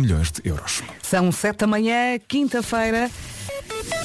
[0.00, 0.82] 7 milhões de euros.
[1.02, 3.10] São 7 da manhã, quinta-feira.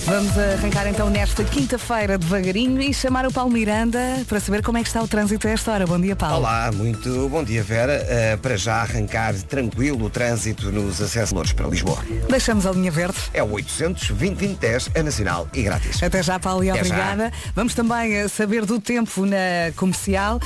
[0.05, 4.81] Vamos arrancar então nesta quinta-feira devagarinho e chamar o Paulo Miranda para saber como é
[4.81, 5.87] que está o trânsito a esta hora.
[5.87, 6.37] Bom dia, Paulo.
[6.37, 8.03] Olá, muito bom dia, Vera.
[8.03, 11.97] Uh, para já arrancar tranquilo o trânsito nos acessos para Lisboa.
[12.29, 13.17] Deixamos a linha verde.
[13.33, 16.01] É o 800 2010 é nacional e grátis.
[16.01, 17.25] Até já, Paulo, e Até obrigada.
[17.25, 17.51] já.
[17.55, 20.39] Vamos também eh, saber do tempo na comercial.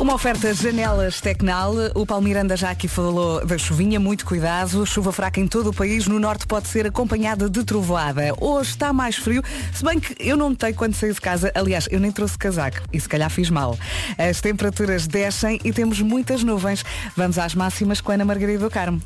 [0.00, 1.74] Uma oferta Janelas Tecnal.
[1.92, 4.86] O Paulo Miranda já aqui falou da chuvinha, muito cuidado.
[4.86, 6.06] Chuva fraca em todo o país.
[6.06, 8.32] No norte pode ser acompanhada de trovoada.
[8.40, 9.42] Hoje está mais frio,
[9.74, 11.50] se bem que eu não notei quando saí de casa.
[11.52, 13.76] Aliás, eu nem trouxe casaco e se calhar fiz mal.
[14.16, 16.84] As temperaturas descem e temos muitas nuvens.
[17.16, 19.02] Vamos às máximas com a Ana Margarida do Carmo.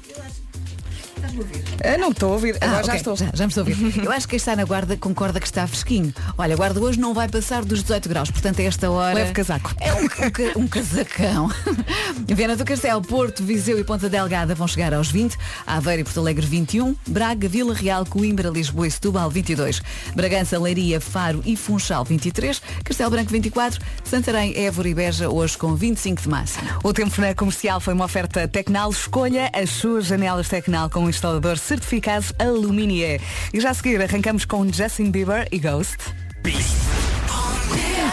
[1.85, 3.17] Ah, não estou a ouvir, Ah, agora já ok, estou.
[3.17, 4.05] Já, já me estou a ouvir.
[4.05, 6.13] Eu acho que quem está na guarda concorda que está fresquinho.
[6.37, 9.15] Olha, a guarda hoje não vai passar dos 18 graus, portanto a esta hora.
[9.15, 9.75] Leve casaco.
[9.81, 11.51] É um, um um casacão.
[12.29, 15.37] Viana do Castelo, Porto, Viseu e Ponta Delgada vão chegar aos 20,
[15.67, 19.83] Aveiro e Porto Alegre 21, Braga, Vila Real, Coimbra, Lisboa e Setúbal 22,
[20.15, 25.75] Bragança, Leiria, Faro e Funchal 23, Castelo Branco 24, Santarém, Évora e Beja hoje com
[25.75, 26.69] 25 de máximo.
[26.83, 28.91] O tempo na comercial foi uma oferta Tecnal.
[28.91, 33.21] Escolha as suas janelas Tecnal com instalador certificado Aluminier.
[33.53, 35.99] E já a seguir arrancamos com Justin Bieber e Ghost.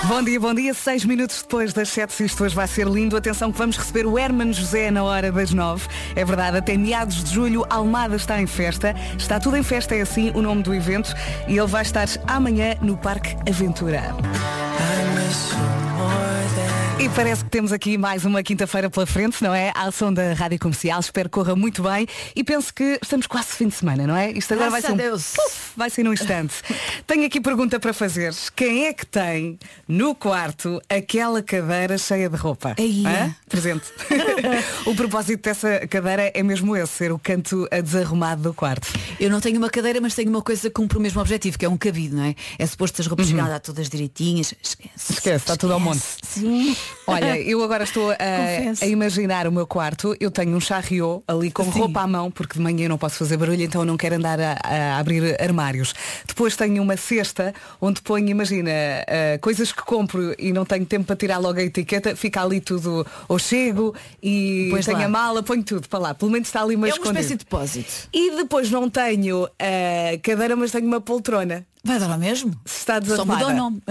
[0.08, 0.74] Bom dia, bom dia.
[0.74, 3.16] Seis minutos depois das sete, isto hoje vai ser lindo.
[3.16, 5.88] Atenção que vamos receber o Herman José na hora das nove.
[6.16, 8.96] É verdade, até meados de julho, Almada está em festa.
[9.18, 11.14] Está tudo em festa, é assim o nome do evento.
[11.48, 14.16] E ele vai estar amanhã no Parque Aventura.
[17.00, 19.72] E parece que temos aqui mais uma quinta-feira pela frente, não é?
[19.74, 21.00] À som da Rádio Comercial.
[21.00, 22.06] Espero que corra muito bem.
[22.36, 24.32] E penso que estamos quase fim de semana, não é?
[24.32, 25.34] Isto agora Graças vai ser a um Deus.
[25.34, 26.56] puf, vai ser num instante.
[27.08, 28.36] Tenho aqui pergunta para fazer.
[28.54, 32.76] Quem é que tem no quarto aquela cadeira cheia de roupa?
[32.78, 33.06] Aí.
[33.06, 33.34] Hã?
[33.48, 33.86] Presente.
[34.86, 38.92] o propósito dessa cadeira é mesmo esse, ser o canto desarrumado do quarto.
[39.18, 41.64] Eu não tenho uma cadeira, mas tenho uma coisa que cumpre o mesmo objetivo, que
[41.64, 42.36] é um cabide, não é?
[42.58, 44.54] É suposto as roupas chegarem lá todas direitinhas.
[44.62, 45.14] Esquece.
[45.14, 46.04] Esquece, está tudo ao monte.
[46.24, 46.76] Sim.
[47.08, 48.16] Olha, eu agora estou a,
[48.82, 50.16] a imaginar o meu quarto.
[50.20, 51.80] Eu tenho um charriot ali com Sim.
[51.80, 54.16] roupa à mão, porque de manhã eu não posso fazer barulho, então eu não quero
[54.16, 55.94] andar a, a abrir armários.
[56.28, 58.70] Depois tenho uma cesta onde ponho, imagina,
[59.08, 62.62] ah, coisas que compro e não tenho tempo para tirar logo a etiqueta, fica ali
[62.62, 65.06] tudo ao chego e Pões tenho lá.
[65.06, 66.14] a mala, ponho tudo para lá.
[66.14, 67.20] Pelo menos está ali mais É uma escondido.
[67.22, 68.10] espécie de depósito.
[68.14, 71.66] E depois não tenho a cadeira, mas tenho uma poltrona.
[71.84, 72.52] Vai dar ao mesmo?
[72.66, 73.40] Se está Só desarrumada.
[73.46, 73.82] muda o nome.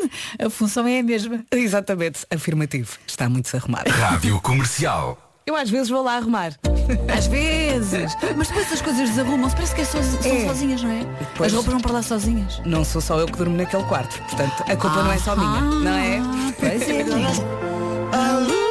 [0.44, 1.44] A função é a mesma.
[1.50, 2.96] Exatamente, afirmativo.
[3.06, 3.90] Está muito desarrumada.
[3.90, 5.18] Rádio Comercial.
[5.44, 6.52] Eu às vezes vou lá arrumar.
[7.16, 8.16] Às vezes.
[8.36, 9.54] Mas depois as coisas desarrumam-se.
[9.56, 10.46] Parece que é soz- são É.
[10.46, 11.04] sozinhas, não é?
[11.18, 12.60] depois- As roupas vão para lá sozinhas.
[12.64, 14.16] Não sou só eu que durmo naquele quarto.
[14.22, 16.18] Portanto, a culpa não é só minha, não é?
[16.18, 17.02] Ah, Pois é.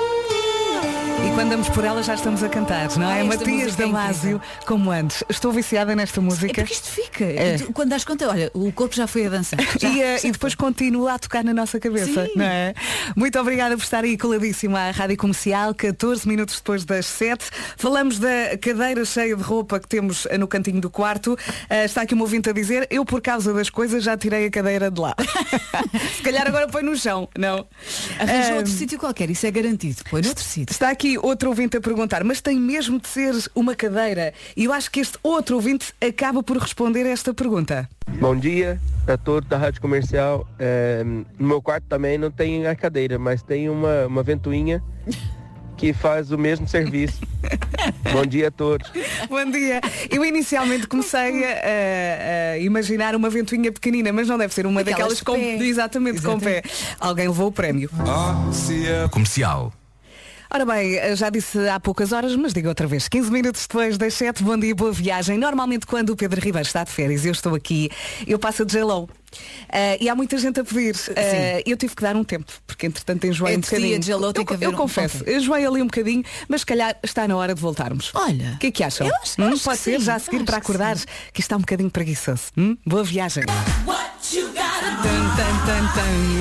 [1.36, 3.22] Quando damos por ela já estamos a cantar, não é?
[3.22, 5.24] Ah, Matias é Damasio, como antes.
[5.30, 6.54] Estou viciada nesta É música.
[6.54, 7.24] porque isto fica.
[7.26, 7.58] É.
[7.58, 9.60] Tu, Quando das conta, olha, o corpo já foi a dançar.
[9.80, 9.90] Já.
[9.90, 12.34] E, eh, e depois continua a tocar na nossa cabeça, Sim.
[12.36, 12.74] não é?
[13.16, 17.46] Muito obrigada por estar aí coladíssima à Rádio Comercial, 14 minutos depois das 7.
[17.78, 21.38] Falamos da cadeira cheia de roupa que temos eh, no cantinho do quarto.
[21.70, 24.52] Eh, está aqui um ouvinte a dizer, eu por causa das coisas já tirei a
[24.52, 25.16] cadeira de lá.
[26.18, 27.66] Se calhar agora põe no chão, não?
[28.20, 30.04] Arranja Eh, outro sítio qualquer, isso é garantido.
[30.10, 30.72] Põe noutro sítio.
[30.72, 34.34] Está aqui outro ouvinte a perguntar, mas tem mesmo de ser uma cadeira?
[34.56, 37.90] E eu acho que este outro ouvinte acaba por responder a esta pergunta.
[38.20, 40.48] Bom dia a todos da Rádio Comercial.
[40.60, 44.84] É, no meu quarto também não tem a cadeira, mas tem uma, uma ventoinha
[45.78, 47.20] que faz o mesmo serviço.
[48.14, 48.92] Bom dia a todos.
[49.28, 49.82] Bom dia.
[50.12, 54.98] Eu inicialmente comecei a, a imaginar uma ventoinha pequenina, mas não deve ser uma Aquelas
[54.98, 55.64] daquelas com pé.
[55.66, 56.62] exatamente com pé.
[57.00, 57.90] Alguém levou o prémio.
[59.10, 59.74] Comercial.
[60.54, 64.14] Ora bem, já disse há poucas horas, mas digo outra vez, 15 minutos depois das
[64.16, 65.38] 7, bom dia, boa viagem.
[65.38, 67.90] Normalmente quando o Pedro Ribeiro está de férias, eu estou aqui,
[68.28, 69.10] eu passo de gelo.
[70.02, 70.94] e há muita gente a pedir.
[71.16, 73.98] Ah, eu tive que dar um tempo, porque entretanto enjoei um Entre ti e bocadinho.
[73.98, 75.38] a J.Lo tem eu, que eu um- confesso, ok.
[75.38, 78.12] enjoei ali um bocadinho, mas se calhar está na hora de voltarmos.
[78.14, 79.08] Olha, O que é que acham?
[79.08, 81.40] eu acho- Hum, acho pode que ser sim, já a seguir para que acordares que
[81.40, 82.52] está um bocadinho preguiçoso.
[82.58, 82.76] Hum?
[82.86, 83.46] Boa viagem.
[83.46, 84.11] Tan.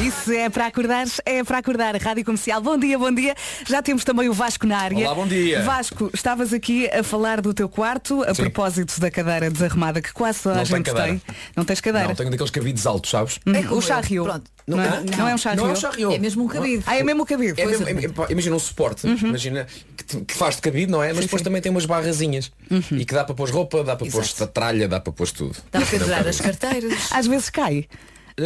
[0.06, 1.96] Isso é para acordares, é para acordar.
[1.96, 3.34] Rádio Comercial, bom dia, bom dia.
[3.66, 4.96] Já temos também o Vasco na área.
[5.06, 5.62] Olá, bom dia.
[5.62, 8.42] Vasco, estavas aqui a falar do teu quarto, a Sim.
[8.42, 11.08] propósito da cadeira desarrumada que quase toda Não a gente cadeira.
[11.08, 11.22] tem.
[11.56, 12.06] Não tens cadeira?
[12.06, 13.40] Não, tenho daqueles cabides altos, sabes?
[13.44, 13.82] Hum, como o eu.
[13.82, 14.22] charrio.
[14.22, 14.44] Pronto.
[14.66, 14.88] Não, é?
[14.88, 15.62] Não, não é um charrio.
[15.62, 15.72] Não é
[16.06, 16.12] um.
[16.12, 16.82] É mesmo um cabide.
[16.86, 17.60] Ah, é mesmo o cabide.
[17.60, 19.66] É mesmo- é- é- imagina um suporte, imagina
[19.96, 21.08] que, te- que faz de cabide, não é?
[21.12, 22.50] Mas depois também tem umas barrazinhas
[22.92, 25.56] e que dá para pôr roupa, dá para pôr tralha, dá para pôr tudo.
[25.72, 26.94] Dá para pendurar as carteiras.
[27.12, 27.86] Às vezes cai.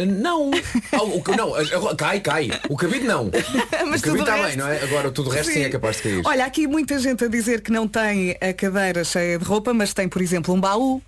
[0.05, 0.51] Não.
[0.91, 2.49] Ah, o, que- não, a- cai, cai.
[2.69, 3.29] O cabide não.
[3.87, 4.83] Mas o cabide tudo o está resto- bem, não é?
[4.83, 6.21] Agora tudo o resto sim, é capaz de cair.
[6.25, 9.73] Olha, há aqui muita gente a dizer que não tem a cadeira cheia de roupa,
[9.73, 11.01] mas tem, por exemplo, um baú,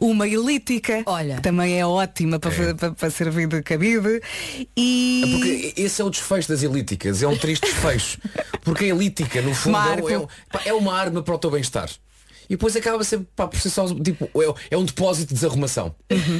[0.00, 1.36] uma elíptica, Olha.
[1.36, 4.20] que também é ótima para, fa- para, para servir de cabide.
[4.76, 5.22] E.
[5.24, 8.18] É Porque esse é o desfecho das elíticas, é um triste desfecho.
[8.62, 10.08] Porque a elítica, no fundo, é, Marco.
[10.10, 11.88] é um- pá, é uma arma para o teu bem-estar.
[12.48, 15.94] E depois acaba sempre pá, por ser só tipo, é, é um depósito de desarrumação.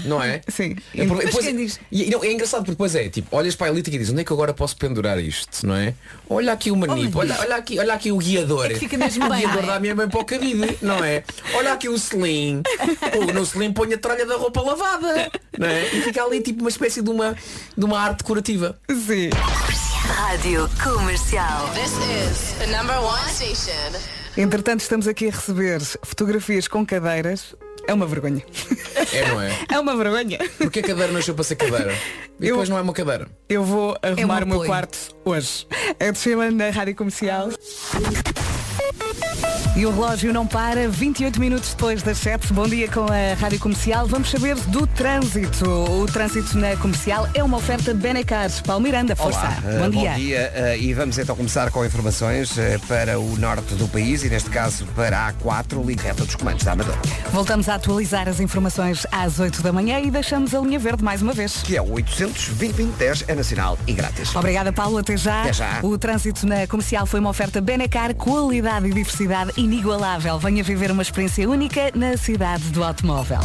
[0.05, 0.41] Não é?
[0.49, 0.77] Sim.
[0.95, 1.81] É, por- depois- quem diz?
[1.91, 4.23] e, não, é engraçado porque depois é, tipo, olhas para a elítica e dizes, onde
[4.23, 5.67] é que agora posso pendurar isto?
[5.67, 5.95] Não é?
[6.29, 8.67] Olha aqui o manipo, olha, olha aqui, olha aqui o guiador.
[8.67, 9.75] É que fica mesmo o bem, guiador não é?
[9.75, 11.25] dá mesmo bem para o cabide, não é?
[11.55, 12.63] Olha aqui o selim.
[13.17, 15.31] O, no selim põe a tralha da roupa lavada.
[15.59, 15.87] Não é?
[15.95, 17.37] E fica ali tipo uma espécie de uma,
[17.77, 18.77] de uma arte decorativa.
[18.91, 19.31] Sim.
[20.07, 21.69] Rádio Comercial.
[21.75, 23.93] This is the number one station.
[24.37, 27.55] Entretanto, estamos aqui a receber fotografias com cadeiras.
[27.87, 28.43] É uma vergonha.
[29.13, 29.51] É, não é?
[29.71, 30.39] É uma vergonha.
[30.59, 31.95] Porque a cadeira nasceu para ser cadeira.
[32.41, 33.29] E Eu- depois não é uma cadeira.
[33.49, 35.69] Eu vou arrumar um o meu quarto hoje.
[36.01, 37.49] É de Sheila na Rádio Comercial.
[39.77, 42.53] E o relógio não para, 28 minutos depois das 7.
[42.53, 44.07] Bom dia com a Rádio Comercial.
[44.07, 45.69] Vamos saber do trânsito.
[45.69, 48.49] O trânsito na comercial é uma oferta Benecar.
[48.63, 49.37] Paulo Miranda, força.
[49.41, 50.53] Olá, eh, bom dia.
[50.55, 54.49] eh, e vamos então começar com informações eh, para o norte do país e neste
[54.49, 56.99] caso para a A4, liga reta dos comandos da Amadora,
[57.33, 61.21] Voltamos a atualizar as informações às 8 da manhã e deixamos a linha verde mais
[61.21, 61.63] uma vez.
[61.65, 64.35] que é o 800 2010 é nacional e grátis.
[64.37, 64.99] Obrigada, Paulo.
[64.99, 65.43] Até já.
[65.43, 65.81] Até já.
[65.83, 70.39] O trânsito na comercial foi uma oferta Benecar, qualidade e diversidade inigualável.
[70.39, 73.41] Venha viver uma experiência única na cidade do automóvel.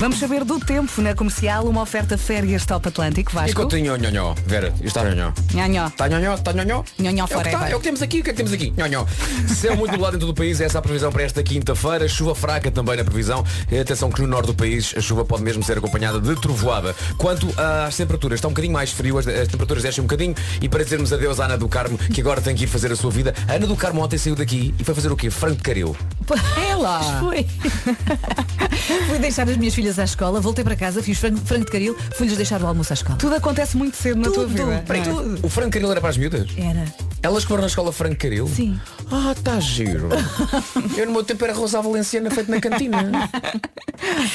[0.00, 3.32] Vamos saber do tempo na comercial, uma oferta férias Top Atlântico.
[3.32, 3.50] Vasco.
[3.50, 5.32] Enquanto tem nhonhó, Vera, está nhonhó.
[5.52, 5.88] Nhanhó.
[5.88, 6.84] Está nhonhó, está nhonhó.
[7.00, 8.52] Nhonhó é o, que tá, é o que temos aqui, o que é que temos
[8.52, 8.72] aqui?
[8.76, 9.04] Nhonhó.
[9.48, 12.06] Céu muito nublado em todo o país, essa é a previsão para esta quinta-feira.
[12.06, 13.44] Chuva fraca também na previsão.
[13.80, 16.94] Atenção que no norte do país a chuva pode mesmo ser acompanhada de trovoada.
[17.16, 20.34] Quanto às temperaturas, está um bocadinho mais frio, as, as temperaturas descem um bocadinho.
[20.62, 22.96] E para dizermos adeus à Ana do Carmo, que agora tem que ir fazer a
[22.96, 25.28] sua vida, a Ana do Carmo ontem saiu daqui e foi fazer o quê?
[25.28, 25.94] Franco de Caril.
[26.58, 27.20] É lá.
[27.20, 27.46] Foi.
[29.08, 31.96] Fui deixar as minhas filhas à escola, voltei para casa, fiz frango, frango de caril,
[32.14, 33.18] fui-lhes deixar o almoço à escola.
[33.18, 34.84] Tudo acontece muito cedo na tua Tudo, vida.
[34.86, 35.04] peraí, é?
[35.04, 35.38] tudo.
[35.42, 36.48] O Franco Caril era para as miúdas?
[36.56, 36.84] Era.
[37.22, 38.46] Elas que foram na escola Franco Caril?
[38.46, 38.78] Sim.
[39.10, 40.08] Ah, tá giro.
[40.96, 43.30] Eu no meu tempo era rosa valenciana feito na cantina.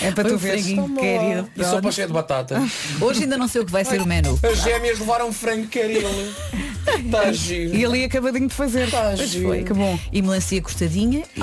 [0.01, 1.49] É para tu franguinho querido.
[1.55, 2.61] E sopa cheia de batata.
[2.99, 4.37] Hoje ainda não sei o que vai ser o menu.
[4.43, 6.01] As gêmeas levaram Franco Caril.
[7.09, 7.75] Tá giro.
[7.75, 8.89] E ali acabadinho de fazer.
[8.89, 9.49] Tá giro.
[9.63, 9.97] Que bom.
[10.11, 11.23] E melancia cortadinha.
[11.35, 11.41] e-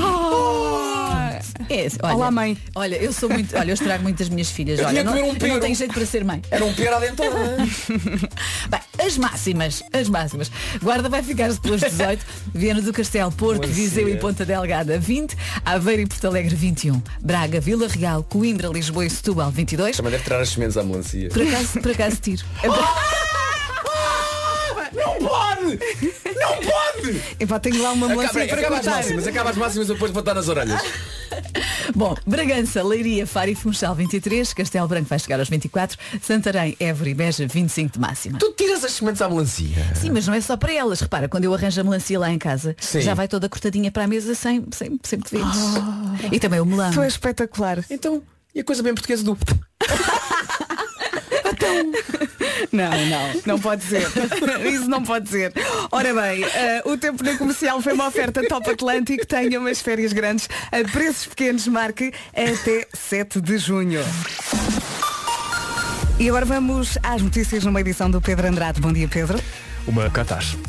[1.69, 2.57] É, olha, Olá, mãe.
[2.75, 3.57] Olha, eu sou muito.
[3.57, 4.79] Olha, eu estrago muito as minhas filhas.
[4.81, 6.43] Eu Olha, não, um eu não tenho jeito para ser mãe.
[6.51, 7.57] Era um pior adentrada.
[8.69, 10.51] Bem, as máximas, as máximas.
[10.83, 12.25] Guarda vai ficar pelas 18,
[12.55, 13.75] Viana do Castelo, Porto, Macia.
[13.75, 19.07] Viseu e Ponta Delgada 20, Aveiro e Porto Alegre 21, Braga, Vila Real, Coimbra, Lisboa
[19.07, 19.97] e Setúbal 22.
[19.97, 21.29] Também deve tirar as sementes à melancia.
[21.29, 22.45] Por acaso, por acaso tiro.
[24.93, 25.79] Não pode!
[26.37, 27.23] Não pode!
[27.41, 28.97] Epá, tenho lá uma melancia para acaba as cortar.
[28.97, 30.81] máximas, acaba as máximas eu depois vou estar nas orelhas.
[31.95, 37.11] Bom, Bragança, Leiria, Faro e Funchal 23, Castelo Branco vai chegar aos 24, Santarém, Évora
[37.11, 38.39] e Beja 25 de máxima.
[38.39, 39.77] Tu tiras as sementes à melancia.
[39.95, 41.01] Sim, mas não é só para elas.
[41.01, 43.01] Repara, quando eu arranjo a melancia lá em casa, Sim.
[43.01, 45.57] já vai toda cortadinha para a mesa sem, sem, sem pedidos.
[46.31, 46.91] E também o melão.
[46.93, 47.85] Tu és espetacular.
[47.91, 48.23] Então,
[48.55, 49.39] e a coisa bem portuguesa do.
[52.73, 54.07] Não, não, não pode ser.
[54.71, 55.53] Isso não pode ser.
[55.91, 59.27] Ora bem, eh, o tempo na comercial foi uma oferta Top Atlântico.
[59.27, 61.67] Tenha umas férias grandes a preços pequenos.
[61.67, 64.01] Marque até 7 de junho.
[66.19, 68.81] E agora vamos às notícias numa edição do Pedro Andrade.
[68.81, 69.41] Bom dia, Pedro.
[69.87, 70.63] Uma catástrofe.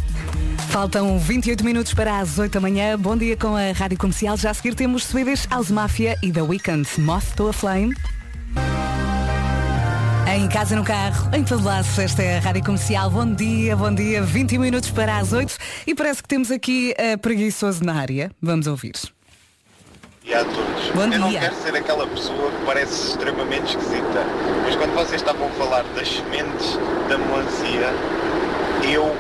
[0.70, 2.98] Faltam 28 minutos para as 8 da manhã.
[2.98, 4.38] Bom dia com a Rádio Comercial.
[4.38, 6.88] Já a seguir temos Swedish House Mafia e The Weeknd.
[7.00, 7.94] Moth to a Flame.
[10.34, 13.10] Em casa, no carro, em todo lado, esta é a Rádio Comercial.
[13.10, 14.22] Bom dia, bom dia.
[14.22, 18.32] 20 minutos para as 8 e parece que temos aqui a preguiçoso na área.
[18.42, 18.94] Vamos ouvir.
[20.24, 20.90] E a todos.
[20.96, 21.42] Bom eu não dia.
[21.42, 24.26] quero ser aquela pessoa que parece extremamente esquisita,
[24.64, 27.94] mas quando vocês estavam a falar das sementes da melancia,
[28.90, 29.14] eu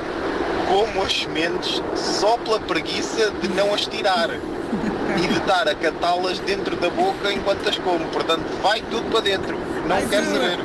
[0.70, 6.39] como as sementes só pela preguiça de não as tirar e de estar a catá-las
[6.39, 8.06] dentro da boca enquanto as como.
[8.08, 9.58] Portanto, vai tudo para dentro.
[9.91, 10.60] Não quero saber.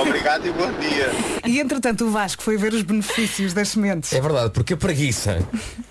[0.00, 1.10] Obrigado e bom dia.
[1.46, 4.12] E entretanto, o Vasco foi ver os benefícios das sementes.
[4.12, 5.38] É verdade, porque a preguiça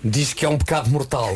[0.02, 1.34] diz que é um pecado mortal.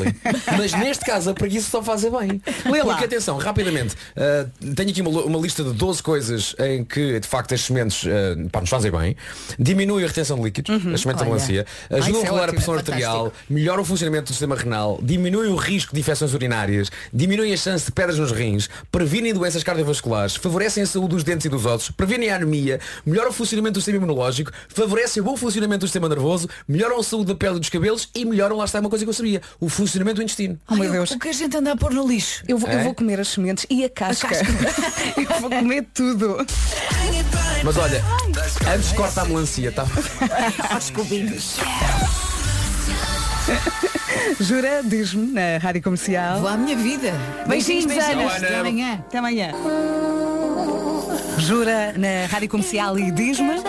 [0.56, 2.40] Mas neste caso a preguiça só faz bem.
[2.64, 2.94] Lê lá.
[2.94, 7.28] Porque atenção, rapidamente, uh, tenho aqui uma, uma lista de 12 coisas em que de
[7.28, 9.16] facto as sementes uh, pá, nos fazem bem.
[9.58, 12.48] Diminui a retenção de líquidos, as sementes da melancia, Ah, ajudam isso a é regular
[12.48, 16.32] a pressão é arterial, melhora o funcionamento do sistema renal, diminui o risco de infecções
[16.32, 21.24] urinárias, diminui a chance de pedras nos rins, previnem doenças cardiovasculares, favorecem a saúde dos
[21.26, 25.20] dentes e dos ossos, previnem previnem a anemia, melhoram o funcionamento do sistema imunológico, favorecem
[25.20, 28.24] o bom funcionamento do sistema nervoso, melhoram a saúde da pele e dos cabelos e
[28.24, 30.58] melhoram, lá está uma coisa que eu sabia, o funcionamento do intestino.
[30.70, 31.10] Oh, meu Deus.
[31.10, 32.42] O que a gente anda a pôr no lixo?
[32.48, 32.84] Eu vou, eu É?
[32.84, 34.28] vou comer as sementes e a casca.
[34.28, 34.46] casca.
[35.20, 36.38] eu vou comer tudo.
[37.62, 38.02] Mas olha,
[38.74, 39.84] antes corta a melancia, tá?
[40.70, 41.56] Aos cubinhos.
[44.40, 46.40] Jura, diz-me na rádio comercial.
[46.40, 47.12] Vou à minha vida.
[47.46, 48.26] Beijinhos, Ana.
[48.26, 48.94] Até amanhã.
[48.94, 49.52] Até amanhã.
[51.46, 53.62] Jura na rádio comercial e diz-me.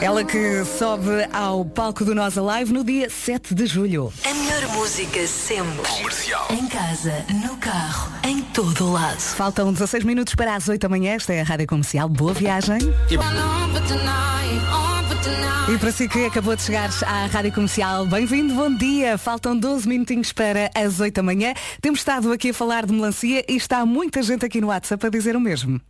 [0.00, 4.12] Ela que sobe ao palco do Nós Alive no dia 7 de julho.
[4.28, 5.88] A melhor música sempre.
[6.50, 9.20] Em casa, no carro, em todo o lado.
[9.20, 11.12] Faltam 16 minutos para as 8 da manhã.
[11.12, 12.08] Esta é a rádio comercial.
[12.08, 12.78] Boa viagem.
[15.72, 19.16] E para si que acabou de chegar à Rádio Comercial, bem-vindo, bom dia.
[19.16, 21.54] Faltam 12 minutinhos para as 8 da manhã.
[21.80, 25.08] Temos estado aqui a falar de melancia e está muita gente aqui no WhatsApp a
[25.08, 25.80] dizer o mesmo.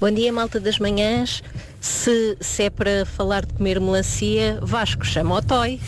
[0.00, 1.42] Bom dia, malta das manhãs.
[1.80, 5.80] Se, se é para falar de comer melancia, Vasco, chama o Toy.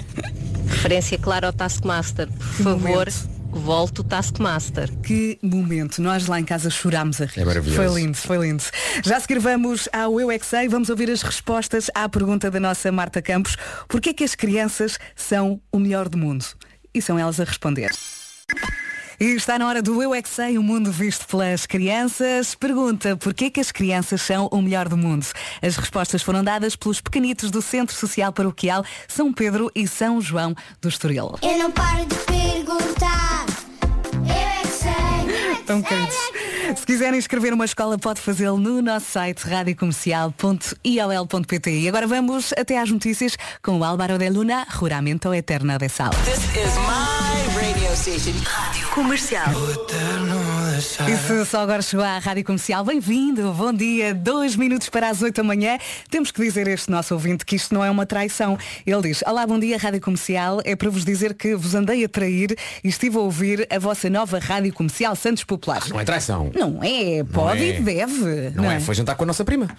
[0.66, 2.28] Referência clara ao Taskmaster.
[2.28, 3.08] Por favor,
[3.54, 4.90] o Taskmaster.
[4.98, 6.02] Que momento.
[6.02, 7.40] Nós lá em casa chorámos a rir.
[7.40, 7.76] É maravilhoso.
[7.76, 8.64] Foi lindo, foi lindo.
[9.04, 12.90] Já se vamos ao Eu é Sei, vamos ouvir as respostas à pergunta da nossa
[12.92, 13.56] Marta Campos.
[13.88, 16.44] Porquê que as crianças são o melhor do mundo?
[16.92, 17.90] E são elas a responder.
[19.20, 22.54] E está na hora do Eu é Que Sei, o mundo visto pelas crianças.
[22.54, 25.26] Pergunta, porquê que as crianças são o melhor do mundo?
[25.62, 30.54] As respostas foram dadas pelos pequenitos do Centro Social Paroquial São Pedro e São João
[30.80, 31.38] do Estoril.
[31.42, 33.33] Eu não paro de perguntar.
[35.66, 36.14] Tão queridos.
[36.76, 41.70] Se quiserem escrever uma escola, pode fazê-lo no nosso site radiocomercial.iol.pt.
[41.70, 46.10] E agora vamos até às notícias com o Álvaro de Luna, Juramento Eterno de Sal.
[46.24, 48.34] This is my radio station.
[48.44, 49.54] Rádio Comercial.
[50.76, 55.22] E se só agora chegou à Rádio Comercial, bem-vindo, bom dia, dois minutos para as
[55.22, 55.78] oito da manhã.
[56.10, 58.58] Temos que dizer a este nosso ouvinte que isto não é uma traição.
[58.84, 62.08] Ele diz, olá, bom dia, Rádio Comercial, é para vos dizer que vos andei a
[62.08, 65.90] trair e estive a ouvir a vossa nova Rádio Comercial Santos Populares.
[65.90, 66.50] Não é traição.
[66.52, 67.78] Não é, pode é.
[67.78, 68.50] e deve.
[68.56, 69.68] Não, é, foi jantar com a nossa prima.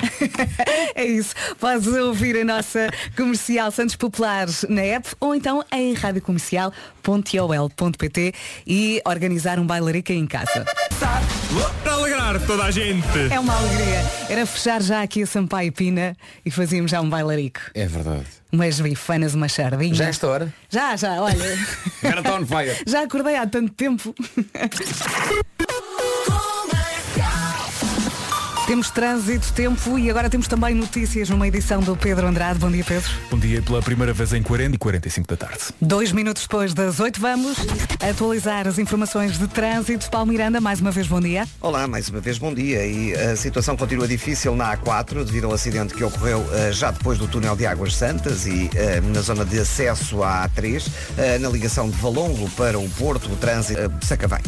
[0.96, 1.36] É isso.
[1.60, 8.34] Podes ouvir a nossa comercial Santos Populares na app ou então em radiocomercial.ol.pt
[8.66, 10.64] e organizar um bailarica em casa.
[10.98, 13.06] Para alegrar toda a gente.
[13.30, 14.02] É uma alegria.
[14.30, 17.60] Era fechar já aqui a Sampaio Pina e fazíamos já um bailarico.
[17.74, 18.26] É verdade.
[18.52, 19.94] Umas bifanas, uma sardinha.
[19.94, 20.54] Já é esta hora?
[20.70, 21.36] Já, já, olha.
[22.02, 22.78] Agora está on fire.
[22.88, 24.16] já acordei há tanto tempo.
[28.68, 32.58] Temos trânsito, tempo e agora temos também notícias numa edição do Pedro Andrade.
[32.58, 33.12] Bom dia, Pedro.
[33.30, 35.60] Bom dia pela primeira vez em 40 e 45 da tarde.
[35.80, 37.58] Dois minutos depois das oito vamos
[38.10, 40.10] atualizar as informações de trânsito.
[40.10, 41.48] Paulo Miranda, mais uma vez bom dia.
[41.62, 42.84] Olá, mais uma vez bom dia.
[42.88, 47.20] E a situação continua difícil na A4 devido ao acidente que ocorreu eh, já depois
[47.20, 51.50] do túnel de Águas Santas e eh, na zona de acesso à A3, eh, na
[51.50, 54.42] ligação de Valongo para o Porto, o trânsito uh, Sacavém.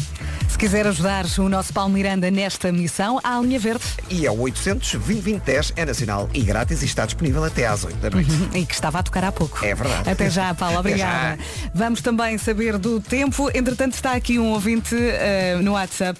[0.48, 3.84] Se quiser ajudar o nosso Paulo Miranda nesta missão, há a linha verde.
[4.10, 7.96] E é o 800 2010 é nacional e grátis e está disponível até às 8
[7.98, 8.30] da noite.
[8.54, 9.64] E que estava a tocar há pouco.
[9.64, 10.08] É verdade.
[10.08, 10.78] Até já, Paulo.
[10.78, 11.36] Obrigada.
[11.36, 11.70] já.
[11.74, 13.50] Vamos também saber do tempo.
[13.54, 16.18] Entretanto, está aqui um ouvinte eh, no WhatsApp.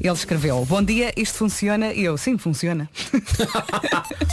[0.00, 1.92] Ele escreveu, bom dia, isto funciona?
[1.92, 2.88] E eu, sim, funciona.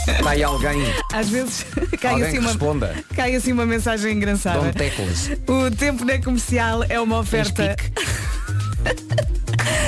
[0.08, 0.80] Está aí alguém.
[1.12, 1.64] Às vezes
[2.00, 3.04] cai Alguém assim, uma, responda.
[3.14, 4.72] cai assim uma mensagem engraçada.
[5.46, 7.76] O tempo na comercial é uma oferta.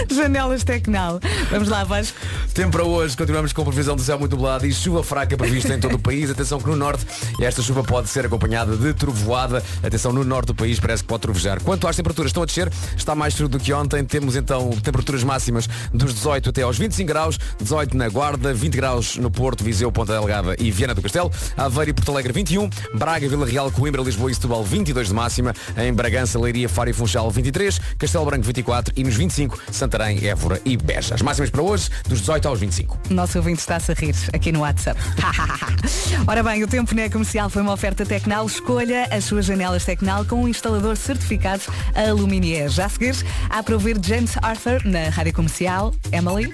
[0.10, 1.20] Janelas Tecnal.
[1.50, 2.18] Vamos lá, Vasco.
[2.54, 5.80] Tempo para hoje, continuamos com previsão de céu muito nublado e chuva fraca prevista em
[5.80, 6.30] todo o país.
[6.30, 7.06] Atenção que no norte
[7.40, 9.62] esta chuva pode ser acompanhada de trovoada.
[9.82, 11.62] Atenção, no norte do país parece que pode trovejar.
[11.62, 14.04] Quanto às temperaturas, estão a descer, está mais frio do que ontem.
[14.04, 19.16] Temos então temperaturas máximas dos 18 até aos 25 graus, 18 na Guarda, 20 graus
[19.16, 23.28] no Porto, Viseu, Ponta Delgada e Viana do Castelo, Aveiro e Porto Alegre 21, Braga,
[23.28, 27.30] Vila Real, Coimbra, Lisboa e Setúbal 22 de máxima, em Bragança, Leiria, Faro e Funchal
[27.30, 29.58] 23, Castelo Branco 24 e nos 25,
[29.92, 31.14] Santarém, Évora e Beja.
[31.14, 32.98] As máximas para hoje, dos 18 aos 25.
[33.10, 34.98] O nosso ouvinte está-se a rir aqui no WhatsApp.
[36.26, 38.46] Ora bem, o tempo na comercial foi uma oferta Tecnal.
[38.46, 41.62] Escolha as suas janelas Tecnal com um instalador certificado
[41.94, 42.70] Aluminier.
[42.70, 43.14] Já a seguir,
[43.50, 45.92] há para ouvir James Arthur na rádio comercial.
[46.10, 46.50] Emily.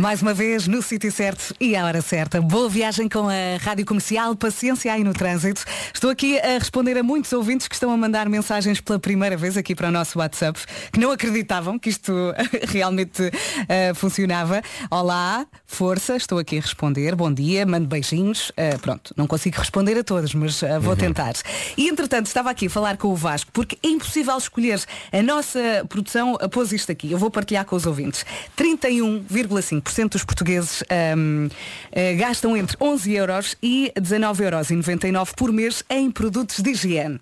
[0.00, 2.40] Mais uma vez no sítio certo e à hora certa.
[2.40, 5.62] Boa viagem com a Rádio Comercial, paciência aí no trânsito.
[5.92, 9.58] Estou aqui a responder a muitos ouvintes que estão a mandar mensagens pela primeira vez
[9.58, 10.58] aqui para o nosso WhatsApp,
[10.90, 12.14] que não acreditavam que isto
[12.68, 13.30] realmente
[13.68, 14.62] eh, funcionava.
[14.90, 17.14] Olá, força, estou aqui a responder.
[17.14, 18.50] Bom dia, mando beijinhos.
[18.56, 21.34] Eh, pronto, não consigo responder a todos, mas eh, vou tentar.
[21.76, 24.80] E entretanto, estava aqui a falar com o Vasco, porque é impossível escolher.
[25.12, 27.12] A nossa produção pôs isto aqui.
[27.12, 28.24] Eu vou partilhar com os ouvintes.
[28.56, 31.48] 31,5% dos portugueses ahm,
[31.92, 36.70] eh, gastam entre 11 euros e 19 euros e 99 por mês em produtos de
[36.70, 37.20] higiene.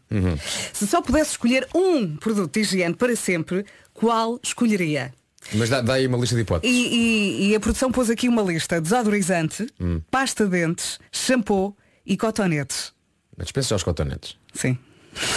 [0.73, 5.13] Se só pudesse escolher um produto de higiene para sempre, qual escolheria?
[5.55, 6.77] Mas dá, dá aí uma lista de hipóteses.
[6.77, 8.81] E, e- e a produção pôs aqui uma lista.
[8.81, 10.01] Desodorizante, Hum.
[10.11, 12.93] pasta de dentes, shampoo e cotonetes.
[13.37, 14.37] Mas dispensa os cotonetes.
[14.53, 14.77] Sim.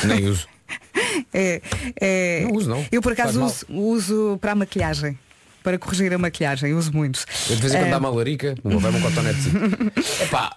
[0.06, 0.48] Nem uso.
[1.34, 1.62] É,
[2.00, 2.86] é- Não uso, não.
[2.92, 5.18] Eu por acaso uso, uso para a maquilhagem.
[5.63, 7.25] Para corrigir a maquilhagem, uso muitos.
[7.50, 9.39] Eu de vez em quando dá uma larica, não vai um cotonete.
[10.24, 10.56] Epá,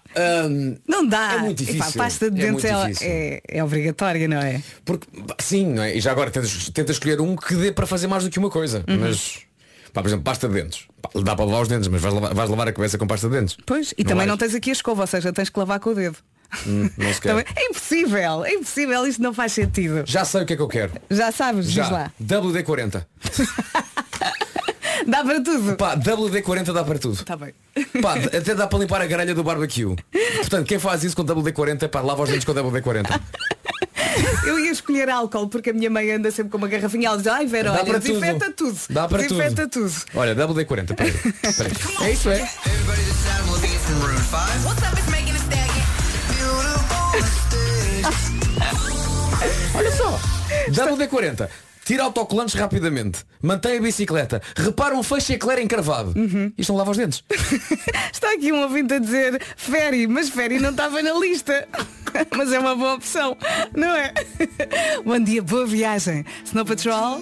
[0.49, 1.35] hum, Não dá.
[1.35, 1.99] É muito Epá, difícil.
[2.01, 3.07] pasta de É dentes é, difícil.
[3.09, 4.63] é, é obrigatória, não é?
[4.85, 5.07] Porque,
[5.41, 5.97] sim, não é?
[5.97, 8.49] E já agora tentas, tentas escolher um que dê para fazer mais do que uma
[8.51, 8.83] coisa.
[8.89, 8.99] Uhum.
[9.01, 9.41] Mas,
[9.93, 10.87] pá, por exemplo, pasta de dentes.
[11.03, 13.29] Pá, dá para lavar os dentes, mas vais lavar, vais lavar a cabeça com pasta
[13.29, 13.57] de dentes.
[13.67, 14.29] Pois, e Não também vais.
[14.29, 16.17] não tens aqui a escova, ou seja, tens que lavar com o dedo.
[16.67, 17.31] Hum, não se quer.
[17.31, 20.05] Também- é impossível, é impossível, isto não faz sentido.
[20.07, 20.93] Já sei o que é que eu quero.
[21.11, 21.91] Já sabes, diz Já.
[21.91, 22.13] lá.
[22.23, 23.05] WD-40.
[25.09, 25.77] Dá para tudo.
[25.77, 27.15] Pá, WD-40 dá para tudo.
[27.15, 27.53] Está bem.
[28.01, 29.95] Pá, até dá para limpar a grelha do barbecue.
[30.37, 33.21] Portanto, quem faz isso com WD-40, pá, lava os dentes com WD-40.
[34.47, 37.09] Eu ia escolher álcool porque a minha mãe anda sempre com uma garrafinha.
[37.09, 38.73] Ela diz, ai Vera, Dá olha, para desinfeta tudo.
[38.73, 38.81] tudo.
[38.91, 39.91] Dá para desinfeta tudo.
[39.91, 40.05] tudo.
[40.15, 41.13] Olha, WD-40, peraí.
[41.13, 41.73] Peraí.
[42.09, 42.49] É isso, é?
[49.75, 50.21] Olha só.
[50.71, 51.49] WD-40.
[51.85, 53.25] Tira autocolantes rapidamente.
[53.43, 54.41] Mantém a bicicleta.
[54.57, 56.15] Repara um feixe eclair encravado.
[56.57, 57.23] Isto não lava os dentes.
[58.13, 61.69] Está aqui um ouvinte a dizer Ferry, mas Ferry não estava na lista.
[62.37, 63.37] Mas é uma boa opção,
[63.77, 64.15] não é?
[65.05, 66.25] Bom dia, boa viagem.
[66.45, 67.21] Snow Patrol.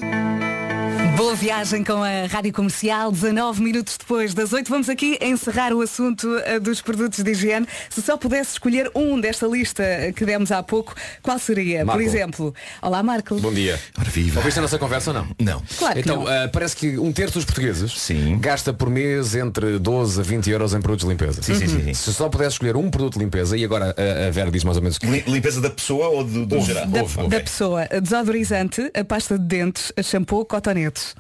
[1.17, 4.69] Boa viagem com a Rádio Comercial, 19 minutos depois das 8.
[4.69, 7.67] Vamos aqui encerrar o assunto eh, dos produtos de higiene.
[7.91, 9.85] Se só pudesse escolher um desta lista
[10.17, 11.85] que demos há pouco, qual seria?
[11.85, 12.01] Marco.
[12.03, 13.37] Por exemplo, olá Marco.
[13.41, 13.79] Bom dia.
[13.99, 14.41] Ora viva.
[14.41, 15.29] Ouviste a nossa conversa ou não?
[15.39, 15.63] Não.
[15.79, 16.27] Claro que então, não.
[16.27, 18.39] ah, parece que um terço dos portugueses Sim.
[18.41, 21.43] gasta por mês entre 12 a 20 euros em produtos de limpeza.
[21.43, 21.95] Sim, sim, sim, sim.
[21.95, 24.77] Se só pudesse escolher um produto de limpeza, e agora a, a Vera diz mais
[24.79, 26.87] ou menos o que Lim- Limpeza da pessoa ou do, do geral?
[26.87, 31.12] da, da pessoa, desodorizante, a pasta de dentes, a shampoo, cotonetes.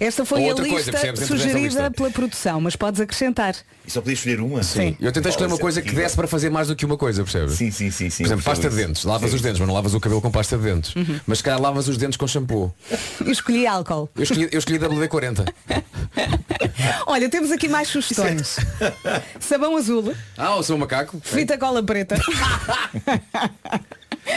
[0.00, 1.90] Esta foi a coisa, lista desta sugerida lista.
[1.90, 3.54] pela produção, mas podes acrescentar.
[3.86, 4.62] E só podia escolher uma?
[4.62, 4.96] Sim.
[4.98, 7.52] Eu tentei escolher uma coisa que desse para fazer mais do que uma coisa, percebes?
[7.56, 8.22] Sim, sim, sim, sim.
[8.22, 9.04] Por exemplo, pasta de dentes.
[9.04, 9.36] Lavas Sim.
[9.36, 10.96] os dentes, mas não lavas o cabelo com pasta de dentes.
[10.96, 11.20] Uhum.
[11.26, 12.74] Mas se calhar lavas os dentes com shampoo.
[13.20, 14.08] Eu escolhi álcool.
[14.16, 15.46] Eu escolhi, eu escolhi WD-40.
[17.06, 18.56] Olha, temos aqui mais sugestões.
[19.38, 21.20] Sabão azul, Ah, sou um macaco.
[21.22, 22.16] fita cola preta.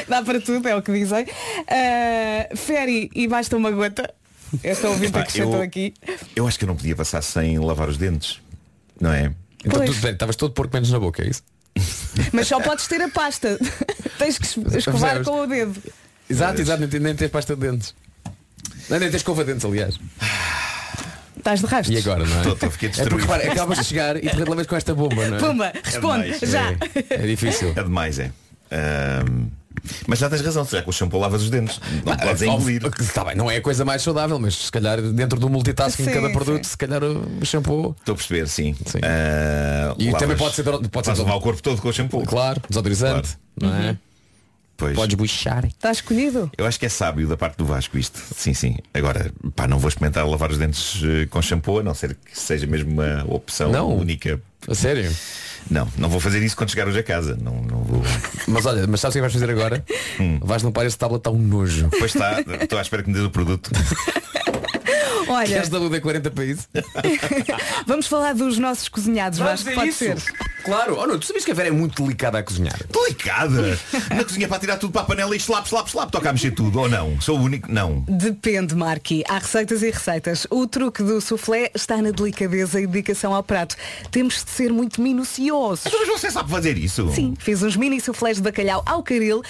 [0.08, 1.24] Dá para tudo, é o que dizem.
[1.24, 4.14] Uh, Ferry e basta uma gota.
[4.62, 5.94] Esta ouvinte Epá, acrescentou eu- aqui.
[6.36, 8.40] Eu acho que eu não podia passar sem lavar os dentes.
[9.00, 9.32] Não é?
[9.66, 9.90] Então Pois.
[9.90, 11.42] tudo bem, estavas todo porco menos na boca, é isso?
[12.34, 13.58] Mas só podes ter a pasta.
[14.20, 15.28] Tens que es- escovar Percebes?
[15.28, 15.82] com o dedo.
[16.30, 17.94] Exato, exato, nem, nem tens pasta de dentes.
[18.90, 20.00] Nem, nem tens escova de dentes, aliás.
[21.38, 21.98] Estás de rastros.
[21.98, 22.44] E agora, não é?
[22.44, 24.96] Tô- tô- fiquei é porque repara, acabas de chegar e de repente levas com esta
[24.96, 25.40] bomba, não é?
[25.40, 26.40] Pumba, responde, demais.
[26.52, 26.72] já.
[26.72, 27.74] É, é difícil.
[27.76, 28.32] É demais, é.
[28.72, 29.48] Ahm,
[30.08, 31.80] mas já tens razão, já com o shampoo lavas os dentes.
[32.06, 32.82] Não podes Ah, engolir.
[33.00, 36.12] Está bem, não é a coisa mais saudável, mas se calhar dentro do multitasking de
[36.12, 36.70] cada produto, sim.
[36.72, 37.96] se calhar o shampoo.
[38.00, 38.76] Estou a perceber, sim.
[38.86, 39.00] Sim.
[39.04, 42.24] Ah, E lavas- também pode ser, pode ser lavar o corpo todo com o shampoo.
[42.26, 43.98] claro, desodorizante, não é?
[44.76, 44.96] Pois.
[44.96, 45.66] Podes buchar.
[45.66, 46.52] Está escolhido?
[46.58, 48.20] Eu acho que é sábio da parte do Vasco isto.
[48.36, 48.78] Sim, sim.
[48.94, 52.38] Agora, pá, não vou experimentar lavar os dentes eh, com shampoo, a não ser que
[52.38, 53.96] seja mesmo uma opção Não.
[53.96, 54.42] única.
[54.68, 55.14] A sério?
[55.70, 57.38] Não, não vou fazer isso quando chegar hoje a casa.
[57.42, 58.02] Não, não vou.
[58.48, 59.84] Mas olha, mas sabes o que vais fazer agora?
[60.42, 61.90] Vais limpar esse tablet, está um nojo.
[61.90, 63.72] Pois está, estou à espera que me dê o produto.
[65.28, 66.68] Olha, Queres WD-40 para isso?
[67.88, 70.00] vamos falar dos nossos cozinhados, Vasco, ver pode isso?
[70.00, 70.18] ser.
[70.64, 70.98] Claro.
[70.98, 72.80] Oh, não, tu sabias que a Vera é muito delicada a cozinhar?
[72.90, 73.78] Delicada!
[74.16, 76.52] Na cozinha para tirar tudo para a panela e slap, slap, slap, toca a mexer
[76.52, 77.20] tudo, ou não?
[77.20, 77.72] Sou o único.
[77.72, 78.06] Não.
[78.08, 79.24] Depende, Marqui.
[79.28, 80.48] Há receitas e receitas.
[80.50, 83.76] O truque do soufflé está na delicadeza e dedicação ao prato.
[84.10, 85.92] Temos de ser muito minuciosos.
[85.92, 87.12] Mas você sabe fazer isso?
[87.14, 89.42] Sim, fiz uns mini soufflés de bacalhau ao caril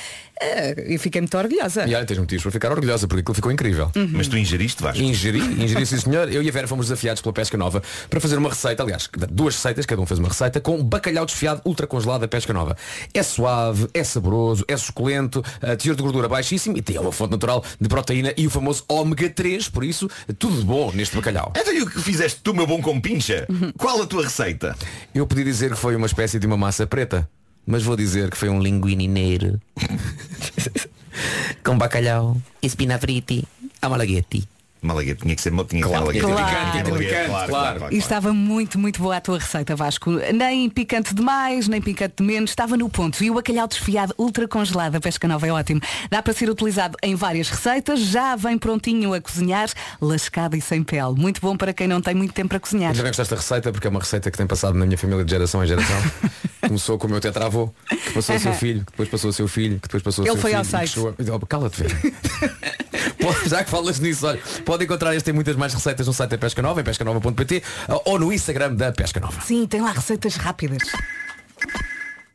[0.87, 1.85] e fiquei muito orgulhosa.
[1.87, 3.91] E olha, tens motivos para ficar orgulhosa, porque aquilo ficou incrível.
[4.11, 5.01] Mas tu ingeriste, Vasco?
[5.01, 6.31] Ingeri, ingeri sim senhor.
[6.31, 9.55] Eu e a Vera fomos desafiados pela Pesca Nova para fazer uma receita, aliás, duas
[9.55, 12.75] receitas, cada um fez uma receita, com bacalhau bacalhau desfiado ultra congelado da pesca nova.
[13.13, 17.31] É suave, é saboroso, é suculento, a teor de gordura baixíssimo e tem uma fonte
[17.31, 21.53] natural de proteína e o famoso ômega 3, por isso tudo de bom neste bacalhau.
[21.55, 23.47] Então e o que fizeste tu, meu bom com pincha?
[23.77, 24.75] Qual a tua receita?
[25.13, 27.29] Eu podia dizer que foi uma espécie de uma massa preta,
[27.65, 29.59] mas vou dizer que foi um linguinineiro
[31.63, 33.47] com bacalhau, espinavriti,
[33.81, 34.37] amalaguete.
[34.37, 34.52] Malaguete,
[34.83, 37.47] tinha que ser tinha que Claro, ser que Malaguete, picante, claro, claro.
[37.49, 40.11] claro, claro, E estava muito, muito boa a tua receita, Vasco.
[40.33, 43.23] Nem picante demais, nem picante de menos, estava no ponto.
[43.23, 45.79] E o bacalhau desfiado ultra congelado da Pesca Nova é ótimo.
[46.09, 49.69] Dá para ser utilizado em várias receitas, já vem prontinho a cozinhar,
[50.01, 51.13] lascado e sem pele.
[51.15, 52.91] Muito bom para quem não tem muito tempo para cozinhar.
[52.91, 55.23] Ainda bem gostaste da receita porque é uma receita que tem passado na minha família
[55.23, 55.97] de geração em geração.
[56.67, 59.47] Começou com o meu tetravô, que passou a seu filho, que depois passou a seu
[59.47, 60.59] filho, que depois passou a Ele seu foi filho.
[60.59, 60.87] ao e site.
[60.89, 62.13] que chegou a- Oh, Cala-te, velho.
[63.23, 66.31] Pode- Já que falas nisso, olha, pode encontrar este e muitas mais receitas no site
[66.31, 67.63] da Pesca Nova, em pescanova.pt
[68.05, 69.41] ou no Instagram da Pesca Nova.
[69.41, 70.83] Sim, tem lá receitas rápidas.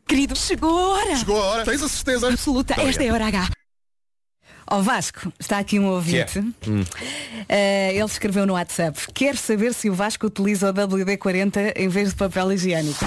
[0.07, 1.15] Querido, chegou a hora.
[1.17, 1.65] Chegou a hora.
[1.65, 2.27] Tens a certeza?
[2.29, 2.75] Absoluta.
[2.75, 3.49] Muito Esta é a hora H.
[4.71, 6.39] Ó Vasco, está aqui um ouvinte.
[6.67, 6.83] Hum.
[7.47, 8.99] Eh, ele escreveu no WhatsApp.
[9.13, 13.03] Quer saber se o Vasco utiliza o WD-40 em vez de papel higiênico.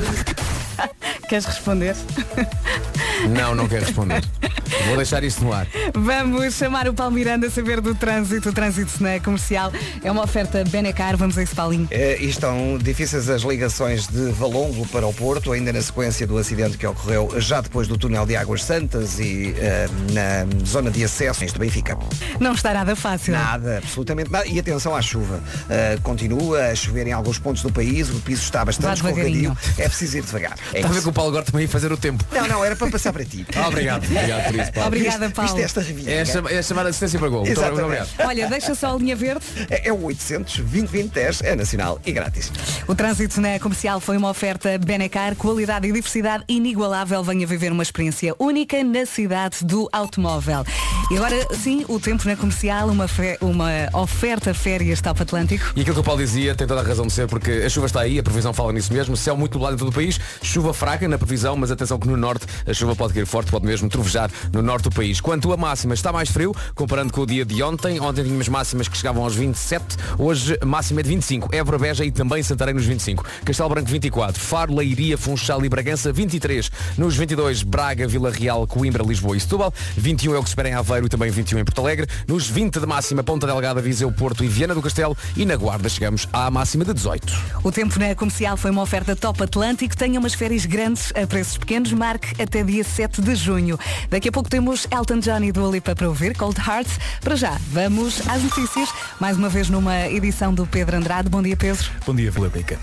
[1.32, 1.96] Queres responder?
[3.30, 4.22] Não, não quero responder.
[4.86, 5.66] Vou deixar isto no ar.
[5.94, 8.48] Vamos chamar o Paulo Miranda a saber do trânsito.
[8.48, 11.16] O trânsito na comercial é uma oferta Benecar.
[11.16, 11.88] Vamos a isso, Paulinho.
[11.90, 16.76] E estão difíceis as ligações de Valongo para o Porto, ainda na sequência do acidente
[16.76, 21.46] que ocorreu já depois do túnel de Águas Santas e eh, na zona de acesso
[21.46, 21.96] de Benfica.
[22.40, 23.32] Não está nada fácil.
[23.32, 24.46] Nada, absolutamente nada.
[24.46, 25.40] E atenção à chuva.
[25.70, 29.56] Eh, continua a chover em alguns pontos do país, o piso está bastante escorregadio.
[29.78, 30.56] É preciso ir devagar.
[30.74, 30.82] É
[31.22, 32.24] Paulo agora também ia fazer o tempo.
[32.32, 33.46] Não, não, era para passar para ti.
[33.54, 34.88] Ah, obrigado, obrigado por isso, Paulo.
[34.88, 35.54] Obrigada, Paulo.
[35.54, 36.50] viste esta?
[36.50, 37.44] É, é chamar assistência para gol.
[37.46, 38.08] Muito obrigado.
[38.26, 39.44] Olha, deixa só a linha verde.
[39.70, 42.50] É, é o 800 2010 é nacional e grátis.
[42.88, 47.22] O trânsito na comercial foi uma oferta Benecar, qualidade e diversidade inigualável.
[47.22, 50.64] Venha viver uma experiência única na cidade do automóvel.
[51.10, 55.66] E agora sim, o tempo na comercial, uma, fe- uma oferta férias Top Atlântico.
[55.76, 57.86] E aquilo que o Paulo dizia tem toda a razão de ser, porque a chuva
[57.86, 60.72] está aí, a previsão fala nisso mesmo, céu muito nublado em todo o país, chuva
[60.74, 63.88] fraca na previsão, mas atenção que no norte a chuva pode cair forte, pode mesmo
[63.88, 65.20] trovejar no norte do país.
[65.20, 68.00] Quanto a máxima, está mais frio, comparando com o dia de ontem.
[68.00, 71.54] Ontem tínhamos máximas que chegavam aos 27, hoje máxima é de 25.
[71.54, 73.24] Évora, Beja e também Santarém nos 25.
[73.44, 76.70] Castelo Branco 24, Faro, Leiria, Funchal e Bragança 23.
[76.98, 79.72] Nos 22, Braga, Vila Real, Coimbra, Lisboa e Setúbal.
[79.96, 82.06] 21 é o que se espera em Aveiro e também 21 em Porto Alegre.
[82.26, 85.16] Nos 20 de máxima, Ponta Delgada, Viseu, Porto e Viana do Castelo.
[85.36, 87.32] E na Guarda chegamos à máxima de 18.
[87.62, 89.96] O tempo na comercial foi uma oferta Top Atlântico.
[89.96, 91.92] Tenha umas férias grandes a preços pequenos.
[91.92, 93.78] Marque até dia 7 de junho.
[94.10, 96.98] Daqui a pouco temos Elton John e Dua Lipa para ouvir, Cold Hearts.
[97.20, 98.88] Para já, vamos às notícias.
[99.18, 101.28] Mais uma vez numa edição do Pedro Andrade.
[101.28, 101.84] Bom dia, Pedro.
[102.06, 102.78] Bom dia, Vila Beca.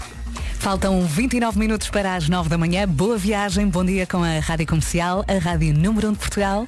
[0.60, 2.88] Faltam 29 minutos para as 9 da manhã.
[2.88, 6.68] Boa viagem, bom dia com a Rádio Comercial, a Rádio Número 1 de Portugal.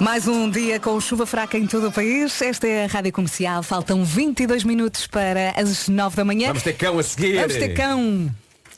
[0.00, 2.40] Mais um dia com chuva fraca em todo o país.
[2.40, 3.62] Esta é a Rádio Comercial.
[3.62, 6.48] Faltam 22 minutos para as 9 da manhã.
[6.48, 7.36] Vamos ter cão a seguir.
[7.36, 8.30] Vamos ter cão.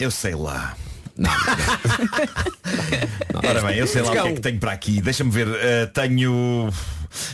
[0.02, 0.76] Eu sei lá.
[3.34, 5.00] Ora bem, eu sei lá o que é que tenho para aqui.
[5.00, 5.46] Deixa-me ver.
[5.48, 6.68] eh, tenho.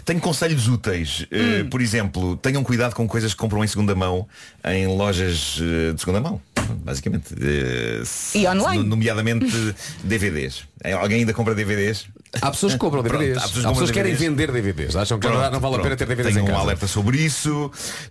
[0.05, 1.25] Tenho conselhos úteis.
[1.31, 1.71] Eh, Hum.
[1.71, 4.27] Por exemplo, tenham cuidado com coisas que compram em segunda mão
[4.65, 6.41] em lojas eh, de segunda mão.
[6.85, 7.35] Basicamente.
[8.35, 8.83] E online.
[8.83, 9.47] no- Nomeadamente
[10.05, 10.65] DVDs.
[11.01, 12.07] Alguém ainda compra DVDs?
[12.41, 13.39] Há pessoas que compram Pronto, DVDs.
[13.39, 14.97] há Há pessoas pessoas, que querem vender DVDs.
[14.97, 15.99] Acham que não, Pronto, não vale a pena pronto.
[15.99, 16.61] ter DVDs Tenho em um casa.
[16.65, 17.71] alerta sobre isso.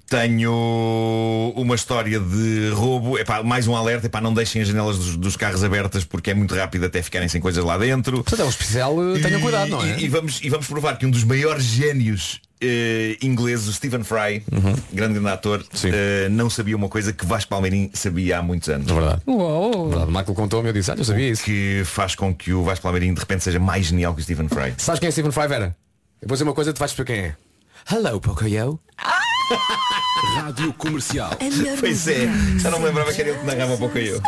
[0.10, 3.17] Tenho uma história de roubo.
[3.17, 4.08] Epá, mais um alerta.
[4.08, 7.27] Epá, não deixem as janelas dos, dos carros abertas porque é muito rápido até ficarem
[7.27, 8.17] sem coisas lá dentro.
[8.23, 9.99] Portanto, é um especial, eh, tenham cuidado, não é?
[9.99, 14.03] E, e vamos, e vamos provar que um dos maiores génios eh, ingleses, o Stephen
[14.03, 14.73] Fry, Uhum.
[14.93, 18.89] grande, grande ator, eh, não sabia uma coisa que Vasco Palmeirim sabia há muitos anos.
[18.89, 19.21] É verdade.
[19.27, 19.89] Uou.
[19.89, 21.43] Verdade, o Marco contou-me, eu disse, ah, eu sabia isso.
[21.43, 24.47] Que faz com que o Vasco Palmeirim de repente seja mais genial que o Stephen
[24.47, 24.73] Fry.
[24.77, 25.75] Sabes quem é Stephen Fry, Vera?
[26.21, 27.35] Eu vou dizer uma coisa, tu vais perceber quem é.
[27.95, 28.79] Hello, Pocoyo.
[30.35, 31.31] Rádio Comercial.
[31.79, 32.27] Pois é,
[32.59, 34.21] já não me lembrava que era ele que narrava eu.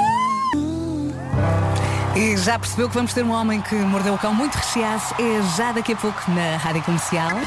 [2.16, 5.02] E já percebeu que vamos ter um homem que mordeu o cão muito recheado.
[5.20, 7.38] É já daqui a pouco na Rádio Comercial.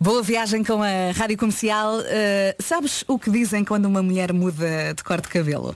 [0.00, 1.98] Boa viagem com a Rádio Comercial.
[1.98, 5.74] Uh, sabes o que dizem quando uma mulher muda de cor de cabelo?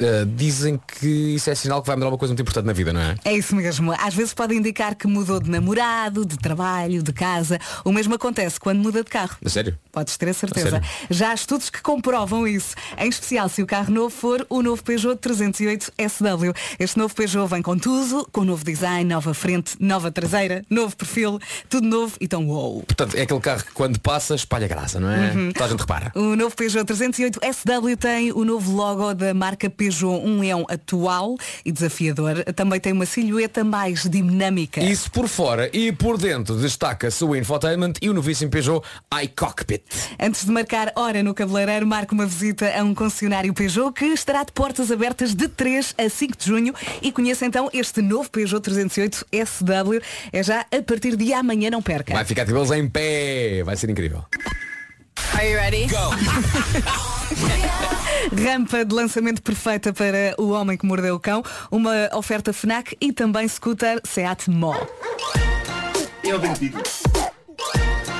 [0.00, 2.92] Uh, dizem que isso é sinal que vai mudar uma coisa muito importante na vida,
[2.92, 3.14] não é?
[3.24, 3.92] É isso mesmo.
[3.92, 7.58] Às vezes pode indicar que mudou de namorado, de trabalho, de casa.
[7.84, 9.36] O mesmo acontece quando muda de carro.
[9.44, 9.78] A sério?
[9.90, 10.70] Podes ter a certeza.
[10.70, 10.86] Sério?
[11.10, 12.74] Já há estudos que comprovam isso.
[12.98, 16.52] Em especial se o carro novo for o novo Peugeot 308 SW.
[16.78, 21.38] Este novo Peugeot vem com tudo, com novo design, nova frente, nova traseira, novo perfil,
[21.68, 22.82] tudo novo e tão wow.
[22.82, 25.32] Portanto, é aquele carro que quando passa espalha graça, não é?
[25.32, 25.52] Uhum.
[25.52, 26.12] Toda a gente repara.
[26.14, 29.85] O novo Peugeot 308 SW tem o novo logo da marca Peugeot,
[30.24, 32.44] um leão atual e desafiador.
[32.54, 34.82] Também tem uma silhueta mais dinâmica.
[34.82, 38.84] Isso por fora e por dentro destaca-se o infotainment e o novíssimo Peugeot
[39.22, 39.82] iCockpit.
[40.20, 44.42] Antes de marcar hora no cabeleireiro, marque uma visita a um concessionário Peugeot que estará
[44.44, 48.60] de portas abertas de 3 a 5 de junho e conheça então este novo Peugeot
[48.60, 50.00] 308 SW.
[50.32, 52.12] É já a partir de amanhã, não perca.
[52.12, 53.62] Vai ficar de em pé.
[53.64, 54.24] Vai ser incrível.
[55.34, 55.86] Are you ready?
[58.44, 63.12] Rampa de lançamento perfeita para o homem que mordeu o cão, uma oferta FNAC e
[63.12, 64.74] também scooter Seat Mó.
[66.24, 66.82] Eu tenho título.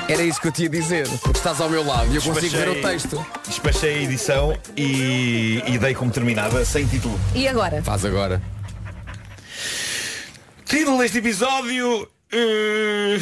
[0.08, 2.56] Era isso que eu tinha a dizer, porque estás ao meu lado e eu consigo
[2.56, 3.26] ver o texto.
[3.46, 7.18] Despachei a edição e, e dei como terminada sem título.
[7.34, 7.82] E agora?
[7.82, 8.40] Faz agora.
[10.64, 12.08] Título deste episódio.
[12.32, 13.18] eh,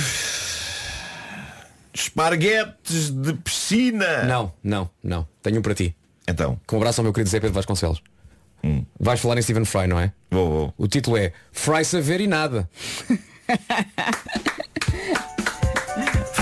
[1.94, 4.24] Esparguetes de piscina.
[4.24, 5.28] Não, não, não.
[5.42, 5.94] Tenho um para ti.
[6.26, 6.60] Então.
[6.66, 8.02] Com um abraço ao meu querido Zé Pedro Vasconcelos.
[8.98, 10.12] Vais falar em Stephen Fry, não é?
[10.30, 10.74] Vou, vou.
[10.78, 12.68] O título é Fry saber e nada.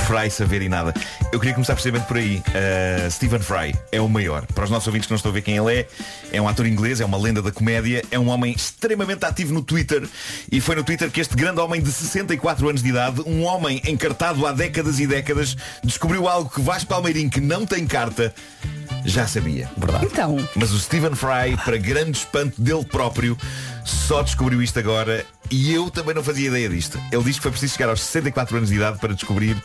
[0.02, 0.92] Fry saber e nada.
[1.32, 2.42] Eu queria começar precisamente por aí.
[2.48, 4.44] Uh, Stephen Fry é o maior.
[4.46, 5.86] Para os nossos ouvintes que não estão a ver quem ele é,
[6.32, 9.62] é um ator inglês, é uma lenda da comédia, é um homem extremamente ativo no
[9.62, 10.08] Twitter.
[10.50, 13.80] E foi no Twitter que este grande homem de 64 anos de idade, um homem
[13.86, 18.34] encartado há décadas e décadas, descobriu algo que Vasco Palmeirim, que não tem carta,
[19.04, 19.70] já sabia.
[19.76, 20.06] Verdade.
[20.06, 20.36] Então.
[20.54, 23.36] Mas o Stephen Fry, para grande espanto dele próprio,
[23.84, 27.00] só descobriu isto agora e eu também não fazia ideia disto.
[27.10, 29.56] Ele diz que foi preciso chegar aos 64 anos de idade para descobrir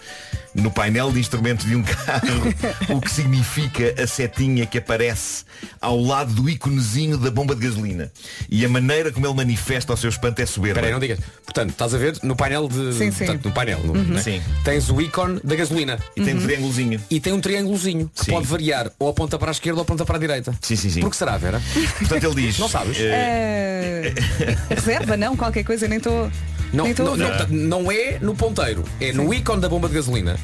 [0.58, 2.54] no painel de instrumentos de um carro
[2.90, 5.46] o que significa a setinha que aparece
[5.80, 8.12] ao lado do íconezinho da bomba de gasolina.
[8.50, 10.80] E a maneira como ele manifesta o seu espanto é soberba.
[10.80, 11.20] Espera aí, não digas.
[11.46, 12.94] Portanto, estás a ver no painel de.
[12.94, 13.26] Sim, sim.
[13.26, 14.04] Portanto, no painel, no- Uhum.
[14.04, 14.22] né?
[14.22, 14.42] Sim.
[14.64, 15.98] Tens o ícone da gasolina.
[16.16, 17.02] E tem um triângulozinho.
[17.10, 18.32] E tem um triângulozinho que Sim.
[18.32, 20.54] pode variar ou aponta para a esquerda ou aponta para a direita.
[20.62, 21.00] Sim, sim, sim.
[21.02, 21.62] Por que será, Vera?
[22.00, 22.58] Portanto, ele diz.
[22.60, 22.98] Não sabes?
[23.00, 24.14] Eh,
[24.70, 25.36] reserva, não?
[25.38, 26.30] Qualquer coisa, nem estou.
[26.74, 29.96] Não, estou não, não, portanto, não é no ponteiro, é no ícone da bomba de
[29.96, 30.38] gasolina.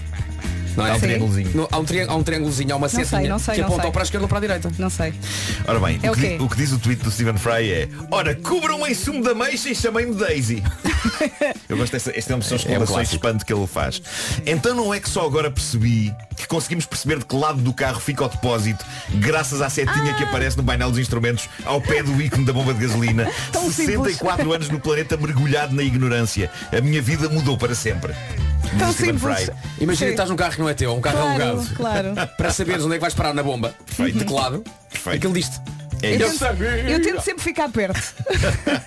[0.76, 0.92] Não é?
[0.92, 1.68] Há um triângulozinho.
[1.72, 4.26] Há, um triângulo, há um triângulozinho, há uma setinha sei, que aponta para a esquerda
[4.26, 4.72] ou para a direita.
[4.78, 5.14] Não sei.
[5.68, 8.36] Ora bem, É o, que, o que diz o tweet do Stephen Fry é Ora,
[8.36, 10.64] cubram em sumo da meixa e chamem-me Daisy
[11.70, 13.16] Eu gosto desta, esta é uma das É um exclamações de clássico.
[13.16, 14.02] espanto que ele faz
[14.46, 18.00] Então não é que só agora percebi Que conseguimos perceber de que lado do carro
[18.00, 18.84] fica o depósito
[19.16, 20.14] Graças à setinha Ah!
[20.18, 23.72] que aparece no painel dos instrumentos Ao pé do ícone da bomba de gasolina Tão
[23.72, 28.14] 64 anos no planeta mergulhado na ignorância A minha vida mudou para sempre
[28.78, 29.50] Tão simples.
[29.80, 31.76] Imagina que estás num carro que não é teu, um carro Claro, alugado.
[31.76, 32.14] claro.
[32.38, 33.74] Para saberes onde é que vais parar na bomba.
[33.86, 34.18] Perfeito.
[34.20, 34.64] De que lado?
[34.90, 35.18] Perfeito.
[35.18, 35.62] Aquilo disto.
[36.04, 36.44] É Eu tento,
[36.90, 38.14] eu tento sempre ficar perto.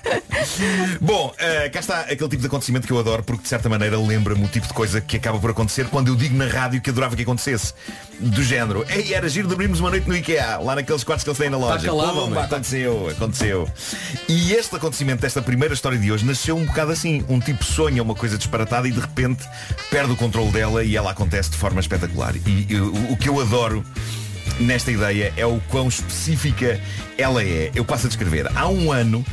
[1.01, 3.99] Bom, eh, cá está aquele tipo de acontecimento que eu adoro porque de certa maneira
[3.99, 6.91] lembra-me o tipo de coisa que acaba por acontecer quando eu digo na rádio que
[6.91, 7.73] adorava que acontecesse.
[8.21, 11.39] Do género, ei, era giro dormirmos uma noite no IKEA, lá naqueles quartos que eles
[11.39, 11.87] têm na loja.
[11.87, 13.69] calado, Pumba, aconteceu, aconteceu.
[14.29, 17.25] E este acontecimento desta primeira história de hoje nasceu um bocado assim.
[17.29, 19.43] Um tipo sonha uma coisa disparatada e de repente
[19.91, 22.35] perde o controle dela e ela acontece de forma espetacular.
[22.37, 23.85] E, e o, o que eu adoro
[24.61, 26.81] nesta ideia é o quão específica
[27.19, 27.71] ela é.
[27.75, 28.51] Eu passo a descrever.
[28.55, 29.25] Há um ano,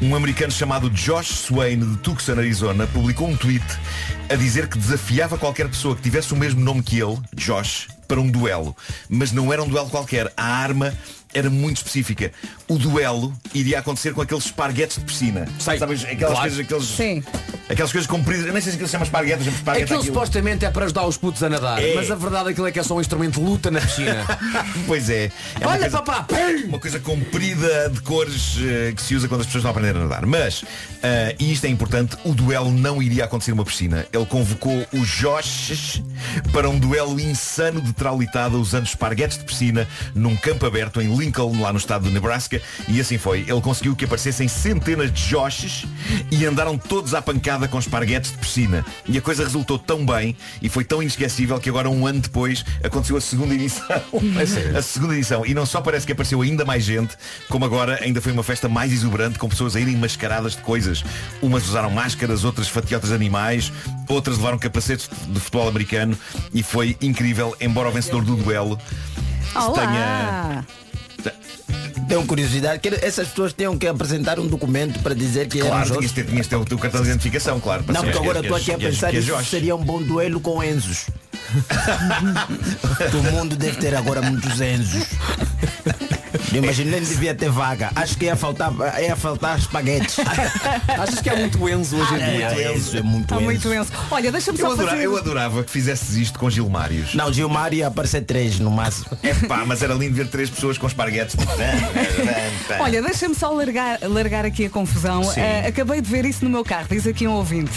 [0.00, 3.64] um americano chamado Josh Swain de Tucson, Arizona, publicou um tweet
[4.28, 8.20] a dizer que desafiava qualquer pessoa que tivesse o mesmo nome que ele, Josh, para
[8.20, 8.76] um duelo.
[9.08, 10.32] Mas não era um duelo qualquer.
[10.36, 10.92] A arma
[11.34, 12.32] era muito específica.
[12.68, 15.46] O duelo iria acontecer com aqueles esparguetes de piscina.
[15.58, 15.78] Sei.
[15.78, 16.40] Sabes, aquelas Claro.
[16.40, 17.22] coisas, aqueles, Sim.
[17.68, 18.46] aquelas coisas compridas.
[18.46, 20.14] Eu nem sei se aquilo se chama esparguetes, esparguete Aquilo aquilo.
[20.14, 21.94] supostamente é para ajudar os putos a nadar, É.
[21.94, 24.24] mas a verdade é que é que é só um instrumento de luta na piscina.
[24.86, 25.30] Pois é.
[25.60, 26.26] É Olha, coisa- papá!
[26.66, 29.96] Uma coisa comprida de cores eh, que se usa quando as pessoas estão a aprender
[29.96, 30.26] a nadar.
[30.26, 30.64] Mas,
[31.02, 34.06] eh, e isto é importante, o duelo não iria acontecer numa piscina.
[34.12, 36.02] Ele convocou o Josh
[36.52, 41.60] para um duelo insano de traulitada usando esparguetes de piscina num campo aberto em Lincoln,
[41.60, 42.60] lá no estado de Nebraska.
[42.88, 43.40] E assim foi.
[43.40, 45.86] Ele conseguiu que aparecessem centenas de Joshes
[46.30, 48.84] e andaram todos à pancada com esparguetes de piscina.
[49.06, 52.64] E a coisa resultou tão bem e foi tão inesquecível que agora, um ano depois,
[52.82, 54.02] aconteceu a segunda edição.
[54.42, 54.78] É?
[54.78, 55.44] A segunda edição.
[55.46, 57.16] E não só parece que apareceu ainda mais gente,
[57.48, 61.04] como agora ainda foi uma festa mais exuberante, com pessoas a irem mascaradas de coisas.
[61.40, 63.72] Umas usaram máscaras, outras fatiotas de animais,
[64.08, 66.16] outras levaram capacetes de futebol americano
[66.52, 68.78] e foi incrível, embora o vencedor do duelo
[69.54, 70.64] Olá!
[72.08, 75.98] Tenho curiosidade, que essas pessoas tenham que apresentar um documento para dizer que eram Claro,
[75.98, 77.84] tinhas ter, o teu cartão de identificação, claro.
[77.86, 81.06] Não, porque que agora estou aqui a pensar que seria um bom duelo com Enzos.
[83.12, 85.06] o mundo deve ter agora muitos Enzos.
[86.50, 87.90] Eu imagino nem devia ter vaga.
[87.94, 90.16] Acho que ia faltar, ia faltar espaguetes.
[90.88, 92.46] Achas que há muito Enzo hoje em dia?
[92.46, 93.44] É, Enzo, é muito Há Enzo.
[93.44, 93.92] muito Enzo.
[94.10, 95.06] Olha, deixa-me Eu só adorava, fazer...
[95.06, 97.14] eu adorava que fizesses isto com Gilmários.
[97.14, 99.06] Não, Gilmar ia aparecer três no máximo.
[99.22, 101.36] É pá, mas era lindo ver três pessoas com esparguetes.
[102.80, 105.22] Olha, deixa-me só largar, largar aqui a confusão.
[105.30, 107.72] Ah, acabei de ver isso no meu carro, diz aqui um ouvinte.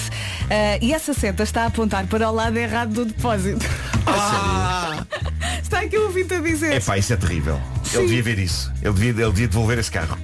[0.49, 3.44] Ah, e essa seta está a apontar para o lado errado do depósito.
[5.61, 6.73] Está aqui um ouvinte a dizer.
[6.73, 7.59] É pá, isso é terrível.
[7.83, 7.97] Sim.
[7.97, 8.71] Ele devia ver isso.
[8.81, 10.17] Ele devia, ele devia devolver esse carro.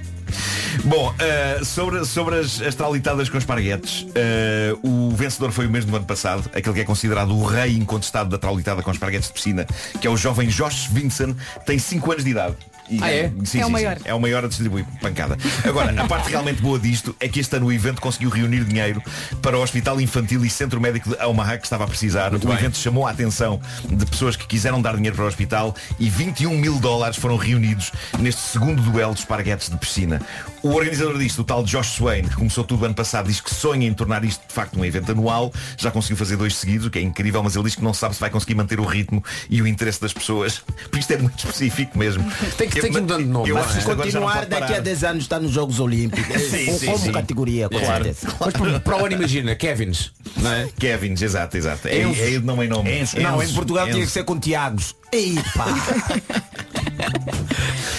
[0.84, 5.90] Bom, eh, sobre, sobre as, as tralitadas com esparguetes, eh, o vencedor foi o mesmo
[5.90, 9.34] do ano passado, aquele que é considerado o rei incontestado da traulitada com esparguetes de
[9.34, 9.66] piscina,
[10.00, 12.56] que é o jovem Josh Vincent, tem 5 anos de idade.
[12.88, 13.32] E- Ah, é?
[13.44, 13.96] Sim, É o sim, maior.
[13.96, 14.02] sim.
[14.04, 15.36] É o maior a distribuir pancada.
[15.64, 19.02] Agora, a parte realmente boa disto é que este ano o evento conseguiu reunir dinheiro
[19.40, 22.34] para o Hospital Infantil e Centro Médico de Omaha que estava a precisar.
[22.34, 22.52] o bem.
[22.52, 26.56] evento chamou a atenção de pessoas que quiseram dar dinheiro para o hospital e 21
[26.56, 30.20] mil dólares foram reunidos neste segundo duelo de esparguetes de piscina.
[30.62, 33.86] O organizador disto, o tal Josh Swain, que começou tudo ano passado, diz que sonha
[33.86, 35.52] em tornar isto de facto um evento anual.
[35.76, 38.14] Já conseguiu fazer dois seguidos, o que é incrível, mas ele diz que não sabe
[38.14, 40.62] se vai conseguir manter o ritmo e o interesse das pessoas.
[40.84, 42.24] Porque isto é muito específico mesmo.
[42.56, 43.62] Tem que- Eu- tem que mudando de nome, não é?
[43.62, 44.80] que não Continuar daqui a parar.
[44.80, 46.42] 10 anos está nos Jogos Olímpicos.
[46.42, 47.12] Sim, Com- sim, como sim.
[47.12, 48.04] categoria, com Claro.
[48.04, 48.34] certeza.
[48.40, 50.68] Mas para, para o ano imagina, Kevins, não é?
[50.78, 51.88] Kevins, exato, exato.
[51.88, 52.20] É, Enzo.
[52.20, 53.00] é de nome em nome.
[53.00, 53.20] Enzo.
[53.20, 54.94] Não, em Portugal tinha que ser com Tiagos.
[55.12, 55.66] Epa!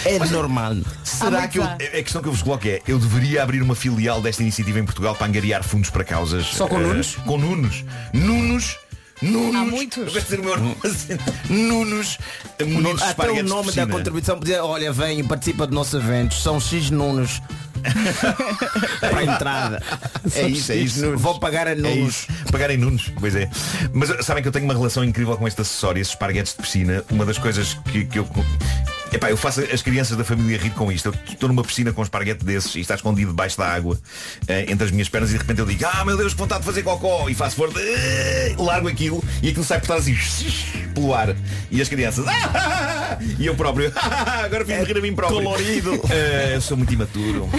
[0.06, 0.76] é normal.
[1.04, 4.22] Será que eu, a questão que eu vos coloco é, eu deveria abrir uma filial
[4.22, 6.46] desta iniciativa em Portugal para angariar fundos para causas.
[6.48, 7.16] Só com eh, Nunos?
[7.26, 7.86] Com Nunos.
[8.14, 8.78] Nunos.
[9.22, 9.56] Nunos.
[9.56, 9.98] Há muitos.
[9.98, 11.18] Eu gosto de dizer o meu nome assim.
[11.50, 12.18] Nunos.
[12.66, 16.34] munidos de Até o nome da contribuição podia, olha, vem e participa do nosso evento.
[16.36, 17.42] São X nunos.
[19.02, 19.84] para a entrada.
[20.36, 21.18] É isso, é isso.
[21.18, 22.16] Vou pagar a É nunos.
[22.16, 22.28] isso.
[22.52, 23.50] Pagar em Nunos, pois é.
[23.94, 27.04] Mas sabem que eu tenho uma relação incrível com este acessório, esses esparguetes de piscina.
[27.10, 28.28] Uma das coisas que, que eu.
[29.14, 31.08] Epá, eu faço as crianças da família rir com isto.
[31.10, 33.98] Eu estou numa piscina com um esparguete desses e está escondido debaixo da água
[34.48, 36.62] eh, entre as minhas pernas e de repente eu digo, ah meu Deus, que vontade
[36.62, 40.16] de fazer cocó e faço força, eh, largo aquilo e aquilo sai por trás assim
[40.96, 41.36] pelo ar.
[41.70, 45.44] E as crianças, "Ah!" e eu próprio, "Ah, agora fiz-me rir a mim próprio.
[45.44, 46.02] colorido.
[46.10, 47.50] Eh, eu sou muito imaturo.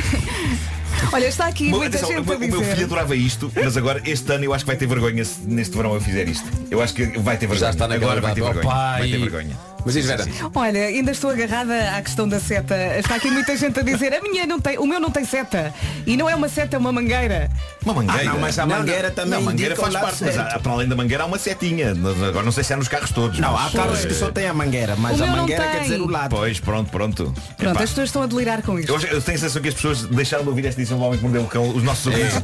[1.12, 4.00] Olha, está aqui Bom, muita atenção, gente o, o meu filho adorava isto, mas agora
[4.06, 6.46] este ano eu acho que vai ter vergonha se neste verão eu fizer isto.
[6.70, 7.60] Eu acho que vai ter vergonha.
[7.60, 8.64] Já está na agora vai ter vergonha.
[8.64, 9.00] Pai.
[9.00, 9.73] Vai ter vergonha.
[9.84, 12.74] Mas diz, Vera, Olha, ainda estou agarrada à questão da seta.
[12.98, 15.72] Está aqui muita gente a dizer, a minha não tem, o meu não tem seta.
[16.06, 17.50] E não é uma seta, é uma mangueira.
[17.84, 18.22] Uma mangueira.
[18.30, 20.88] Ah, não, mas a mangueira também Não, a mangueira faz parte, mas há- para além
[20.88, 21.92] da mangueira há uma setinha.
[22.26, 23.38] Agora não sei se há nos carros todos.
[23.38, 26.08] Não, há carros que só têm a mangueira, mas a não mangueira quer dizer o
[26.10, 26.30] lado.
[26.34, 27.34] Pois, pronto, pronto.
[27.56, 28.88] Pronto, Epá, as pessoas estão a delirar com isto.
[28.90, 31.18] eu, eu tenho a sensação que as pessoas deixaram de ouvir esta edição do Homem
[31.18, 31.68] que Mordeu o Cão.
[31.68, 32.34] Os nossos ouvintes.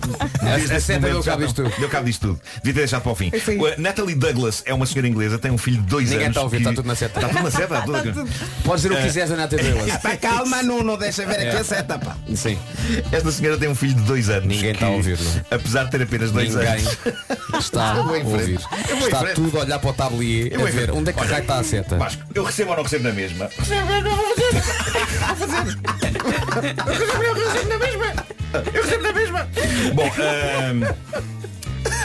[0.43, 1.75] desde A seta deu cabo não- disto tudo.
[1.81, 2.41] Deu cabo disto tudo.
[2.57, 3.29] Devia ter deixado para o fim.
[3.31, 6.31] Uh, Natalie Douglas é uma senhora inglesa, tem um filho de dois Ninguém anos.
[6.37, 7.21] está a ouvir, está tudo na seta.
[7.33, 8.29] Na seta, tudo.
[8.65, 9.97] podes dizer o que quiseres da Nata Delas.
[9.99, 12.17] Pá, calma, não, não deixa ver aqui a seta, pá.
[12.35, 12.59] Sim.
[13.13, 14.47] Esta senhora tem um filho de dois anos.
[14.47, 15.45] Ninguém está a ouvir, não?
[15.51, 16.99] Apesar de ter apenas dois Ninguém anos.
[17.59, 18.59] está a ouvir.
[19.01, 21.97] Está tudo a olhar para o tablier a ver onde é que está a seta.
[21.97, 23.49] Vasco, eu recebo ou não recebo na mesma?
[23.57, 24.63] Recebo, eu não vou fazer.
[26.87, 28.07] Eu recebo, eu recebo na mesma.
[28.75, 29.49] Eu recebo na mesma.
[29.95, 30.11] Bom,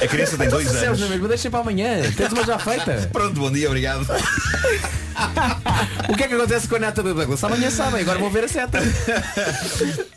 [0.01, 0.99] a criança tem dois anos.
[0.99, 2.01] na mesma, deixa para amanhã.
[2.15, 3.09] Tens uma já feita.
[3.13, 4.05] Pronto, bom dia, obrigado.
[6.09, 7.41] O que é que acontece com a Nata da Douglas?
[7.43, 8.79] Amanhã sabem, agora vou ver a seta.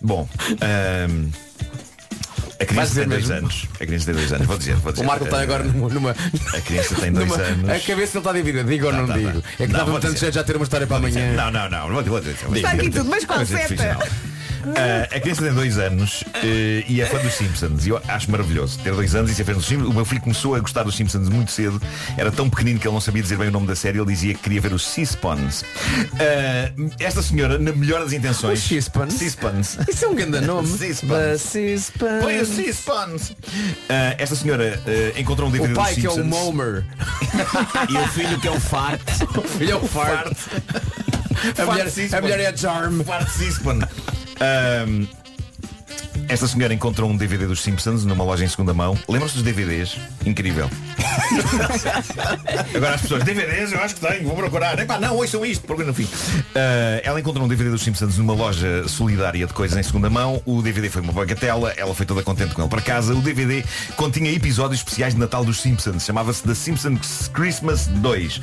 [0.01, 0.29] Bom,
[0.61, 1.31] ahm,
[2.61, 3.37] a Vais criança dizer tem dois mesmo?
[3.47, 3.67] anos.
[3.81, 4.47] A criança tem dois anos.
[4.49, 5.05] Vou dizer, vou dizer.
[5.05, 6.11] O Marco está agora numa.
[6.11, 7.71] A criança tem dois numa- anos.
[7.71, 9.41] A cabeça dele está dividida, digo ou não Tá, tá, digo.
[9.41, 9.49] tá.
[9.61, 10.27] É que Não, dava vou tanto dizer.
[10.27, 11.33] jeito já ter uma história para amanhã.
[11.35, 11.89] Não, não, não.
[11.93, 12.37] Vou, vou dizer.
[12.57, 13.99] Está aqui tudo, mas dizer seta?
[14.77, 17.87] Ah, a criança tem dois anos eh, e é fã dos Simpsons.
[17.87, 19.89] E eu acho maravilhoso ter dois anos e ser fã dos Simpsons.
[19.89, 21.81] O meu filho começou a gostar dos Simpsons muito cedo.
[22.17, 23.99] Era tão pequenino que ele não sabia dizer bem o nome da série.
[23.99, 25.65] Ele dizia que queria ver os Seaspons.
[26.19, 28.59] Ah, esta senhora, na melhor das intenções.
[28.61, 29.15] Os Seaspons?
[29.15, 29.79] Seaspons.
[29.89, 30.69] Isso é um grande nome.
[30.79, 31.41] Seaspons.
[31.41, 32.23] Seaspons.
[32.23, 33.33] Põe os Seaspons.
[33.89, 34.81] Ah, esta senhora
[35.17, 36.25] encontrou um DVD O pai que é o.
[36.25, 36.85] Momer.
[37.89, 39.01] E o filho que é o Fart.
[39.39, 40.37] O filho é o Fart.
[41.57, 43.03] A mulher, a mulher é a Charm.
[43.03, 43.79] Fart Seaspon.
[44.41, 45.07] Ahm,
[46.29, 48.99] esta senhora encontrou um DVD dos Simpsons numa loja em segunda mão.
[49.09, 49.97] Lembram-se dos DVDs?
[50.27, 50.71] Incrível.
[52.75, 54.79] Agora as pessoas, DVDs eu acho que tenho, vou procurar.
[54.79, 56.07] Epá, não, ouçam isto, procurem no fim.
[56.55, 60.43] Ah, ela encontrou um DVD dos Simpsons numa loja solidária de coisas em segunda mão.
[60.45, 63.15] O DVD foi uma bagatela, ela foi toda contente com ele para casa.
[63.15, 63.65] O DVD
[63.97, 66.05] continha episódios especiais de Natal dos Simpsons.
[66.05, 68.41] Chamava-se The Simpsons Christmas 2.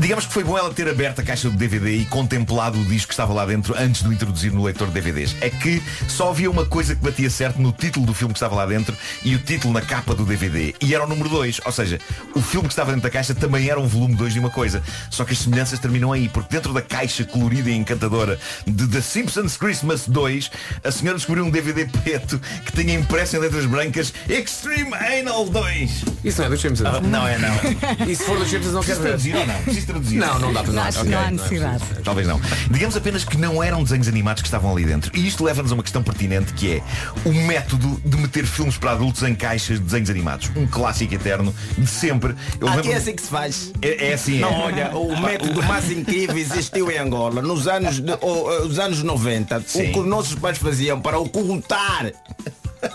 [0.00, 3.08] Digamos que foi bom ela ter aberto a caixa do DVD e contemplado o disco
[3.08, 5.36] que estava lá dentro antes de o introduzir no leitor de DVDs.
[5.42, 8.54] É que só havia uma coisa que batia certo no título do filme que estava
[8.54, 10.74] lá dentro e o título na capa do DVD.
[10.80, 11.60] E era o número 2.
[11.66, 12.00] Ou seja,
[12.34, 14.82] o filme que estava dentro da caixa também era um volume 2 de uma coisa.
[15.10, 19.02] Só que as semelhanças terminam aí, porque dentro da caixa colorida e encantadora de The
[19.02, 20.50] Simpsons Christmas 2,
[20.82, 26.04] a senhora descobriu um DVD preto que tinha impresso em letras brancas Extreme Anal 2.
[26.24, 26.86] Isso não é dos Simpsons.
[26.86, 28.08] Ah, não é, não.
[28.08, 29.36] E se for dos Simpsons não quero Preciso ver.
[29.36, 29.89] ou não?
[29.90, 30.18] Traduzir.
[30.18, 30.88] Não, não dá para Não, não.
[30.88, 31.84] acho que Ok, não há é necessidade.
[32.04, 32.40] Talvez não.
[32.70, 35.10] Digamos apenas que não eram desenhos animados que estavam ali dentro.
[35.16, 36.82] E isto leva-nos a uma questão pertinente que é
[37.28, 40.50] o método de meter filmes para adultos em caixas de desenhos animados.
[40.56, 42.34] Um clássico eterno de sempre.
[42.60, 43.72] Eu Aqui lembro- é assim que se faz.
[43.82, 44.40] É, é assim, é.
[44.40, 49.02] Não, olha, o método mais incrível existiu em Angola nos anos, de, oh, os anos
[49.02, 49.62] 90.
[49.66, 49.90] Sim.
[49.90, 52.12] O que os nossos pais faziam para ocultar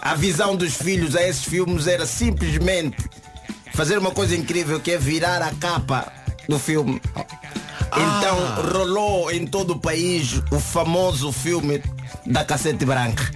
[0.01, 2.97] a visão dos filhos a esses filmes era simplesmente
[3.73, 6.11] fazer uma coisa incrível que é virar a capa
[6.47, 7.01] do filme.
[7.87, 11.81] Então rolou em todo o país o famoso filme
[12.25, 13.23] da cassete branca.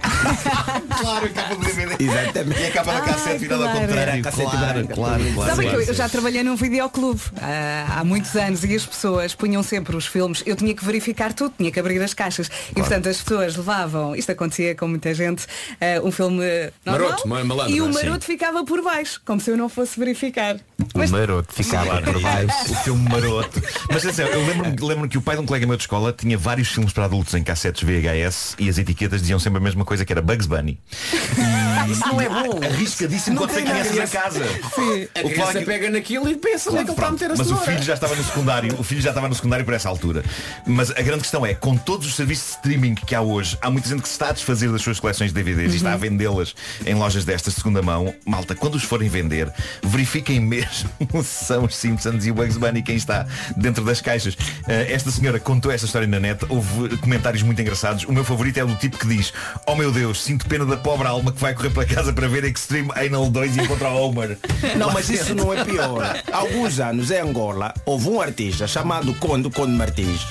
[1.00, 2.04] Claro, a capa do DVD.
[2.04, 2.60] Exatamente.
[2.60, 3.86] E a capa da cassete virada ao claro.
[3.86, 4.10] contrário.
[4.10, 4.94] Era a cassete claro, branca.
[4.94, 5.84] claro, claro, Sabem claro.
[5.84, 9.96] que eu já trabalhei num videoclube ah, há muitos anos e as pessoas punham sempre
[9.96, 10.42] os filmes.
[10.44, 12.50] Eu tinha que verificar tudo, tinha que abrir as caixas.
[12.70, 15.46] E portanto as pessoas levavam, isto acontecia com muita gente,
[15.80, 16.44] ah, um filme
[16.84, 17.92] normal, Maroto, ma- malandro, e o é?
[17.92, 20.56] maroto ficava por baixo, como se eu não fosse verificar.
[20.94, 22.72] O maroto ficava por baixo.
[22.72, 23.62] O filme maroto.
[23.90, 26.36] Mas atenção, eu lembro-me lembro que o pai de um colega meu de escola tinha
[26.38, 30.04] vários filmes para adultos em cassetes VHS e as etiquetas diziam sempre a mesma coisa
[30.04, 30.78] que era Bugs Bunny.
[31.90, 32.60] Isso não é bom.
[32.64, 34.44] Arriscadíssimo Não quando tem crianças em casa.
[34.44, 37.24] A O criança Cláudio- pega naquilo e pensa onde é que ele está a meter
[37.26, 37.72] a Mas o cenoura.
[37.72, 40.22] filho já estava no secundário, o filho já estava no secundário por essa altura.
[40.66, 43.70] Mas a grande questão é, com todos os serviços de streaming que há hoje, há
[43.70, 45.96] muita gente que se está a desfazer das suas coleções de DVDs e está a
[45.96, 46.54] vendê-las
[46.86, 48.14] em lojas destas de segunda mão.
[48.24, 49.52] Malta, quando os forem vender,
[49.82, 50.88] verifiquem mesmo
[51.24, 53.26] se são os Simpsons e o Bugs Bunny quem está
[53.56, 54.19] dentro das caixas.
[54.68, 58.04] Eh, esta senhora contou esta história na net, houve comentários muito engraçados.
[58.04, 59.32] O meu favorito é o do tipo que diz,
[59.66, 62.44] oh meu Deus, sinto pena da pobre alma que vai correr para casa para ver
[62.44, 64.38] Extreme Anal 2 e encontrar Homer.
[64.76, 66.22] Não, mas isso não é pior.
[66.32, 70.26] Há alguns anos em Angola houve um artista chamado Conde Conde Martins.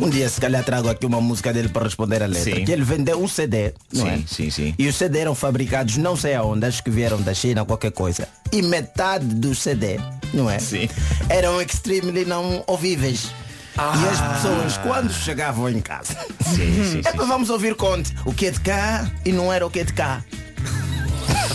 [0.00, 2.54] Um dia se calhar trago aqui uma música dele para responder a letra.
[2.54, 2.64] Sim.
[2.64, 4.22] Que ele vendeu um CD, não Sim, é?
[4.26, 4.74] sim, sim.
[4.78, 8.28] E os CD eram fabricados não sei aonde, acho que vieram da China, qualquer coisa.
[8.52, 9.98] E metade do CD,
[10.32, 10.58] não é?
[10.58, 10.88] Sim.
[11.28, 13.32] Eram extremely não ouvíveis.
[13.76, 18.12] E as pessoas, quando chegavam em casa, Sim, sim, é para vamos ouvir Conte.
[18.24, 20.24] O que é de cá e não era o que é de cá.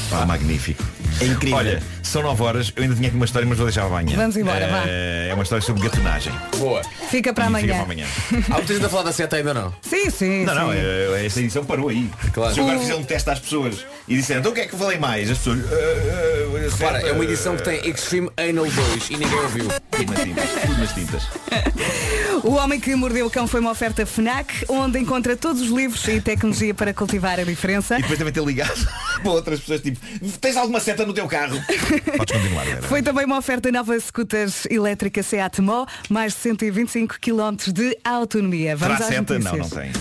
[0.10, 0.84] Pá, magnífico.
[1.22, 1.58] É incrível.
[1.58, 4.16] Olha, são 9 horas, eu ainda tinha aqui uma história, mas vou deixar para amanhã.
[4.16, 4.84] Vamos embora, Eh, vá.
[5.30, 6.34] É uma história sobre gatunagem.
[6.58, 6.82] Boa.
[7.10, 7.66] Fica para E amanhã.
[7.66, 8.06] Fica para amanhã.
[8.50, 9.74] Há muita gente a falar da seta ainda não.
[9.82, 10.44] Sim, sim.
[10.46, 10.60] Não, sim.
[10.60, 12.10] não, é- esta edição parou aí.
[12.34, 12.54] Claro.
[12.54, 14.74] Se eu agora fizer um teste às pessoas e disseram, então o que é que
[14.76, 15.30] eu falei mais?
[15.30, 15.60] As pessoas.
[15.60, 19.68] "Ah, ah, Repara, é uma edição que tem Extreme Anal 2 e ninguém ouviu.
[19.92, 21.24] Tudo nas tintas, tudo nas tintas.
[22.44, 26.08] O Homem que Mordeu o Cão foi uma oferta FNAC, onde encontra todos os livros
[26.08, 28.00] e tecnologia para cultivar a diferença.
[28.00, 28.88] E depois também ter ligado
[29.22, 30.00] para outras pessoas, tipo,
[30.40, 31.62] tens alguma seta no teu carro?
[32.18, 32.82] Podes continuar, Vera.
[32.84, 38.76] Foi também uma oferta nova scooters elétrica Seat Mó, mais de 125 km de autonomia.
[38.76, 39.40] Vamos Terá às seta?
[39.40, 39.92] Não, não tem.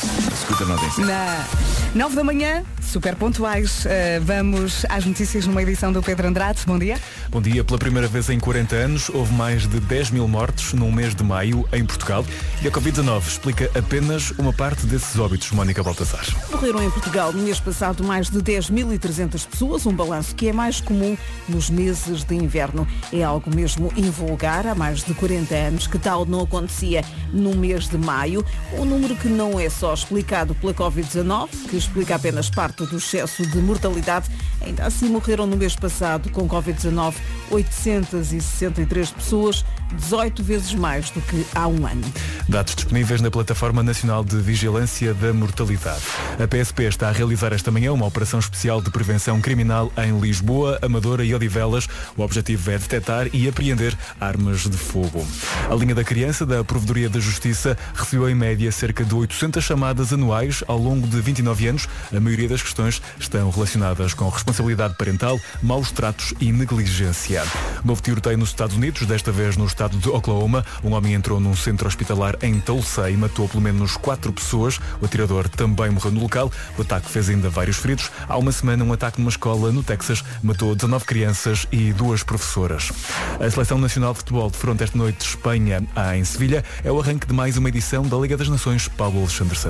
[0.00, 1.04] Scooter não tem.
[1.04, 1.46] Na
[1.94, 3.84] 9 da manhã, super pontuais.
[3.84, 6.60] Uh, vamos às notícias numa edição do Pedro Andrade.
[6.66, 6.98] Bom dia.
[7.28, 7.62] Bom dia.
[7.62, 11.22] Pela primeira vez em 40 anos, houve mais de 10 mil mortos num mês de
[11.22, 12.24] maio em Portugal.
[12.62, 16.24] E a Covid-19 explica apenas uma parte desses óbitos, Mónica Baltazar.
[16.50, 20.80] Morreram em Portugal no mês passado mais de 10.300 pessoas, um balanço que é mais
[20.80, 21.16] comum
[21.48, 22.86] nos meses de inverno.
[23.12, 27.88] É algo mesmo invulgar, há mais de 40 anos, que tal não acontecia no mês
[27.88, 28.44] de maio.
[28.72, 33.46] Um número que não é só explicado pela Covid-19, que explica apenas parte do excesso
[33.46, 34.30] de mortalidade.
[34.60, 37.14] Ainda assim morreram no mês passado com Covid-19
[37.50, 42.04] 863 pessoas, 18 vezes mais do que há um ano.
[42.48, 46.02] Dados disponíveis na Plataforma Nacional de Vigilância da Mortalidade.
[46.38, 50.78] A PSP está a realizar esta manhã uma operação especial de prevenção criminal em Lisboa,
[50.82, 51.88] Amadora e Odivelas.
[52.16, 55.26] O objetivo é detectar e apreender armas de fogo.
[55.68, 59.79] A linha da criança da Provedoria da Justiça recebeu em média cerca de 800 chamadas
[60.12, 61.88] anuais ao longo de 29 anos.
[62.14, 67.42] A maioria das questões estão relacionadas com responsabilidade parental, maus tratos e negligência.
[67.84, 70.64] Novo tiroteio nos Estados Unidos, desta vez no estado de Oklahoma.
[70.82, 74.78] Um homem entrou num centro hospitalar em Tulsa e matou pelo menos quatro pessoas.
[75.00, 76.50] O atirador também morreu no local.
[76.78, 78.10] O ataque fez ainda vários feridos.
[78.28, 82.90] Há uma semana, um ataque numa escola no Texas matou 19 crianças e duas professoras.
[83.38, 85.82] A Seleção Nacional de Futebol defronta esta noite Espanha
[86.14, 86.64] em Sevilha.
[86.84, 88.88] É o arranque de mais uma edição da Liga das Nações.
[88.88, 89.69] Paulo Alexandre.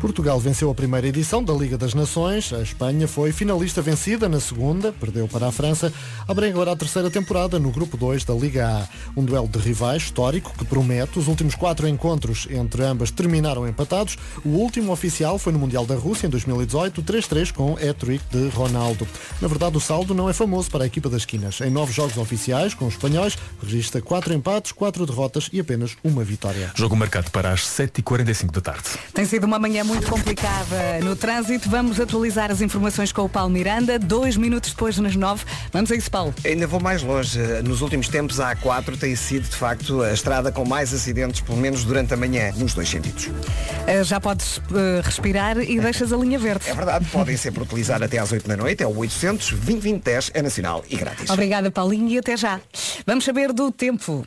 [0.00, 2.52] Portugal venceu a primeira edição da Liga das Nações.
[2.52, 5.92] A Espanha foi finalista vencida na segunda, perdeu para a França.
[6.28, 8.88] Abre agora a terceira terceira temporada no Grupo 2 da Liga A.
[9.14, 11.18] Um duelo de rivais histórico que promete.
[11.18, 14.16] Os últimos quatro encontros entre ambas terminaram empatados.
[14.42, 19.06] O último oficial foi no Mundial da Rússia em 2018, 3-3 com hat-trick de Ronaldo.
[19.42, 21.60] Na verdade, o saldo não é famoso para a equipa das esquinas.
[21.60, 26.24] Em nove jogos oficiais com os espanhóis, registra quatro empates, quatro derrotas e apenas uma
[26.24, 26.72] vitória.
[26.74, 28.88] Jogo marcado para as 7h45 da tarde.
[29.12, 31.68] Tem sido uma manhã muito complicada no trânsito.
[31.68, 33.98] Vamos atualizar as informações com o Paulo Miranda.
[33.98, 35.44] Dois minutos depois, nas nove.
[35.72, 36.34] Vamos a isso, Paulo.
[36.44, 37.38] Ainda vou mais longe.
[37.62, 41.58] Nos últimos tempos, a A4 tem sido, de facto, a estrada com mais acidentes, pelo
[41.58, 43.26] menos durante a manhã, nos dois sentidos.
[43.26, 46.68] Uh, Já podes uh, respirar e deixas a linha verde.
[46.68, 48.82] É verdade, podem sempre utilizar até às 8 da noite.
[48.82, 51.28] É o 800 2010 é nacional e grátis.
[51.30, 52.60] Obrigada, Paulinho, e até já.
[53.06, 54.26] Vamos saber do tempo.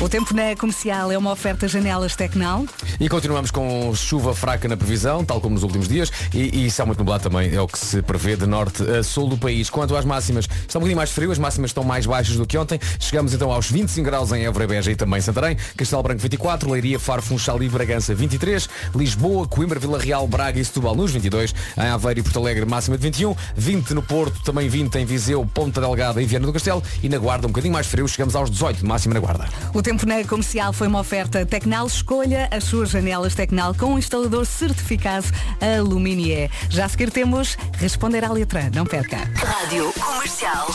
[0.00, 2.64] O tempo na comercial é uma oferta janelas Tecnal.
[3.00, 6.86] E continuamos com chuva fraca na previsão, tal como nos últimos dias, e, e céu
[6.86, 9.70] muito nublado também é o que se prevê de norte a sul do país.
[9.70, 12.56] Quanto às máximas, está um bocadinho mais frio, as máximas estão mais baixas do que
[12.56, 12.78] ontem.
[12.98, 16.98] Chegamos então aos 25 graus em Évora, Beja e também Santarém, Castelo Branco 24, Leiria,
[16.98, 21.88] Faro, Funchal e Bragança 23, Lisboa, Coimbra, Vila Real, Braga e Setúbal nos 22, em
[21.88, 25.80] Aveiro e Porto Alegre máxima de 21, 20 no Porto, também 20 em Viseu, Ponta
[25.80, 28.78] Delgada e Viana do Castelo e na Guarda um bocadinho mais frio, chegamos aos 18
[28.78, 29.48] de máxima na Guarda.
[29.74, 31.86] O tempo na comercial foi uma oferta Tecnal.
[31.86, 35.26] Escolha as suas janelas Tecnal com um instalador certificado
[35.60, 36.50] Aluminier.
[36.68, 38.70] Já a seguir temos Responder à Letra.
[38.74, 39.16] Não perca.
[39.34, 40.66] Rádio Comercial.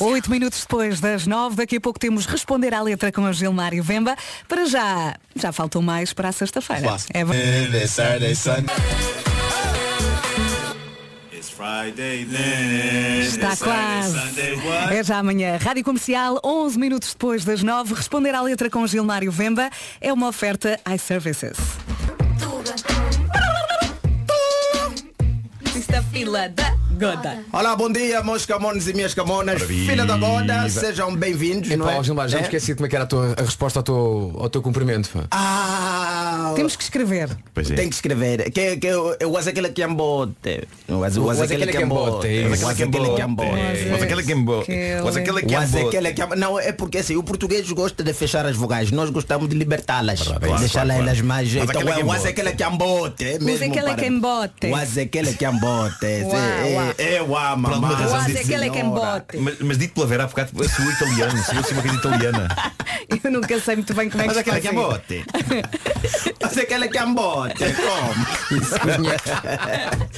[0.00, 3.82] Oito minutos depois das nove, daqui a pouco temos Responder à Letra com a Gilmário
[3.82, 4.16] Vemba.
[4.48, 6.82] Para já, já faltam mais para a sexta-feira.
[7.12, 7.70] É ver-
[13.20, 14.16] Está quase.
[14.92, 15.56] É já amanhã.
[15.62, 17.94] Rádio Comercial, 11 minutos depois das 9.
[17.94, 19.70] Responder à letra com Gilmário Vemba
[20.00, 21.56] é uma oferta iServices.
[26.14, 27.38] Isto é fila da Goda.
[27.52, 29.54] Olá, bom dia, meus camões e minhas camonas.
[29.54, 29.90] Maravilha.
[29.90, 31.68] Filha da Goda, sejam bem-vindos.
[31.68, 32.00] É não é?
[32.04, 32.46] Gilmar, já me É?
[32.46, 35.10] esqueci como é que era a, tua, a resposta ao teu, ao teu cumprimento.
[35.32, 35.83] Ah,
[36.54, 37.28] Temos que escrever.
[37.52, 37.74] Pois é.
[37.74, 38.50] Tem que escrever.
[38.50, 40.66] Que, que eu, eu was aquele que ambote.
[40.88, 42.28] Was, was aquele que ambote.
[42.50, 43.50] Was Was aquele que ambote.
[43.90, 44.72] Was aquele que ambote.
[45.04, 45.86] Was aquele que ambote.
[45.86, 46.40] aquele que ambote.
[46.40, 48.90] Não, é porque assim, o português gosta de fechar as vogais.
[48.90, 50.20] Nós gostamos de libertá-las.
[50.20, 51.24] Deixá-las claro, elas claro.
[51.26, 51.54] mais.
[51.54, 52.28] Was Então, é ambote.
[52.28, 53.24] aquele que ambote.
[53.24, 54.66] é mesmo aquele que ambote.
[54.70, 56.06] Was aquele que ambote.
[56.98, 57.94] É, é, mamãe.
[57.94, 59.36] razão Was disse- aquele que embote.
[59.38, 62.48] Mas, mas dito pela Vera há bocado, sou italiano, sou assim uma coisa italiana.
[63.22, 65.24] Eu nunca sei muito bem como é que Mas se aquele que ambote.
[66.44, 67.64] Was aquele que ambote.
[67.74, 68.24] Como?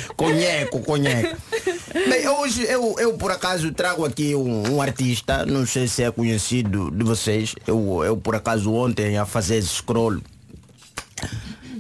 [0.17, 1.37] Conheco, conheco.
[2.09, 6.11] Bem, hoje eu, eu por acaso trago aqui um, um artista, não sei se é
[6.11, 7.55] conhecido de vocês.
[7.67, 10.19] Eu, eu por acaso ontem a fazer scroll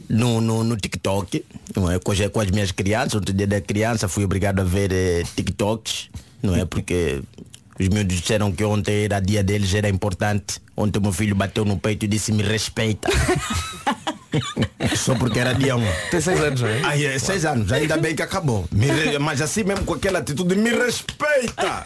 [0.08, 1.44] no, no, no TikTok,
[1.74, 1.98] não é?
[1.98, 5.22] Com, as- com as minhas crianças, outro dia da criança fui obrigado a ver eh,
[5.34, 6.08] TikToks,
[6.42, 6.64] não é?
[6.64, 7.20] Porque
[7.80, 10.60] os miúdos disseram que ontem era dia deles, era importante.
[10.76, 13.08] Ontem meu filho bateu no peito e disse me respeita.
[14.96, 15.82] Só porque era dia 1.
[16.10, 16.82] Tem seis anos, não é?
[16.84, 18.66] Ah, é, seis anos, ainda bem que acabou.
[18.72, 21.82] Me Mas assim mesmo com aquela atitude, me respeita!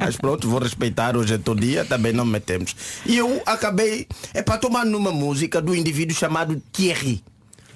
[0.00, 2.74] Mas pronto, vou respeitar, hoje é todo dia, também não metemos.
[3.06, 7.22] E eu acabei, é para tomar numa música do indivíduo chamado Thierry.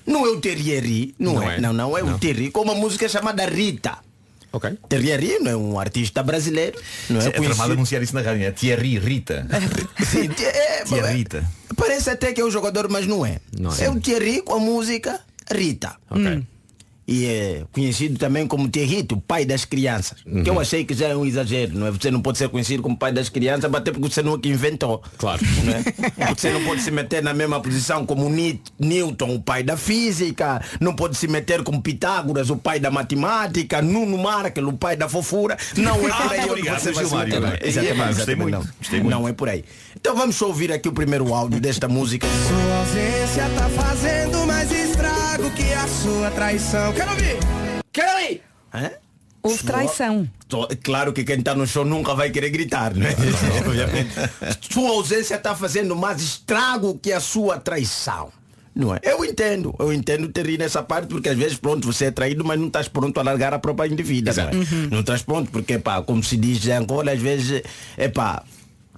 [0.07, 1.57] Não é o Thierry, não, Não é.
[1.57, 1.61] é.
[1.61, 3.99] Não, não, é o Thierry, com uma música chamada Rita.
[4.53, 4.79] Ok.
[4.89, 6.79] Thierry não é um artista brasileiro,
[7.09, 7.73] não é, É tramado conhecido.
[7.73, 9.47] anunciar isso na rádio, é Thierry Rita.
[10.05, 11.45] Sim, é, é- Rita.
[11.77, 13.39] Parece até que é o jogador, mas não é.
[13.59, 13.85] Não é.
[13.85, 15.97] é o Thierry com a música Rita.
[16.11, 16.43] Ok.
[17.07, 20.19] E é conhecido também como Territo, pai das crianças.
[20.45, 21.91] Que eu achei que já é um exagero, não é?
[21.91, 24.49] Você não pode ser conhecido como pai das crianças, até porque você não é que
[24.49, 25.03] inventou.
[25.19, 25.43] Claro.
[25.65, 26.35] Não é?
[26.35, 28.31] Você não pode se meter na mesma posição como
[28.79, 33.83] Newton, o pai da física, não pode se meter como Pitágoras, o pai da matemática,
[33.83, 35.57] Nuno Markel, o pai da fofura.
[35.77, 37.35] Não é por aí Ah, obrigado, você vai Gilmário.
[37.35, 38.61] É, Exatamente, exatamente, muito, não.
[38.79, 39.11] gostei muito.
[39.11, 39.65] Não é por aí.
[39.97, 42.27] Então vamos só ouvir aqui o primeiro áudio desta música.
[42.27, 44.71] Sua ausência tá fazendo mais
[45.51, 46.93] que a sua traição.
[46.93, 47.37] Quero ouvir!
[47.93, 48.43] Quero ouvir!
[48.73, 48.91] Hã?
[49.43, 50.29] Houve traição.
[50.49, 53.09] Tô- Claro que quem está no show nunca vai querer gritar, né?
[53.67, 54.13] Obviamente.
[54.71, 58.31] Sua ausência está fazendo mais estrago que a sua traição.
[58.75, 59.01] Não é?
[59.03, 62.43] Eu entendo, eu entendo ter rir nessa parte, porque às vezes pronto, você é traído,
[62.45, 64.33] mas não estás pronto a largar a própria indivídua.
[64.33, 64.55] Não, é?
[64.55, 64.89] Uhum.
[64.91, 67.63] não estás pronto, porque pá, como se diz em Angola, às vezes
[67.99, 68.43] é pá,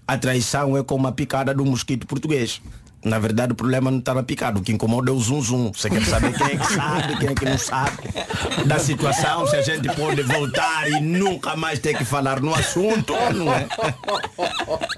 [0.07, 2.61] a traição é como a picada do mosquito português.
[3.05, 5.73] Na verdade o problema não está na picada, o que incomoda é o zum zum.
[5.73, 7.99] Você quer saber quem é que sabe, quem é que não sabe
[8.67, 13.13] da situação, se a gente pode voltar e nunca mais ter que falar no assunto,
[13.35, 13.67] não é?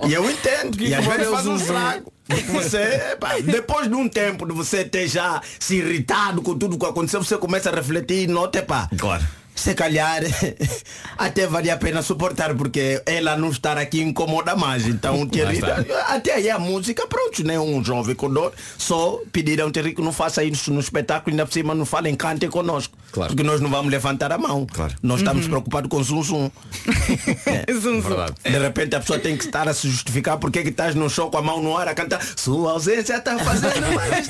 [0.07, 2.13] E eu entendo, e às vezes faz um estrago.
[2.27, 6.79] Porque Você, pá, depois de um tempo de você ter já se irritado com tudo
[6.79, 8.89] que aconteceu, você começa a refletir e nota, pá.
[8.99, 9.25] Claro.
[9.57, 10.21] Se calhar
[11.19, 14.87] até vale a pena suportar porque ela não estar aqui incomoda mais.
[14.87, 15.83] Então, Thierry, está.
[16.09, 17.59] até aí a música, pronto, né?
[17.59, 21.53] Um jovem com dor, só pediram Thierry que não faça isso no espetáculo, ainda por
[21.53, 22.97] cima não falem, cantem conosco.
[23.11, 23.31] Claro.
[23.31, 24.67] Porque nós não vamos levantar a mão.
[25.03, 25.51] Nós estamos Uhum.
[25.51, 26.51] preocupados com zum zum.
[27.81, 28.27] Zum, zum.
[28.43, 31.09] De repente a pessoa tem que estar a se justificar porque é que estás no
[31.09, 34.29] show com a mão no ar a cantar Sua ausência está fazendo mais.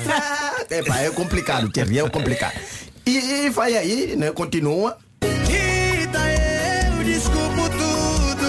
[0.69, 2.53] Epá, é complicado, Thierry, é complicado.
[3.05, 4.31] E, e vai aí, né?
[4.31, 4.97] Continua.
[5.23, 8.47] Rita, eu desculpo tudo.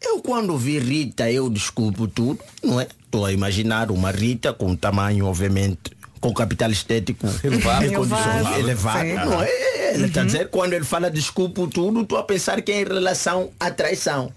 [0.00, 2.88] Eu quando vi Rita, eu desculpo tudo, não é?
[3.04, 7.92] Estou a imaginar uma Rita com tamanho, obviamente, com capital estético Elevado.
[7.92, 9.04] condições Elevado.
[9.08, 9.94] não é?
[9.94, 12.84] Ele está a dizer, quando ele fala desculpo tudo, estou a pensar que é em
[12.84, 14.30] relação à traição.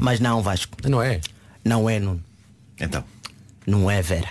[0.00, 0.76] Mas não, Vasco.
[0.88, 1.20] Não é?
[1.64, 2.20] Não é, não.
[2.80, 3.04] Então.
[3.64, 4.28] Não é, Vera.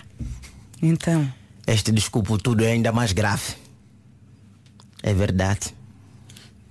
[0.82, 1.32] Então.
[1.66, 3.54] Este desculpo tudo é ainda mais grave.
[5.02, 5.74] É verdade.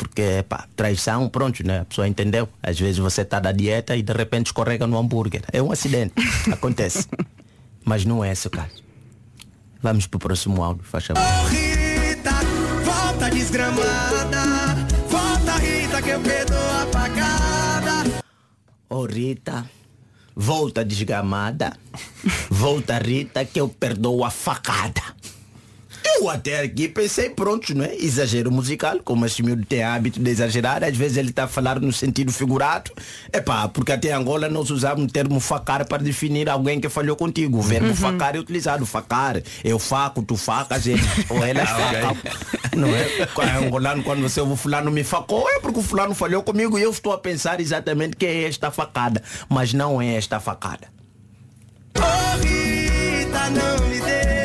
[0.01, 1.81] Porque, pá, traição, pronto, né?
[1.81, 2.49] A pessoa entendeu.
[2.63, 5.43] Às vezes você está da dieta e de repente escorrega no hambúrguer.
[5.53, 6.15] É um acidente.
[6.51, 7.07] Acontece.
[7.85, 8.83] Mas não é esse o caso.
[9.83, 11.23] Vamos pro próximo áudio, faz favor.
[11.51, 12.33] Rita,
[12.83, 14.41] volta desgramada.
[15.07, 18.23] Volta, Rita, que eu perdoo a pagada.
[18.89, 19.71] Ô Rita,
[20.35, 21.77] volta desgamada.
[22.49, 25.03] Volta Rita que eu perdoo a facada.
[26.19, 27.95] Eu até aqui pensei, pronto, não é?
[27.95, 31.81] Exagero musical, como esse miúdo tem hábito de exagerar, às vezes ele está a falar
[31.81, 32.91] no sentido figurado.
[33.33, 36.89] É pá, porque até em Angola nós usamos o termo facar para definir alguém que
[36.89, 37.59] falhou contigo.
[37.59, 37.95] O verbo Uhum.
[37.97, 38.85] facar é utilizado.
[38.85, 42.17] Facar, eu faco, tu facas, eles, ou elas Ah, facam.
[42.77, 43.27] Não é?
[43.35, 46.43] Quando é angolano, quando você ouve o fulano me facou, é porque o fulano falhou
[46.43, 49.23] comigo e eu estou a pensar exatamente que é esta facada.
[49.49, 50.89] Mas não é esta facada.
[51.97, 54.40] Ô Rita, não me.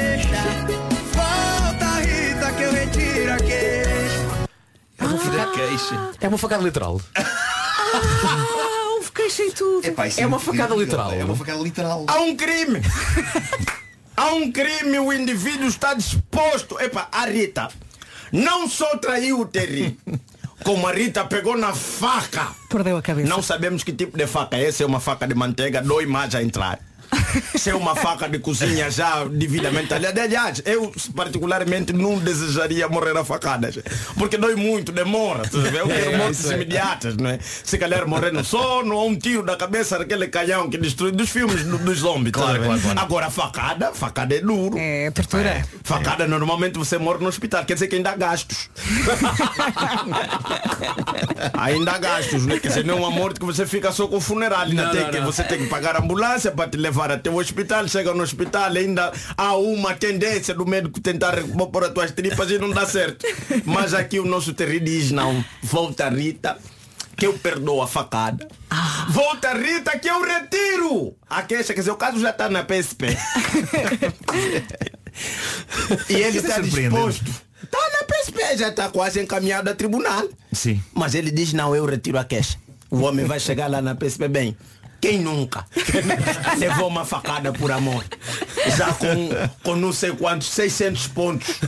[4.97, 6.11] É uma facada queixa.
[6.21, 7.01] É uma facada literal.
[7.15, 9.81] Ah, houve queixa em tudo.
[10.17, 11.11] É uma facada literal.
[11.11, 12.05] É uma facada literal.
[12.07, 12.81] Há um crime!
[14.17, 16.79] Há um crime, o indivíduo está disposto.
[16.79, 17.67] Epa, a Rita
[18.31, 19.97] não só traiu o Terry,
[20.63, 22.47] como a Rita pegou na faca.
[22.69, 23.27] Perdeu a cabeça.
[23.27, 24.71] Não sabemos que tipo de faca é.
[24.71, 26.79] Se é uma faca de manteiga, dói mais a entrar.
[27.57, 30.21] Se é uma faca de cozinha já devidamente talhada.
[30.21, 33.77] Aliás, eu particularmente não desejaria morrer a facadas.
[34.17, 35.43] Porque dói muito, demora.
[35.53, 36.53] Eu quero É, mortes é.
[36.55, 37.39] imediatas, não é?
[37.63, 41.29] Se calhar morrer no sono ou um tiro da cabeça daquele canhão que destrui dos
[41.29, 42.31] filmes do- dos zombies.
[42.31, 42.99] tá Claro, claro, claro.
[42.99, 44.77] Agora, facada, facada é duro.
[44.77, 45.65] É tortura.
[45.83, 48.69] Facada normalmente você morre no hospital, quer dizer que ainda há gastos.
[51.53, 52.59] ainda há gastos, né?
[52.59, 54.61] Quer dizer, não é uma morte que você fica só com o funeral.
[54.61, 55.25] Ainda Não, tem não, que, não.
[55.25, 57.87] Você tem que pagar a ambulância para te levar até o hospital.
[57.87, 61.35] Chega no hospital, ainda há uma tendência do médico tentar
[61.71, 63.25] pôr as tuas tripas e não dá certo.
[63.65, 65.43] Mas aqui o nosso terri diz não.
[65.61, 66.57] Volta Rita,
[67.15, 68.47] que eu perdoo a facada.
[69.09, 71.73] Volta Rita, que eu retiro a queixa.
[71.73, 73.07] Quer dizer, o caso já está na PSP.
[76.09, 77.23] E ele está disposto.
[77.63, 80.27] Está na PSP, já está quase encaminhado a tribunal.
[80.51, 80.81] Sim.
[80.93, 82.57] Mas ele diz, não, eu retiro a queixa.
[82.91, 84.55] O homem vai chegar lá na PSP bem.
[85.05, 85.63] Quem nunca
[86.57, 88.03] levou uma facada por amor?
[88.75, 89.29] Já com,
[89.61, 91.59] com não sei quantos, 600 pontos.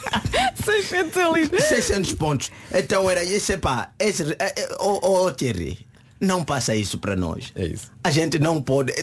[0.64, 1.60] 600 ali.
[1.60, 2.50] 600 pontos.
[2.72, 3.90] Então era isso, epá.
[3.98, 5.86] Esse, é, é, oh, oh, Thierry,
[6.18, 7.52] não passa isso para nós.
[7.54, 7.92] É isso.
[8.02, 8.94] A gente não pode.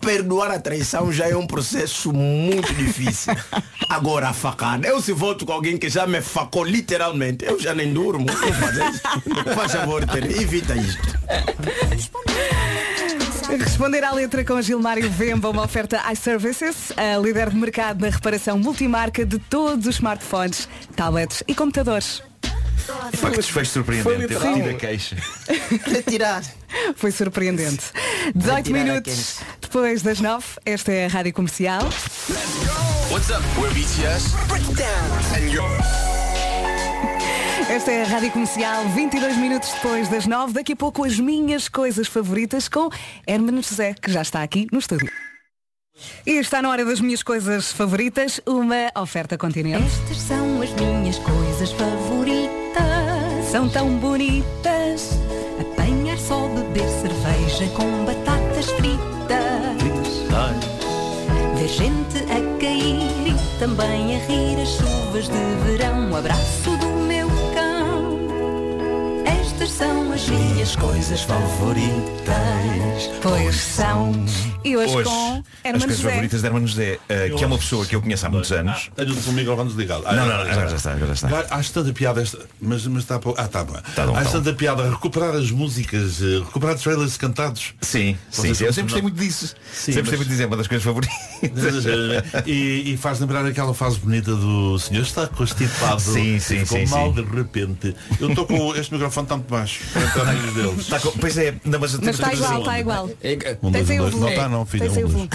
[0.00, 3.34] perdoar a traição já é um processo muito difícil.
[3.86, 4.88] Agora a facada.
[4.88, 8.24] Eu se volto com alguém que já me facou literalmente, eu já nem durmo.
[8.26, 9.02] Vou fazer isso.
[9.54, 11.02] Faz favor, Thierry, evita isto.
[13.58, 18.58] Responder à letra com Gilmário Vemba, uma oferta iServices, a líder de mercado na reparação
[18.58, 22.22] multimarca de todos os smartphones, tablets e computadores.
[23.20, 24.28] Pá, que desfecho surpreendente.
[24.28, 25.16] Ter retido a queixa.
[25.86, 26.42] Retirar.
[26.96, 27.84] Foi surpreendente.
[28.34, 31.82] 18 Retirar a minutos depois das 9, esta é a Rádio Comercial.
[33.10, 33.42] What's up?
[33.58, 34.34] We're BTS.
[35.34, 36.11] And you're...
[37.72, 40.52] Esta é a Rádio Comercial, 22 minutos depois das 9.
[40.52, 42.90] Daqui a pouco as minhas coisas favoritas com
[43.26, 45.10] Hermano José, que já está aqui no estúdio.
[46.26, 49.86] E está na hora das minhas coisas favoritas, uma oferta continente.
[49.86, 53.46] Estas são as minhas coisas favoritas.
[53.50, 55.18] São tão bonitas.
[55.58, 59.00] Apanhar só beber cerveja com batatas fritas.
[61.56, 66.10] Ver gente a cair e também a rir as chuvas de verão.
[66.10, 66.71] Um abraço
[70.62, 73.10] minhas coisas favoritas.
[73.20, 74.12] Pois são.
[74.64, 76.08] E hoje, Hoje, com as Hermano coisas José.
[76.10, 78.90] favoritas de Hermano José, eh, que é uma pessoa que eu conheço há muitos anos.
[78.94, 80.02] Tenho o microfone desligado.
[80.04, 81.26] Não, não, não, agora já está, agora já está.
[81.28, 82.38] Agora, Acho tanta piada esta.
[82.60, 83.20] Mas, mas está.
[83.36, 83.72] Ah, está bom.
[83.72, 87.74] bom, Acho tá tanta piada recuperar as músicas, eh, recuperar trailers cantados.
[87.80, 88.64] Sim, sim, sim.
[88.64, 89.54] Eu sempre gostei muito disso.
[89.72, 91.12] sempre gostei muito de dizer, uma das coisas favoritas.
[92.46, 96.86] e, e faz lembrar aquela fase bonita do senhor está constipado Sim, sim, ficou sim,
[96.86, 97.22] mal sim.
[97.22, 101.00] de repente eu estou com este microfone está muito baixo para a amigos deles Tá
[101.00, 103.10] com- pois é, não, mas, Mas está igual, está igual.
[103.62, 104.14] Um, dois, um, dois.
[104.14, 104.84] Não está não, filho.
[104.84, 105.28] Tens aí um.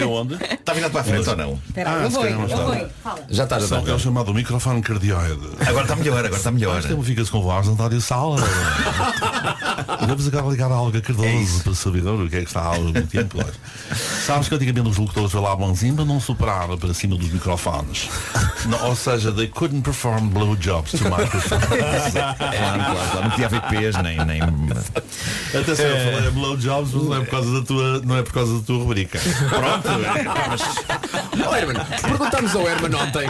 [0.00, 0.34] É onde?
[0.34, 1.60] Está virado para a frente ou não?
[1.66, 2.88] Espera aí, Ah, eu vou, eu vou.
[3.02, 3.26] Fala.
[3.28, 3.90] Já está, já está.
[3.90, 5.48] É o chamado microfone cardioide.
[5.66, 6.76] Agora está melhor, agora está melhor.
[6.78, 8.36] Acho que fica-se com voz, não está de sala.
[10.06, 12.92] Vamos agora ligar a Alga Cardoso para saber o que é que está há algum
[13.06, 13.38] tempo.
[14.26, 18.08] Sabes que antigamente os locutores falavam assim para não superar para cima dos microfones.
[18.66, 21.66] Não, ou seja, they couldn't perform blowjobs to microphones.
[22.12, 23.22] Claro, claro, claro.
[23.22, 24.24] Não podia haver P's nem.
[24.24, 24.42] nem...
[24.42, 28.41] Atenção, eu falei blowjobs, mas não é por causa da tua, não é por causa
[28.44, 29.18] da tua rubrica.
[29.48, 29.88] Pronto,
[31.50, 33.26] Oh, Herman, perguntámos ao Herman ontem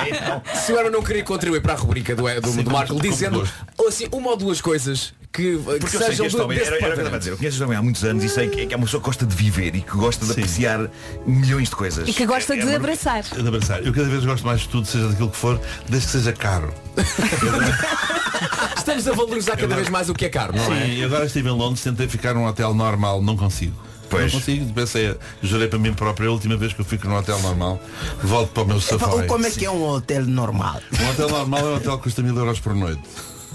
[0.55, 3.49] se o Herman não queria contribuir para a rubrica do, do, Sim, do Marco, dizendo
[3.79, 6.77] ou assim, uma ou duas coisas que, que Porque que sejam este do, homem, era,
[6.77, 8.85] era dizer, eu conheço este homem há muitos anos e sei que que é uma
[8.87, 10.91] pessoa que gosta de viver e que gosta de apreciar
[11.27, 12.07] milhões de coisas.
[12.09, 13.23] E que gosta É- de é uma- abraçar.
[13.23, 13.85] De abraçar.
[13.87, 16.75] Eu cada vez gosto mais de tudo, seja daquilo que for, desde que seja caro.
[18.77, 20.85] Estamos a valorizar cada vez mais o que é caro, não é?
[20.87, 23.77] Sim, e agora estive em Londres, tentei ficar num hotel normal, não consigo.
[24.13, 24.33] Pois.
[24.33, 27.41] Não consigo, pensei, jurei para mim próprio, a última vez que eu fico num hotel
[27.41, 27.81] normal,
[28.23, 29.27] volto para o meu safari.
[29.27, 30.81] como é que é um hotel normal?
[31.01, 33.03] Um hotel normal é um hotel que custa mil euros por noite.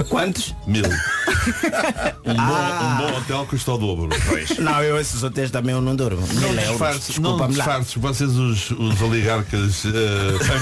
[0.10, 0.56] Quantos?
[0.66, 0.84] Mil.
[2.28, 4.10] Um, bom, um bom hotel custa o dobro.
[4.60, 6.28] Não, eu esses hotéis também eu não durmo.
[6.28, 6.68] Não Mil euros.
[6.72, 9.90] disfarces, não disfarces, vocês os, os oligarcas uh,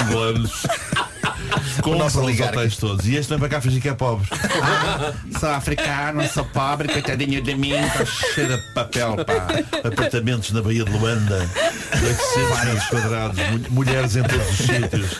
[0.03, 0.63] angolanos
[1.81, 2.57] compram os oligarca.
[2.59, 3.07] hotéis todos.
[3.07, 4.27] E este vem para cá fingir que é pobre.
[4.31, 9.47] Ah, sou africano, sou pobre, coitadinho de mim, está cheio de papel, pá.
[9.87, 11.49] Apartamentos na Baía de Luanda,
[11.93, 15.17] 800 metros quadrados, mu- mulheres em todos os sítios,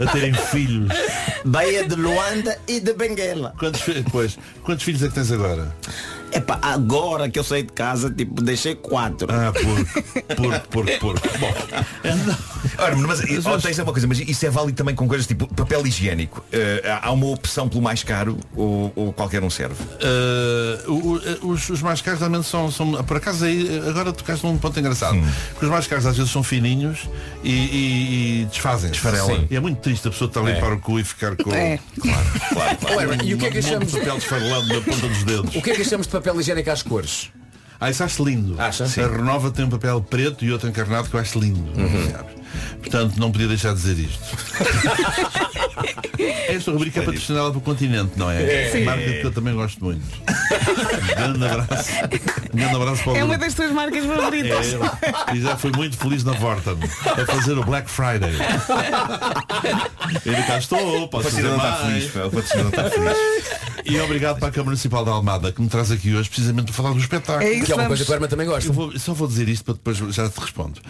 [0.00, 0.92] a terem filhos.
[1.44, 3.54] Baía de Luanda e de Benguela.
[3.58, 5.74] Quantos, pois, quantos filhos é que tens agora?
[6.34, 9.28] Epá, agora que eu saí de casa, tipo, deixei quatro.
[9.30, 11.28] Ah, porco, porco, porco, porco.
[11.38, 11.54] Bom,
[12.78, 15.86] Ora, mas oh, tens uma coisa, mas isso é válido também com coisas tipo papel
[15.86, 16.44] higiênico.
[16.52, 19.76] Eh, há uma opção pelo mais caro ou, ou qualquer um serve?
[19.84, 24.78] Uh, os, os mais caros realmente são, são por acaso aí agora tocaste num ponto
[24.78, 25.18] engraçado
[25.50, 27.08] porque os mais caros às vezes são fininhos
[27.42, 29.46] e, e, e desfazem Desfarelam.
[29.50, 31.78] e é muito triste a pessoa estar a limpar o cu e ficar com É.
[32.00, 33.24] Claro, claro, claro.
[33.24, 33.92] E o que é que achamos?
[33.92, 36.70] de papel desfarelado na ponta dos dedos O que é que achamos de papel higiênico
[36.70, 37.30] às cores?
[37.80, 38.84] ah, isso acho lindo Acha?
[38.84, 41.62] a Renova tem um papel preto e outro encarnado que eu acho lindo
[42.12, 42.34] sabes?
[42.78, 44.36] portanto não podia deixar de dizer isto
[46.48, 48.42] esta rubrica é patrocinada pelo continente não é?
[48.42, 48.84] É.
[48.84, 51.90] marca que eu também gosto muito um grande abraço
[52.54, 54.66] um grande abraço para o É uma das tuas marcas favoritas.
[54.74, 58.30] É, e já fui muito feliz na Vorten a fazer o Black Friday.
[60.24, 62.04] Ele cá estou, posso dizer está mais.
[62.04, 63.33] feliz, o patrocinador está feliz.
[63.86, 66.74] E obrigado para a Câmara Municipal da Almada que me traz aqui hoje precisamente para
[66.74, 67.42] falar do espetáculo.
[67.46, 67.88] É isso, Que é uma vamos.
[67.98, 68.68] coisa que o Herman também gosta.
[68.70, 70.80] Eu vou- só vou dizer isto para depois já te respondo.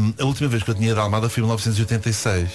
[0.00, 2.50] Hum, a última vez que eu tinha ido à Almada foi em 1986.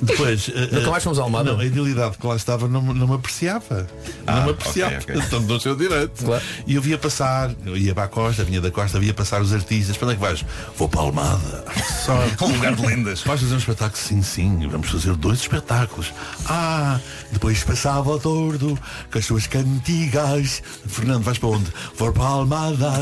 [0.00, 1.52] Depois, Nunca eh, mais fomos à Almada?
[1.52, 3.86] Não, a idilidade que lá estava não, me- não me apreciava.
[4.26, 4.96] Ah, não me apreciava.
[4.96, 5.22] ok, ok.
[5.26, 6.24] Então do seu direito.
[6.24, 6.42] Claro.
[6.66, 9.52] E eu via passar, eu ia para a costa, vinha da costa, via passar os
[9.52, 9.96] artistas.
[9.96, 10.44] Para onde é que vais?
[10.76, 11.64] Vou para a Almada.
[12.04, 12.14] Só
[12.46, 13.22] Um lugar de lendas.
[13.22, 13.96] Vais fazer um espetáculo?
[14.02, 16.12] Sim, sim, vamos fazer dois espetáculos.
[16.46, 16.98] Ah,
[17.32, 18.78] depois passava o tordo
[19.12, 20.62] com as suas cantigas.
[20.86, 21.66] Fernando, vais para onde?
[21.96, 22.92] Vou para a Almada,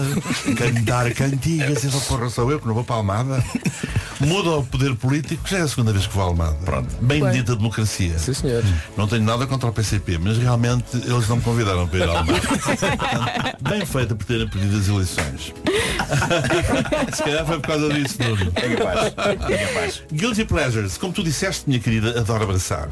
[0.57, 1.85] cantar cantigas.
[1.85, 3.45] E eu, porra, sou eu que não vou para a Almada.
[4.21, 6.57] Muda o poder político, já é a segunda vez que vou à Almada.
[6.69, 6.95] Pronto.
[7.01, 8.19] Bem dita democracia.
[8.19, 8.63] Sim, senhor.
[8.95, 12.41] Não tenho nada contra o PCP, mas realmente eles não me convidaram para ir Almada.
[12.45, 15.55] Portanto, Bem feita por terem perdido as eleições.
[17.17, 18.53] Se calhar foi por causa disso, Nuno.
[18.55, 19.07] É capaz.
[19.51, 20.03] É capaz.
[20.13, 22.89] Guilty Pleasures, como tu disseste, minha querida, adoro abraçar.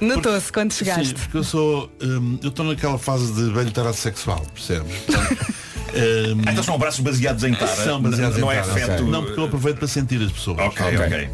[0.00, 1.08] Notou-se quando chegaste.
[1.08, 1.90] Sim, porque eu sou.
[2.02, 4.92] hum, eu estou naquela fase de velho tarado sexual, percebes?
[5.06, 5.54] Portanto,
[5.96, 7.74] hum, Ah, Então são abraços baseados em tara.
[7.74, 8.72] são baseados não em é tara.
[8.72, 9.04] afeto.
[9.04, 10.58] Não, porque eu aproveito para sentir as pessoas.
[10.58, 11.28] Ok, ok.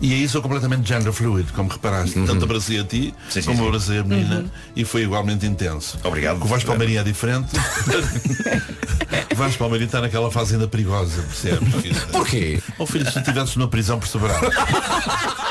[0.00, 2.20] E aí sou completamente gender fluid, como reparaste.
[2.26, 3.66] Tanto abracei a ti, Sim, sim, como sim.
[3.68, 4.44] abracei a menina
[4.76, 5.98] e foi igualmente intenso.
[6.04, 6.42] Obrigado.
[6.42, 7.48] O Vasco Palmeirinho é diferente.
[9.32, 11.98] o Vasco Palmeirinho está naquela fase ainda perigosa, percebes?
[12.10, 12.60] Porquê?
[12.78, 14.50] Ou filho, se estivesse numa prisão perseverada.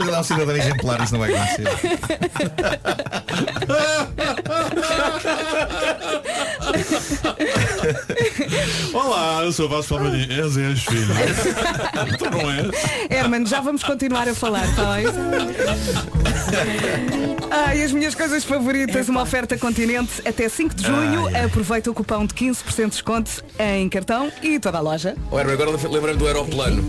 [0.00, 1.64] Mas ele é um cidadão exemplar, isso não vai acontecer.
[8.94, 10.32] Olá, eu sou o Vasco Palmeirinho.
[10.42, 11.14] És, és filho.
[12.18, 12.70] tu não és?
[13.10, 15.04] Herman, já vamos continuar a falar, tá bem?
[17.50, 21.28] Ai, as minhas coisas favoritas, uma oferta continente até 5 de junho.
[21.44, 25.14] Aproveita o cupão de 15% de desconto em cartão e toda a loja.
[25.30, 26.82] Oh, Herman, agora lembrei-me do aeroplano.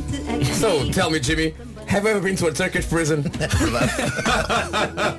[0.60, 1.54] So, tell me, Jimmy,
[1.92, 3.30] have you ever been to a Turkish prison?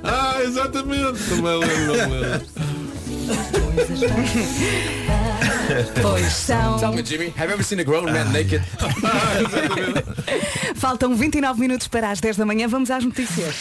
[0.05, 1.19] ah, exatamente.
[1.29, 2.47] Também lembro, lembro.
[6.01, 6.79] Pois são.
[6.79, 8.63] Tell me, Jimmy, have you ever seen a grown man naked?
[10.77, 12.67] Faltam 29 minutos para as 10 da manhã.
[12.69, 13.55] Vamos às notícias.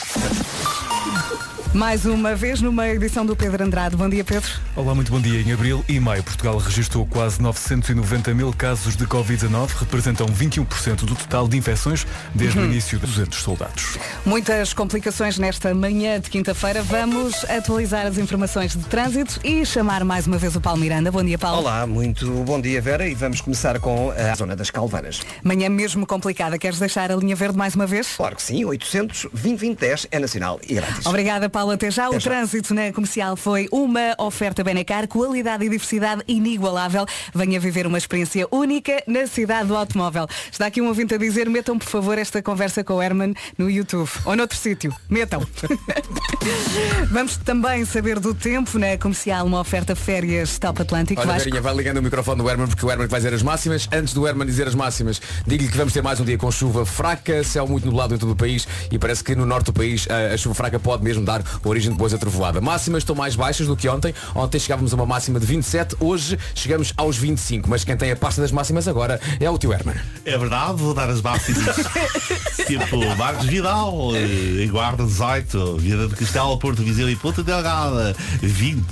[1.73, 3.95] Mais uma vez numa edição do Pedro Andrade.
[3.95, 4.49] Bom dia, Pedro.
[4.75, 5.39] Olá, muito bom dia.
[5.39, 11.15] Em abril e maio, Portugal registrou quase 990 mil casos de Covid-19, representam 21% do
[11.15, 12.05] total de infecções
[12.35, 13.97] desde o início de 200 soldados.
[14.25, 16.83] Muitas complicações nesta manhã de quinta-feira.
[16.83, 21.09] Vamos atualizar as informações de trânsito e chamar mais uma vez o Paulo Miranda.
[21.09, 21.59] Bom dia, Paulo.
[21.59, 25.21] Olá, muito bom dia, Vera, e vamos começar com a zona das Calvanas.
[25.41, 26.57] Manhã mesmo complicada.
[26.59, 28.13] Queres deixar a linha verde mais uma vez?
[28.17, 31.05] Claro que sim, 800 2010 é nacional e grátis.
[31.05, 31.60] Obrigada, Paulo.
[31.69, 32.07] Até já.
[32.07, 32.29] Até o já.
[32.31, 37.05] trânsito na comercial foi uma oferta Benecar, qualidade e diversidade inigualável.
[37.33, 40.27] Venha viver uma experiência única na cidade do automóvel.
[40.51, 43.69] Está aqui um ouvinte a dizer, metam por favor esta conversa com o Herman no
[43.69, 44.93] YouTube ou noutro sítio.
[45.09, 45.41] Metam.
[47.11, 51.21] Vamos também saber do tempo na comercial, uma oferta férias Top Atlântico.
[51.21, 51.37] Olha.
[51.37, 53.87] Verinha, vai ligando o microfone do Herman porque o Herman vai dizer as máximas.
[53.91, 56.85] Antes do Herman dizer as máximas, digo-lhe que vamos ter mais um dia com chuva
[56.85, 60.07] fraca, céu muito nublado em todo o país e parece que no norte do país
[60.09, 62.61] a, a chuva fraca pode mesmo dar origem depois a trovoada.
[62.61, 64.13] Máximas estão mais baixas do que ontem.
[64.35, 67.69] Ontem chegávamos a uma máxima de 27, hoje chegamos aos 25.
[67.69, 69.95] Mas quem tem a pasta das máximas agora é o tio Herman.
[70.25, 71.75] É verdade, vou dar as máximas.
[72.67, 78.15] tipo Marcos Vidal, eh, em Guarda 18, Vieira de Castelo, Porto Viseu e Ponta Delgada,
[78.41, 78.83] 20,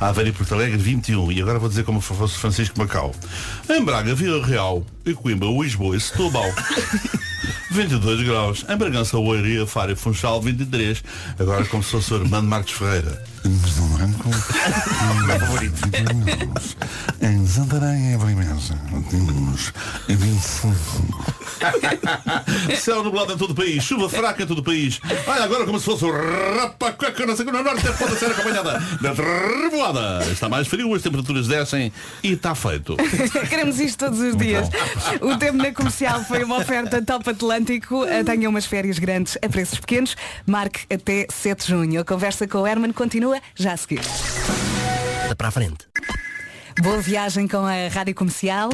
[0.00, 1.32] Aveiro e Porto Alegre, 21.
[1.32, 3.14] E agora vou dizer como fosse Francisco Macau.
[3.68, 6.50] Em Braga, Vila Real, e Coimbra, Lisboa e Setúbal.
[7.70, 8.64] 22 graus.
[8.68, 11.02] Em Bragança, Oeiria, Faro e Funchal, 23.
[11.38, 13.29] Agora como se fosse o Armando Marcos Ferreira.
[13.42, 15.80] Meu favorito.
[17.22, 18.78] Em Santarém, e Beja,
[19.08, 19.72] temos
[20.08, 21.40] 25.
[22.78, 25.00] Céu nublado em todo o país, chuva fraca em todo o país.
[25.26, 30.24] Olha, agora como se fosse o rapacueca na segunda norte, pode ser acompanhada da trevoada.
[30.30, 32.96] Está mais frio, as temperaturas descem e está feito.
[33.48, 34.68] Queremos isto todos os dias.
[35.20, 38.04] O tempo na comercial foi uma oferta top Atlântico.
[38.24, 40.16] Tenha umas férias grandes a preços pequenos.
[40.46, 42.00] Marque até 7 de junho.
[42.00, 44.00] A conversa com o Herman continua já a seguir.
[45.36, 45.86] Para a frente.
[46.82, 48.70] Boa viagem com a Rádio Comercial.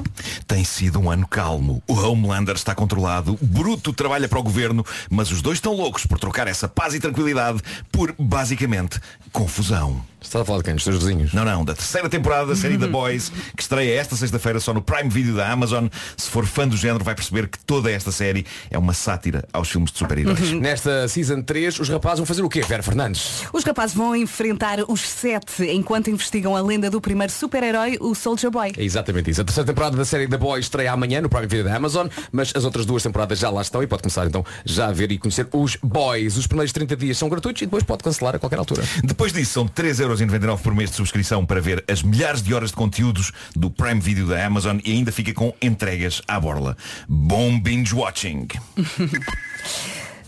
[0.47, 1.83] Tem sido um ano calmo.
[1.89, 6.19] O Homelander está controlado, Bruto trabalha para o governo, mas os dois estão loucos por
[6.19, 9.01] trocar essa paz e tranquilidade por, basicamente,
[9.33, 10.05] confusão.
[10.27, 10.75] Estás a falar de quem?
[10.75, 11.33] Dos teus vizinhos?
[11.33, 14.83] Não, não, da terceira temporada da série The Boys, que estreia esta sexta-feira só no
[14.83, 15.87] Prime Video da Amazon.
[16.17, 19.71] Se for fã do género, vai perceber que toda esta série é uma sátira aos
[19.71, 20.51] filmes de super-heróis.
[20.61, 23.45] Nesta Season 3, os rapazes vão fazer o quê, Vera Fernandes?
[23.53, 28.51] Os rapazes vão enfrentar os sete enquanto investigam a lenda do primeiro super-herói, o Soldier
[28.51, 28.73] Boy.
[28.77, 29.43] É exatamente isso.
[29.43, 32.53] A terceira temporada da série The Boys estreia amanhã no Prime Video da Amazon, mas
[32.53, 35.19] as outras duas temporadas já lá estão e pode começar então já a ver e
[35.19, 36.37] conhecer os Boys.
[36.37, 38.83] Os primeiros 30 dias são gratuitos e depois pode cancelar a qualquer altura.
[39.05, 39.69] Depois disso, são
[40.17, 44.01] 3,99€ por mês de subscrição para ver as milhares de horas de conteúdos do Prime
[44.01, 46.77] Video da Amazon e ainda fica com entregas à borla.
[47.09, 48.49] Bom binge watching.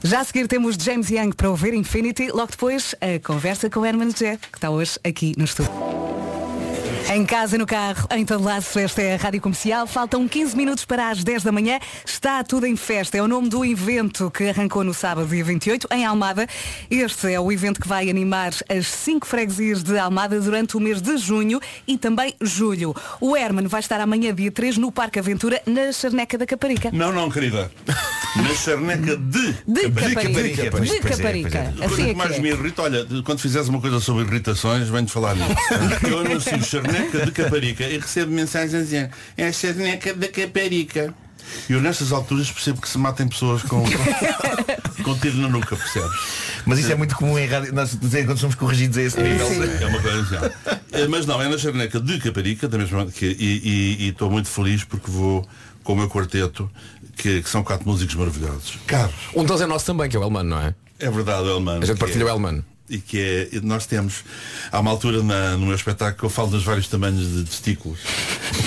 [0.02, 4.12] Já a seguir temos James Young para ouvir Infinity, logo depois a conversa com Herman
[4.16, 5.97] Jé, que está hoje aqui no estúdio.
[7.10, 9.86] Em casa, no carro, em todo lado, esta é a Rádio Comercial.
[9.86, 11.78] Faltam 15 minutos para as 10 da manhã.
[12.04, 13.16] Está tudo em festa.
[13.16, 16.46] É o nome do evento que arrancou no sábado, dia 28, em Almada.
[16.90, 21.00] Este é o evento que vai animar as cinco freguesias de Almada durante o mês
[21.00, 22.94] de junho e também julho.
[23.22, 26.90] O Herman vai estar amanhã, dia 3, no Parque Aventura, na Charneca da Caparica.
[26.92, 27.70] Não, não, querida.
[28.42, 30.70] Na charneca de, De Caparica.
[30.70, 31.58] pois, De pois é, Caparica.
[31.58, 31.62] é.
[31.62, 32.38] A Assim coisa é que mais é.
[32.40, 35.48] me irrita, olha, quando fizeres uma coisa sobre irritações, venho-te falar nisso.
[36.08, 41.12] Eu anuncio charneca de Caparica e recebo mensagens a dizer é a charneca da Caparica.
[41.66, 43.82] E eu nestas alturas percebo que se matem pessoas com,
[45.02, 46.10] com tiro na nuca, percebes?
[46.66, 49.46] Mas isso é muito comum em rádio, nós dizer quando somos corrigidos a esse nível.
[49.80, 50.78] É uma coisa assim.
[50.92, 54.84] Eh, Mas não, é na charneca de Caparica, da mesma que e estou muito feliz
[54.84, 55.48] porque vou
[55.82, 56.70] com o meu quarteto,
[57.18, 58.78] que, que são quatro músicos maravilhosos.
[58.86, 59.14] Caros.
[59.34, 60.74] Um deles é nosso também, que é o Elmano, não é?
[60.98, 61.82] É verdade, o Elmano.
[61.82, 62.64] A gente partilha é- o Elmano.
[62.90, 63.20] E que
[63.52, 64.24] é, nós temos,
[64.72, 67.98] há uma altura na- no meu espetáculo que eu falo dos vários tamanhos de testículos.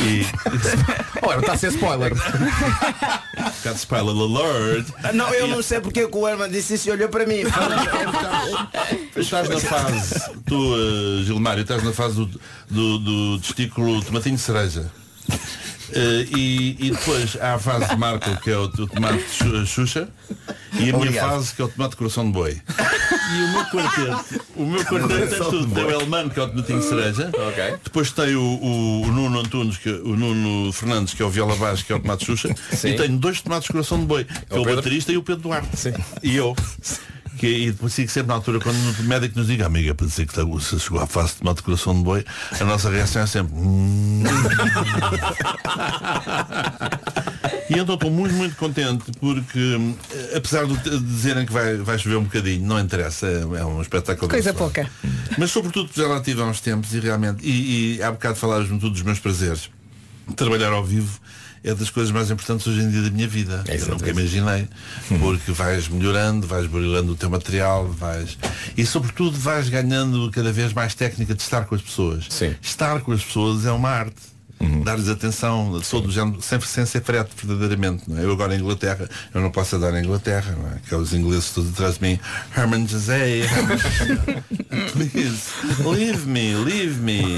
[0.03, 0.23] E.
[1.25, 2.13] Olha, está a ser spoiler.
[3.63, 4.87] Got spoiler alert.
[5.15, 7.41] Não, eu não sei porque que o Herman disse isso e olhou para mim.
[9.15, 12.29] Estás na fase, tu, eh, Gilmário, estás na fase do,
[12.69, 14.91] do, do testículo tomatinho de cereja.
[15.93, 19.65] Eh, e, e depois há a fase de Marco, que é o, o tomate Xu-
[19.65, 20.09] Xuxa,
[20.73, 21.29] e a minha Obrigado.
[21.31, 22.61] fase, que é o tomate coração de boi.
[22.69, 25.73] E o meu quarteto, o meu quarteto tem Coração de tudo.
[25.75, 25.93] Tem o boi.
[26.01, 27.31] Elmano, que é o tomatinho de cereja.
[27.83, 31.55] Depois tem o, o- o Nuno Antunes, que, o Nuno Fernandes, que é o viola
[31.55, 32.49] baixo, que é o tomate Xuxa.
[32.71, 32.89] Sim.
[32.89, 34.75] E tenho dois tomates coração de boi, que é o, Pedro.
[34.77, 35.67] baterista e o Pedro Duarte.
[36.23, 36.55] E eu.
[37.41, 40.27] Que, e depois sigo sempre na altura, quando o médico nos diga, amiga, para dizer
[40.27, 43.25] que se chegou à fase de tomate de coração de boi, a nossa reação é
[43.25, 43.55] sempre.
[43.55, 44.21] "Hum."
[47.67, 49.95] e então estou muito, muito contente porque, hum,
[50.37, 54.29] apesar de dizerem que vai, vai chover um bocadinho, não interessa, é, é um espetáculo.
[54.29, 54.87] Coisa pouca.
[55.35, 58.79] Mas sobretudo já lá tive há uns tempos e realmente, e, e há bocado falaram-me
[58.79, 59.67] tudo dos meus prazeres.
[60.35, 61.19] Trabalhar ao vivo
[61.63, 63.63] é das coisas mais importantes hoje em dia da minha vida.
[63.67, 64.67] Eu nunca imaginei.
[65.19, 68.37] Porque vais melhorando, vais brilhando o teu material, vais.
[68.75, 72.25] E sobretudo vais ganhando cada vez mais técnica de estar com as pessoas.
[72.61, 74.30] Estar com as pessoas é uma arte.
[74.83, 78.09] Dar-lhes atenção, todo o género, sem, sem ser frete verdadeiramente.
[78.09, 78.23] Não é?
[78.23, 80.75] Eu agora em Inglaterra, eu não posso andar na Inglaterra, não é?
[80.75, 82.19] Aqueles ingleses todos atrás de mim,
[82.55, 83.41] Herman José,
[84.93, 85.51] please,
[85.83, 87.37] leave me, leave me.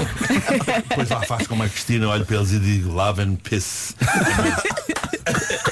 [0.88, 3.94] Depois lá faço como a Cristina, olho para eles e digo love and piss.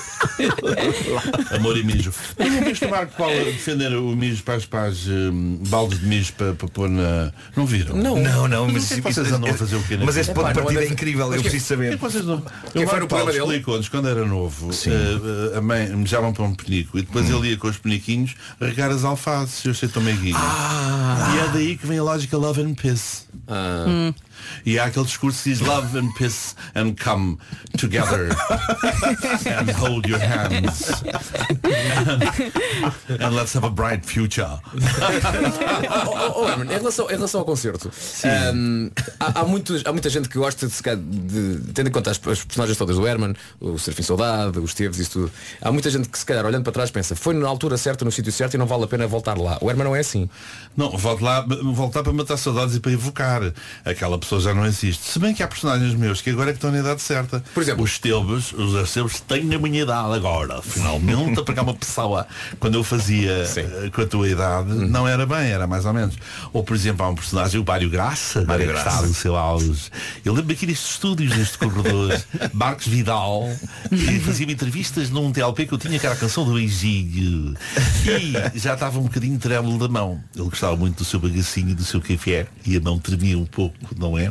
[1.56, 2.12] Amor e mijo.
[2.38, 6.00] Eu não viste o Marco Paulo defender o mijo para as, para as hum, baldes
[6.00, 7.32] de mijo para, para pôr na.
[7.56, 7.96] Não viram?
[7.96, 8.16] Não.
[8.16, 9.98] Não, não, mas que é vocês andam a fazer o quê?
[10.02, 11.88] mas este ponto de partida é incrível, eu que- preciso saber.
[11.88, 12.40] que é que vocês não-
[12.72, 13.42] Quem O Marco Paulo problema dele?
[13.44, 17.56] explicou-nos quando era novo, eh, a mãe me para um penico e depois ele ia
[17.56, 20.36] com os peniquinhos regar as alfaces, eu sei tão meiguinho.
[20.36, 23.26] E é daí que vem a lógica love and piss.
[23.48, 24.14] Hum.
[24.64, 27.38] E há aquele discurso que diz love and piss and come
[27.78, 28.28] together
[29.46, 31.02] and hold your hands
[31.64, 34.60] and, and let's have a bright future.
[34.74, 37.90] oh, oh, oh, Herman, em, relação, em relação ao concerto,
[38.54, 41.92] hum, há, há, muitos, há muita gente que gosta de, se calhar, de tendo em
[41.92, 45.32] conta as, as personagens todas do Herman, o Serfim Saudade, os Teves e isso tudo.
[45.60, 48.12] Há muita gente que se calhar olhando para trás pensa, foi na altura certa, no
[48.12, 49.58] sítio certo e não vale a pena voltar lá.
[49.60, 50.28] O Herman não é assim.
[50.76, 53.52] Não, volto lá, voltar para matar saudades e para evocar.
[53.84, 55.04] Aquela pessoa já não existe.
[55.04, 57.42] Se bem que há personagens meus que agora é que estão na idade certa.
[57.54, 60.60] Por exemplo, os Teubes, os Arcebos têm a minha idade agora.
[60.62, 62.26] Finalmente, para cá uma pessoa,
[62.58, 66.16] quando eu fazia eh, com a tua idade, não era bem, era mais ou menos.
[66.52, 68.88] Ou, por exemplo, há um personagem, o Mário Graça, Mário que Graça.
[68.88, 69.90] está no seu auge.
[70.24, 72.20] Eu lembro aqui nestes estúdios, neste corredor,
[72.52, 73.48] Marcos Vidal,
[73.90, 77.54] e fazia-me entrevistas num TLP que eu tinha, que era a canção do Beijinho.
[78.54, 80.20] E já estava um bocadinho trêmulo da mão.
[80.34, 83.76] Ele gostava muito do seu bagacinho do seu café e a mão tremia um pouco,
[83.98, 84.21] não é?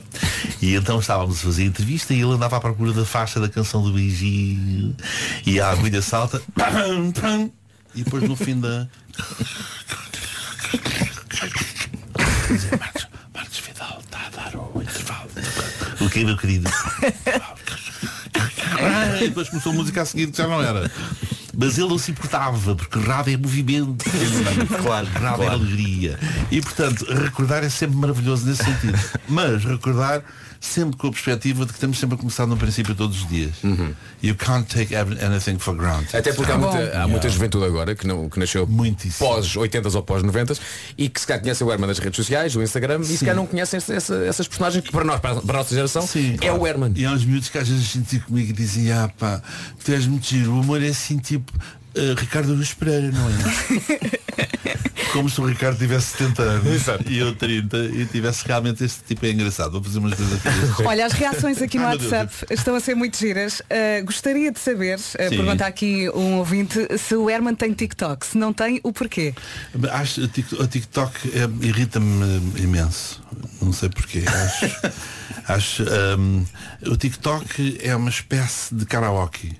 [0.61, 3.49] E então estávamos a fazer a entrevista e ele andava à procura da faixa da
[3.49, 4.95] canção do Beijinho.
[5.45, 6.41] E a agulha salta.
[7.95, 8.87] E depois no fim da.
[12.79, 15.29] Marcos, Marcos Vidal está a dar o intervalo.
[15.99, 16.69] O que meu querido?
[18.83, 20.89] Ah, e depois começou a música a seguir que já não era.
[21.57, 24.05] Mas ele não se importava, porque rádio é movimento.
[24.81, 25.49] claro, é claro.
[25.49, 26.17] alegria.
[26.49, 28.99] E portanto, recordar é sempre maravilhoso nesse sentido.
[29.27, 30.23] Mas recordar
[30.63, 33.51] sempre com a perspectiva de que estamos sempre a começar no princípio todos os dias.
[34.21, 36.15] You can't take anything for granted.
[36.15, 38.67] Até porque há muita, há muita juventude agora que, não, que nasceu
[39.17, 40.53] pós 80 ou pós 90
[40.97, 43.35] e que se calhar conhece o Herman das redes sociais, do Instagram e se calhar
[43.35, 46.05] não conhecem essa- essa- essas personagens que para nós, para a, para a nossa geração,
[46.41, 46.93] é o Herman.
[46.95, 49.41] E há uns miúdos que às vezes sentiam comigo e dizem, ah pá,
[49.83, 51.51] tu és muito giro, o amor é assim tipo
[51.95, 54.21] eh, Ricardo Luz Pereira, não é?
[55.11, 59.25] Como se o Ricardo tivesse 70 anos e eu 30 e tivesse realmente este tipo
[59.25, 59.71] é engraçado.
[59.73, 60.83] Vou fazer umas coisas aqui.
[60.83, 61.83] Olha, as reações aqui no.
[61.83, 63.59] WhatsApp estão a ser muito giras.
[63.59, 68.25] Uh, gostaria de saber, uh, pergunta aqui um ouvinte, se o Herman tem TikTok.
[68.25, 69.33] Se não tem, o porquê?
[69.91, 73.21] Acho o TikTok, o TikTok é, irrita-me imenso.
[73.61, 74.23] Não sei porquê.
[74.25, 74.93] Acho,
[75.53, 75.83] acho
[76.17, 76.45] hum,
[76.87, 79.57] o TikTok é uma espécie de karaoke.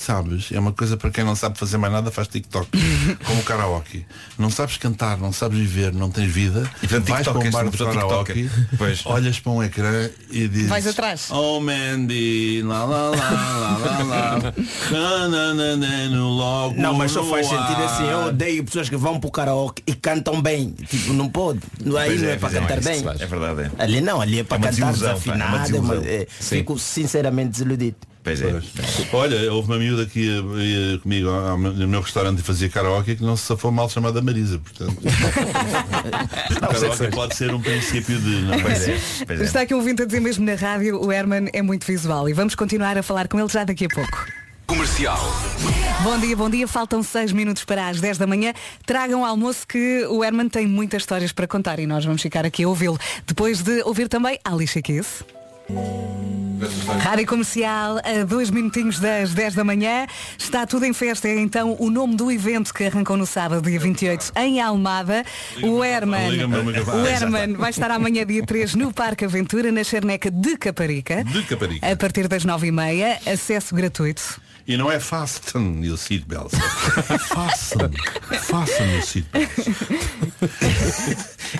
[0.00, 0.50] Sabes?
[0.50, 2.70] É uma coisa para quem não sabe fazer mais nada faz TikTok.
[3.22, 4.06] como karaoke.
[4.38, 6.62] Não sabes cantar, não sabes viver, não tens vida.
[6.82, 8.50] E, portanto, vais para um TikTok, bar de karaoke,
[9.04, 11.28] olhas para um ecrã e dizes Vais atrás.
[11.30, 14.54] Oh Mandy, lá lá lá lá lá lá
[14.90, 18.08] na, na, na, na, no logo Não, mas só faz sentido assim.
[18.08, 20.70] Eu odeio pessoas que vão para o karaoke e cantam bem.
[20.88, 21.60] Tipo, não pode.
[21.84, 23.16] Não, aí não é, é, para pois é, cantar isso bem.
[23.20, 23.82] É verdade, é.
[23.82, 26.06] Ali não, ali é para É cantar é desafinado.
[26.06, 27.96] é é, fico sinceramente desiludido.
[28.22, 28.60] Pois é.
[29.14, 33.16] Olha, houve uma miúda que ia, ia comigo ao- no meu restaurante e fazia karaoke
[33.16, 34.96] que não se safou mal chamada Marisa, portanto.
[36.60, 38.42] karaoke pode ser um princípio de.
[38.42, 38.92] Não Pois é?
[38.92, 39.44] é, pois é.
[39.44, 42.28] Está aqui um ouvinte a dizer mesmo na rádio, o Herman é muito visual.
[42.28, 44.26] E vamos continuar a falar com ele já daqui a pouco.
[44.66, 45.18] Comercial.
[46.04, 46.68] Bom dia, bom dia.
[46.68, 48.52] Faltam 6 minutos para as 10 da manhã.
[48.86, 52.44] Tragam o almoço que o Herman tem muitas histórias para contar e nós vamos ficar
[52.44, 52.98] aqui a ouvi-lo.
[53.26, 55.24] Depois de ouvir também Alicia Keys.
[57.02, 60.06] Rádio Comercial, a dois minutinhos das 10 da manhã.
[60.38, 61.28] Está tudo em festa.
[61.28, 65.24] É então o nome do evento que arrancou no sábado, dia 28, em Almada.
[65.62, 70.56] O Herman, o Herman vai estar amanhã, dia 3, no Parque Aventura, na Charneca de
[70.56, 71.24] Caparica.
[71.24, 71.90] De Caparica.
[71.90, 74.40] A partir das 9h30, acesso gratuito.
[74.70, 76.56] E não é fasten your seatbelts.
[77.26, 77.90] fasten.
[78.40, 79.66] Fasten your seatbelts.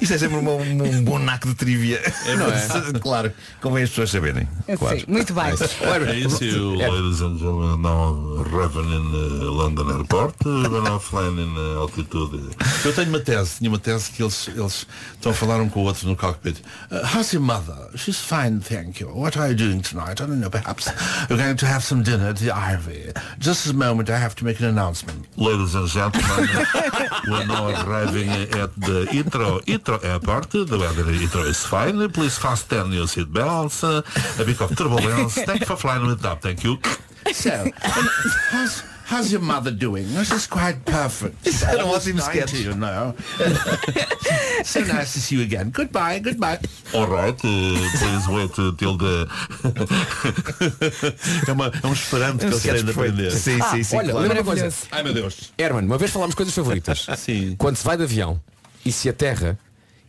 [0.01, 2.01] Isso é sempre um, um bom naco de trivia.
[2.39, 3.01] não é?
[3.01, 4.49] claro, convém as pessoas saberem.
[4.79, 5.01] Claro.
[5.01, 5.53] Sim, muito bem.
[5.55, 11.37] Is you, ladies and gentlemen, now arriving in uh, London Airport, uh, we're now flying
[11.37, 12.55] in uh, altitude.
[12.85, 15.81] Eu tenho uma tese, tinha uma tese que eles, eles estão a falar um com
[15.81, 16.59] o outro no cockpit.
[16.93, 17.91] Uh, how's your mother?
[17.97, 19.09] She's fine, thank you.
[19.09, 20.23] What are you doing tonight?
[20.23, 20.87] I don't know, perhaps
[21.29, 23.00] you're going to have some dinner at the Ivy.
[23.39, 25.27] Just a moment, I have to make an announcement.
[25.39, 26.49] Ladies and gentlemen,
[27.29, 30.51] we're now arriving at the Heathrow, Heathrow Airport.
[30.51, 32.09] The weather in Heathrow is fine.
[32.11, 33.83] Please fasten your seatbelts.
[33.85, 35.35] Uh, a bit of turbulence.
[35.49, 36.43] Thank you for flying with up.
[36.43, 36.79] Thank you.
[37.33, 37.71] So,
[39.11, 40.07] how's your mother doing?
[40.17, 41.37] Oh, she's quite perfect.
[41.47, 42.53] Um Almost ótimo 90, sketch.
[42.61, 43.15] You know.
[44.65, 45.71] so nice to see you again.
[45.71, 46.59] Goodbye, goodbye.
[46.95, 49.27] All right, uh, please wait uh, till the...
[51.49, 52.91] é, uma, é um esperanto que eles de perfeito.
[52.91, 53.31] aprender.
[53.33, 54.21] Sim, sim, Ah, sim, olha, claro.
[54.29, 54.73] lembra uma coisa.
[54.93, 55.53] Ai meu Deus.
[55.59, 57.07] Herman, uma vez falámos coisas favoritas.
[57.19, 57.55] Sim.
[57.59, 58.41] Quando se vai de avião
[58.85, 59.59] e se aterra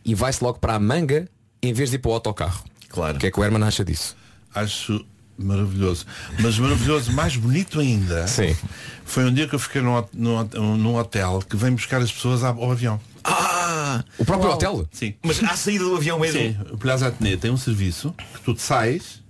[0.04, 1.28] e vai-se logo para a manga
[1.62, 2.64] em vez de ir para o autocarro.
[2.88, 3.16] Claro.
[3.16, 4.16] O que é que o Herman acha disso?
[4.54, 5.04] Acho
[5.38, 6.06] maravilhoso.
[6.40, 8.56] Mas maravilhoso, mais bonito ainda, Sim.
[9.04, 12.42] foi um dia que eu fiquei num, num, num hotel que vem buscar as pessoas
[12.44, 13.00] ao, ao avião.
[13.24, 14.02] Ah!
[14.18, 14.86] O próprio hotel?
[14.92, 15.14] Sim.
[15.22, 16.40] Mas à saída do avião mesmo?
[16.40, 19.20] Sim, o Plaza Atene tem um serviço que tu sais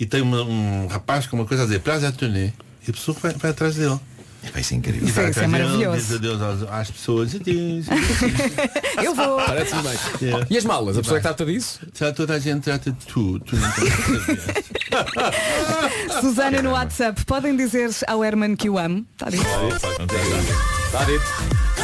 [0.00, 2.52] e tem uma- um rapaz com uma coisa a dizer Plaza Atene
[2.86, 3.98] e a pessoa vai, vai atrás dele.
[4.52, 5.08] Vai ser incrível.
[5.08, 5.96] E vai Isso é maravilhoso.
[5.96, 7.34] Diz adeus às, às pessoas.
[7.34, 7.86] Adeus.
[9.02, 9.36] Eu vou.
[9.36, 9.98] Parece-me bem.
[10.22, 10.46] Yeah.
[10.50, 10.96] E as malas?
[10.98, 11.80] A pessoa que trata disso?
[11.94, 13.38] Já toda a gente trata de tu.
[13.40, 13.70] tu não
[16.20, 19.04] Susana no WhatsApp, podem dizer ao Herman que o amo?
[19.12, 19.44] Está dito.
[20.86, 21.83] Está dito.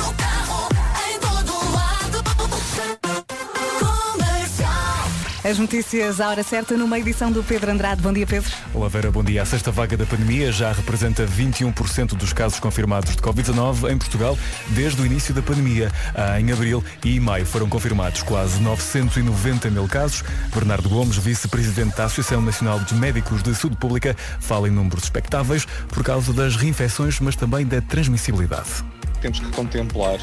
[5.43, 8.03] As notícias à hora certa numa edição do Pedro Andrade.
[8.03, 8.53] Bom dia, Pedro.
[8.75, 9.41] Olá Vera, bom dia.
[9.41, 14.37] A sexta vaga da pandemia já representa 21% dos casos confirmados de Covid-19 em Portugal
[14.69, 15.91] desde o início da pandemia.
[16.15, 20.23] Ah, Em abril e maio foram confirmados quase 990 mil casos.
[20.55, 25.65] Bernardo Gomes, vice-presidente da Associação Nacional de Médicos de Saúde Pública, fala em números expectáveis
[25.89, 28.85] por causa das reinfecções, mas também da transmissibilidade.
[29.21, 30.19] Temos que contemplar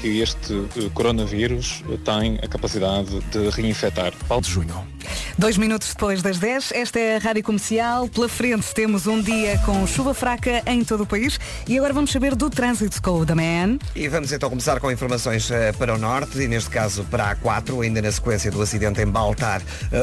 [0.00, 4.12] que este eh, coronavírus eh, tem a capacidade de reinfetar.
[4.40, 4.86] De junho.
[5.36, 8.08] Dois minutos depois das 10, esta é a Rádio Comercial.
[8.08, 11.38] Pela frente temos um dia com chuva fraca em todo o país.
[11.66, 13.78] E agora vamos saber do trânsito com o da Man.
[13.94, 17.36] E vamos então começar com informações eh, para o norte e neste caso para a
[17.36, 19.62] A4, ainda na sequência do acidente em Baltar,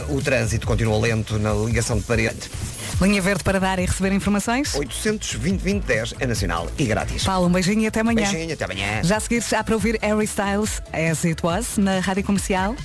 [0.10, 2.50] o trânsito continua lento na ligação de parede.
[3.02, 4.74] Linha verde para dar e receber informações.
[4.74, 7.24] 820 10 é nacional e grátis.
[7.24, 8.32] Paulo, um beijinho e até amanhã.
[8.32, 9.04] Beijinho, até amanhã.
[9.04, 12.76] Já a seguir, há para ouvir Harry Styles, As It Was, na Rádio Comercial.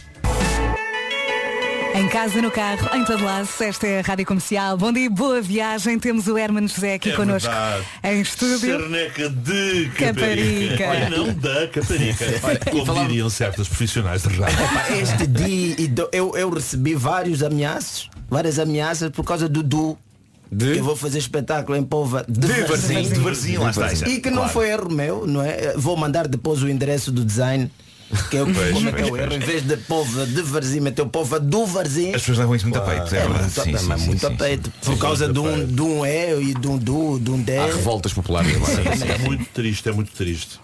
[1.94, 4.76] Em casa, no carro, em todo lado, esta é a Rádio Comercial.
[4.76, 5.98] Bom dia, boa viagem.
[5.98, 7.84] Temos o Herman José aqui É connosco verdade.
[8.04, 8.58] em estúdio.
[8.60, 10.76] Cerneca de Caparica.
[10.76, 10.88] Caparica.
[10.88, 12.24] Olha, não da Caparica.
[12.70, 14.58] Como diriam certos profissionais de rádio.
[15.02, 15.76] Este dia
[16.12, 19.98] eu, eu recebi vários ameaças, várias ameaças por causa do Du.
[20.52, 20.72] De?
[20.72, 23.92] Que eu vou fazer espetáculo em Pova de, De Varzim, de Varzim, lá está.
[24.08, 24.52] E que não Claro.
[24.52, 25.74] foi erro meu, não é?
[25.76, 27.70] Vou mandar depois o endereço do design.
[28.28, 29.32] Que é o Pois, como é que é o pois, erro?
[29.34, 29.44] Em pois.
[29.44, 32.08] vez de Pova de Varzim, meteu Pova do Varzim.
[32.08, 33.38] As pessoas levam isso muito a peito, é É, verdade.
[33.42, 34.72] muito, Sim, sim, sim, muito a sim, peito.
[34.82, 34.90] sim.
[34.92, 35.66] Por causa de a um, peito.
[35.72, 37.56] de um E e de um Du, de um D.
[37.56, 38.50] Há revoltas populares.
[38.52, 40.58] É muito triste, é muito triste.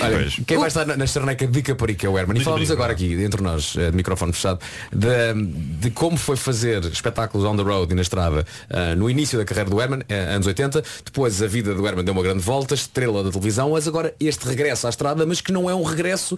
[0.00, 2.40] Olha, quem vai estar na, na Charneca de Caparica é o Herman.
[2.40, 4.60] E falamos agora aqui, entre nós, eh, de microfone fechado,
[4.92, 5.34] de,
[5.80, 9.44] de como foi fazer espetáculos on the road e na estrada eh, no início da
[9.44, 10.82] carreira do Herman, eh, anos 80.
[11.04, 14.46] Depois a vida do Herman deu uma grande volta, estrela da televisão, mas agora este
[14.46, 16.36] regresso à estrada, mas que não é um regresso,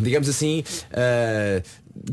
[0.00, 0.62] digamos assim,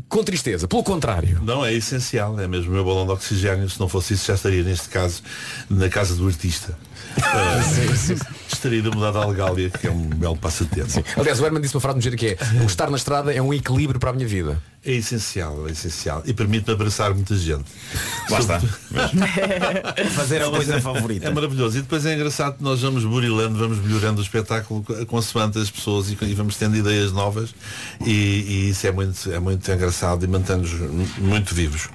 [0.08, 0.66] com tristeza.
[0.66, 1.40] Pelo contrário.
[1.42, 4.34] Não, é essencial, é mesmo o meu balão de oxigênio, se não fosse isso já
[4.34, 5.22] estaria neste caso
[5.68, 6.76] na casa do artista.
[8.52, 11.02] Estaria de mudar de Algália, que é um belo passatempo.
[11.16, 13.40] Aliás, o Herman disse uma frase no jeito que é o estar na estrada é
[13.40, 14.60] um equilíbrio para a minha vida.
[14.84, 16.22] É essencial, é essencial.
[16.24, 17.64] E permite-me abraçar muita gente.
[18.30, 18.60] Lá está.
[20.14, 21.26] Fazer a coisa favorita.
[21.26, 21.78] É maravilhoso.
[21.78, 26.08] E depois é engraçado que nós vamos burilando, vamos melhorando o espetáculo consoante as pessoas
[26.08, 27.52] e, e vamos tendo ideias novas
[28.04, 30.70] e, e isso é muito, é muito engraçado e mantém-nos
[31.18, 31.88] muito vivos.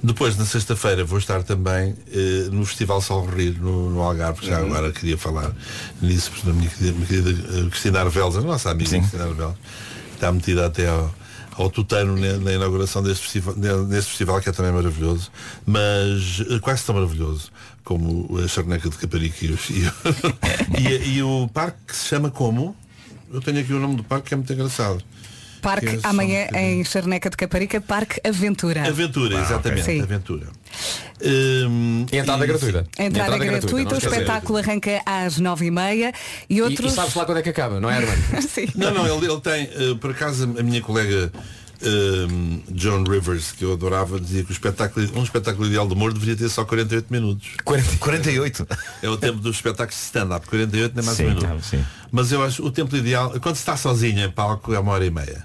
[0.00, 4.46] Depois, na sexta-feira, vou estar também eh, no Festival Sol Rir, no, no Algarve, que
[4.46, 4.66] já Uhum.
[4.66, 5.52] agora queria falar
[6.00, 9.56] nisso, porque a minha querida, minha querida eh, Cristina Arbelos, a nossa amiga Cristina Arbelos,
[10.14, 11.14] está metida até ao,
[11.52, 13.54] ao Tutano na, na inauguração deste festival,
[13.86, 15.30] neste festival que é também maravilhoso,
[15.66, 17.50] mas eh, quase tão maravilhoso
[17.84, 19.90] como a Charneca de Caparica e, os- e,
[20.80, 22.74] e- e o parque que se chama como?
[23.32, 25.02] Eu tenho aqui o nome do parque que é muito engraçado.
[25.62, 28.86] Parque é amanhã um em Charneca de Caparica, Parque Aventura.
[28.86, 30.02] Aventura, exatamente, Sim.
[30.02, 30.46] Aventura.
[31.22, 32.86] Hum, E entrada e- gratuita.
[32.98, 36.12] A entrada, é gratuita, o espetáculo arranca às nove e meia
[36.48, 36.92] e E, outros.
[36.92, 38.22] e sabes lá quando é que acaba, não é, Hermano?
[38.48, 38.66] Sim.
[38.74, 41.32] Não, não, ele, ele tem, eh, por acaso a minha colega
[41.82, 46.12] ehm, John Rivers, que eu adorava, dizia que o espetáculo, um espetáculo ideal de humor
[46.12, 47.48] deveria ter só 48 minutos.
[47.98, 48.66] 48?
[49.02, 51.46] É o tempo dos espetáculos stand-up, 48 nem mais Sim, um minuto.
[51.46, 51.84] não, sim.
[52.10, 55.04] Mas eu acho o tempo ideal, quando se está sozinho em palco é uma hora
[55.04, 55.44] e meia.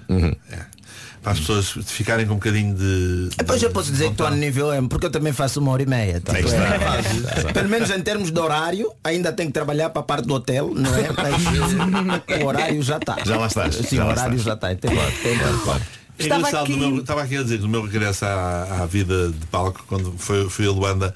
[0.50, 0.82] É.
[1.22, 3.28] Para as pessoas ficarem com um bocadinho de.
[3.38, 5.80] Depois eu posso dizer que estou a nível M, porque eu também faço uma hora
[5.80, 6.14] e meia.
[6.20, 10.26] Tipo, é, pelo menos em termos de horário, ainda tenho que trabalhar para a parte
[10.26, 11.10] do hotel, não é?
[11.16, 13.18] Mas o horário já está.
[13.24, 14.42] Já lá estás, Sim, já o horário estás.
[14.42, 14.74] já está.
[14.74, 18.82] Tem, tem, É Estava aqui- meu- estava aqui a dizer que no meu regresso à,
[18.82, 21.14] à vida de palco, quando foi, fui a Luanda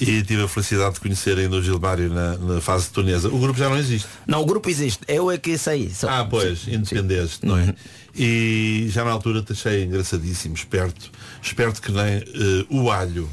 [0.00, 3.28] e tive a felicidade de conhecer ainda o Gilmário na, na fase tunesa.
[3.28, 4.08] O grupo já não existe.
[4.26, 5.00] Não, o grupo existe.
[5.08, 5.90] Eu é que saí.
[5.94, 7.74] Só- Ah, pois, independeste, não é?
[8.14, 11.10] E já na altura te achei engraçadíssimo, esperto,
[11.42, 12.24] esperto que nem eh,
[12.70, 13.28] o alho.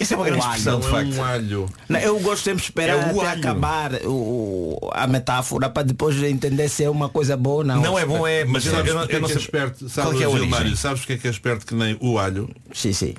[0.00, 1.16] Isso é uma grande O alho, expressão, de não é facto.
[1.16, 1.70] um alho.
[1.88, 6.20] Não, eu gosto sempre de esperar É o até acabar o, a metáfora para depois
[6.22, 7.80] entender se é uma coisa boa ou não.
[7.80, 9.36] Não é bom, é, mas eu, Sabes eu, não- eu não é que é sei.
[9.44, 9.78] esperto?
[9.80, 11.96] Qual Sabe, é que é a Gilmário, sabes porque é que é esperto que nem
[12.00, 12.48] o alho?
[12.72, 13.14] Sim, sim.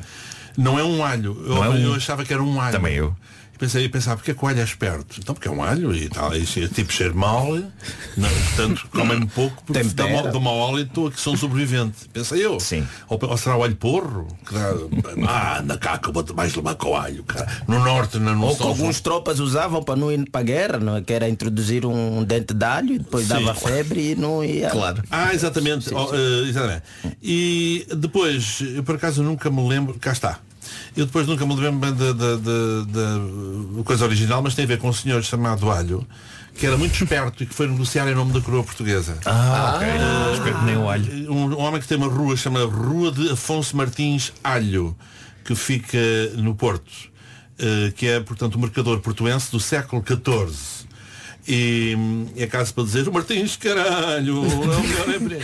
[0.58, 1.38] Não é um alho.
[1.46, 2.72] Eu, Não é um- eu achava que era um alho.
[2.74, 3.16] Também eu.
[3.60, 5.20] Pensei, pensava, porque é que o alho é esperto?
[5.20, 7.54] Então porque é um alho e tal, e tipo cheiro mal,
[8.16, 12.08] não, portanto comem-me pouco porque dá dá mau óleo e estou aqui sou um sobrevivente.
[12.14, 12.58] Pensei eu.
[12.60, 12.88] Sim.
[13.10, 14.28] Ou, ou será o alho porro?
[14.48, 14.74] Que dá,
[15.28, 17.22] ah, anda cá que eu vou-te mais levar com o alho.
[17.26, 17.48] cara.
[17.68, 20.78] No norte, não, não Ou que alguns tropas usavam para não ir para a guerra,
[20.80, 21.02] não é?
[21.02, 23.34] que era introduzir um dente de alho e depois Sim.
[23.34, 24.70] dava febre e não ia.
[24.70, 25.04] Claro.
[25.12, 25.94] Ah, exatamente.
[25.94, 26.84] Oh, eh, exatamente.
[27.22, 30.40] E depois, eu por acaso nunca me lembro, cá está.
[31.00, 34.68] Eu depois nunca me lembro bem da, da- da- da coisa original, mas tem a
[34.68, 36.06] ver com um senhor chamado Alho,
[36.56, 39.18] que era muito esperto e que foi negociar em nome da coroa portuguesa.
[39.26, 39.88] Ah, ok.
[40.34, 41.32] Espero que nem o alho.
[41.32, 44.96] Um, um homem que tem uma rua chamada Rua de Afonso Martins Alho,
[45.46, 45.98] que fica
[46.36, 46.92] no Porto,
[47.58, 50.89] eh, que é, portanto, o mercador portuense do século XIV.
[51.52, 51.98] E
[52.38, 55.44] é caso para dizer, o Martins, caralho, é o melhor emprego.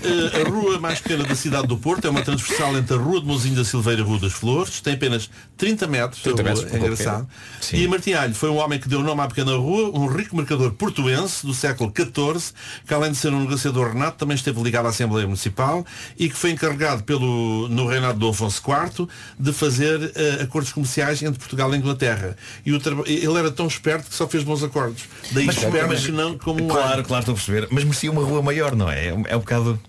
[0.00, 3.20] Eh, a rua mais pequena da cidade do Porto é uma transversal entre a Rua
[3.20, 6.44] de Mozinho da Silveira e a Rua das Flores, tem apenas 30 metros, 30 a
[6.44, 7.28] rua, metros, é engraçado.
[7.72, 10.70] E Martim Alho foi um homem que deu nome à pequena rua, um rico mercador
[10.72, 12.52] portuense do século XIV,
[12.86, 15.84] que além de ser um negociador renato, também esteve ligado à Assembleia Municipal
[16.16, 19.08] e que foi encarregado pelo, no reinado de Afonso IV
[19.38, 22.36] de fazer eh, acordos comerciais entre Portugal e Inglaterra.
[22.64, 25.02] E ele era tão esperto que só fez bons acordos.
[25.40, 27.66] Daí Mas- esperto mas- que não como Claro, claro, estou a perceber.
[27.70, 29.06] Mas merecia uma rua maior, não é?
[29.08, 29.80] É um, é bocado.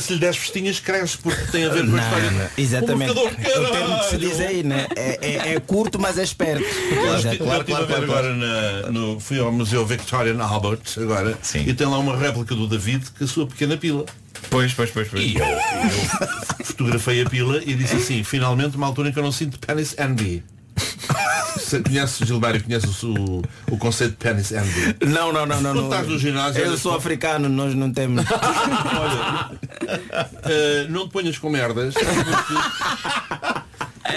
[0.00, 2.30] Se lhe des festinhas, cresce, porque tem a ver com a história.
[2.30, 3.12] Não, exatamente.
[3.12, 4.86] O É o termo que se diz aí, né?
[4.96, 6.62] É, é- é curto, mas é esperto.
[6.64, 11.72] Eu estive- estive a ver agora na- no, fui ao Museu Victorian Albert agora e
[11.74, 14.04] tem lá uma réplica do David com a sua pequena pila.
[14.50, 15.22] Pois, pois, pois, pois.
[15.22, 19.22] E eu, eu fotografei a pila e disse assim, finalmente uma altura em que eu
[19.22, 20.42] não sinto penis envy.
[21.84, 24.96] Conhece, Gilberto, conhece o, o conceito de penis envy?
[25.06, 25.74] Não, não, não, não.
[25.74, 25.84] Não.
[25.84, 28.24] estás no ginásio, Eu sou africano, nós não temos.
[29.82, 33.62] Uh, não te ponhas com merdas porque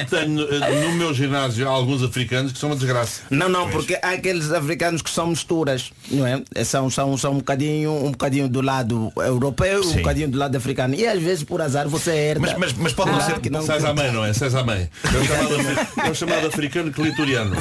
[0.09, 3.21] tenho uh, no meu ginásio há alguns africanos que são uma desgraça.
[3.29, 6.41] Não, não, porque há aqueles africanos que são misturas, não é?
[6.63, 9.97] São, são, são um bocadinho, um bocadinho do lado europeu, um Sim.
[9.97, 10.95] bocadinho do lado africano.
[10.95, 12.41] E às vezes por azar você herda.
[12.41, 13.61] Mas- mas- mas pode não Ah, ser que não.
[13.61, 14.33] Sais à mãe, não é?
[14.33, 14.89] Sais à mãe.
[15.03, 17.55] É o chamado, afri- é o chamado africano clitoriano.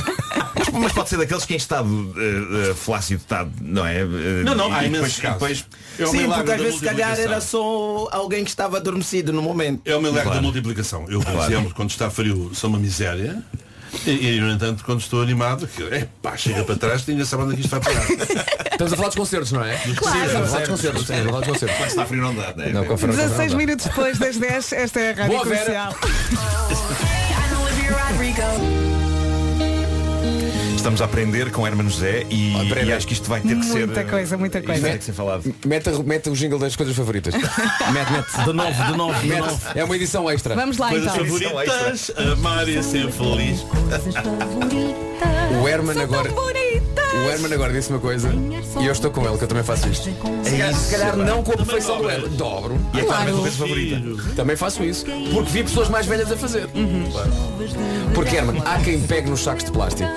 [0.56, 4.01] Mas, mas pode ser daqueles que em estado eh, eh, flácido está, não é?
[4.01, 5.66] Eh, Não, não, há imensos depois- casos.
[5.98, 9.82] É Sim, porque às vezes se calhar era só alguém que estava adormecido no momento.
[9.85, 10.39] É o milagre Claro.
[10.39, 11.05] da multiplicação.
[11.09, 11.52] Eu, por Claro.
[11.52, 13.43] exemplo, quando está frio, sou uma miséria.
[14.05, 17.52] E, e, no entanto, quando estou animado, que, epá, chega para trás, ninguém sabe onde
[17.52, 18.05] é que isto vai parar.
[18.73, 19.77] Estamos a falar dos concertos, não é?
[19.97, 20.19] Claro.
[20.19, 21.01] Sim, estamos a falar dos concertos.
[21.02, 21.86] Estamos a falar dos concertos.
[21.86, 22.73] Está frio não dá, não é?
[22.73, 23.23] Não, com frio não dá.
[23.27, 25.43] 16 minutos depois das 10, esta é a Rádio Boa.
[25.44, 25.94] Comercial.
[30.85, 32.52] Estamos a aprender com Hermano José e,
[32.85, 33.86] e acho que isto vai ter que ser.
[33.86, 34.82] Muita coisa, muita isto coisa.
[34.82, 35.55] vai ter que ser falado.
[35.65, 37.32] Mete, mete o jingle das coisas favoritas.
[37.90, 38.44] mete, mete.
[38.44, 39.40] De novo, de novo, de Mete.
[39.40, 39.61] novo.
[39.74, 40.55] É uma edição extra.
[40.55, 41.24] Vamos lá Coisas então.
[41.24, 43.65] favoritas, amar e ser feliz.
[45.59, 46.31] O Herman agora.
[46.31, 48.28] O Herman agora disse uma coisa
[48.78, 50.05] e eu estou com ele, que eu também faço isto.
[50.43, 52.28] Se calhar, se calhar não com a perfeição do Herman.
[52.32, 52.78] Dobro.
[52.93, 53.43] E é Claro.
[53.43, 54.02] a favorita.
[54.36, 55.06] Também faço isso.
[55.32, 56.69] Porque vi pessoas mais velhas a fazer.
[58.15, 60.11] Porque, Herman, há quem pegue nos sacos de plástico.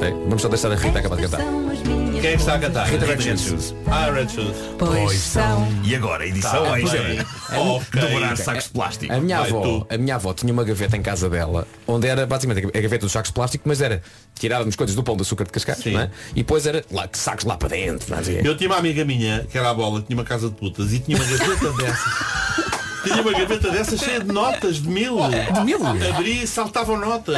[0.00, 0.10] É?
[0.10, 1.40] Vamos só deixar a Rita acabar de cantar.
[2.20, 2.86] Quem é que está a cantar?
[2.88, 3.74] Rita Red Shoes.
[3.86, 4.56] Ah, Red Shoes.
[4.78, 5.68] Pois são.
[5.84, 7.02] E agora, edição Tá, extra.
[7.02, 7.20] bem.
[7.56, 8.00] Ok.
[8.00, 8.44] Dobrar Ok.
[8.44, 9.12] sacos de plástico.
[9.12, 9.86] A minha, Vai avó, tu.
[9.90, 13.12] a minha avó tinha uma gaveta em casa dela, onde era basicamente a gaveta dos
[13.12, 14.02] sacos de plástico, mas era
[14.38, 16.10] tirávamos coisas do pão de açúcar de Cascais, é?
[16.32, 18.14] E depois era lá, sacos lá para dentro.
[18.14, 18.18] É?
[18.44, 20.92] Eu tinha uma amiga minha, que era a bola, que tinha uma casa de putas
[20.92, 22.75] e tinha uma gaveta dessas.
[23.06, 25.16] Tinha uma gaveta dessas cheia de notas de mil.
[25.54, 25.78] De mil?
[25.86, 27.36] Abri e saltavam notas.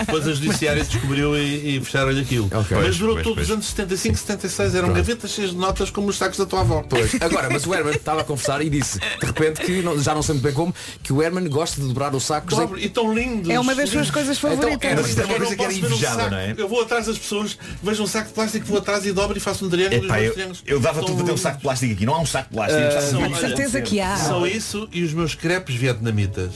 [0.00, 2.48] Depois a judiciária descobriu e, e fecharam-lhe aquilo.
[2.52, 3.48] Mas Pois, durou pois, todos pois.
[3.48, 4.74] os anos 75, 76.
[4.74, 4.96] Eram Pronto.
[4.96, 6.82] gavetas cheias de notas como os sacos da tua avó.
[6.88, 10.14] Pois, agora, mas o Herman estava a conversar e disse, de repente, que não- já
[10.14, 12.56] não sei muito bem como, que o Herman gosta de dobrar os sacos.
[12.56, 13.48] Dobre- E tão lindos.
[13.50, 14.72] É uma das suas coisas favoritas.
[14.74, 16.30] Então, era- Mas isto é uma Eu coisa que era um invejada, saco.
[16.30, 16.54] não é?
[16.56, 19.40] Eu vou atrás das pessoas, vejo um saco de plástico, vou atrás e dobro e
[19.40, 20.02] faço um triângulo.
[20.02, 20.34] e Epá, eu,
[20.66, 22.06] eu dava tudo para ter um saco de plástico aqui.
[22.06, 22.80] Não há um saco de plástico.
[22.82, 24.16] Ah, a certeza que há.
[24.32, 26.52] São isso e os meus crepes vietnamitas.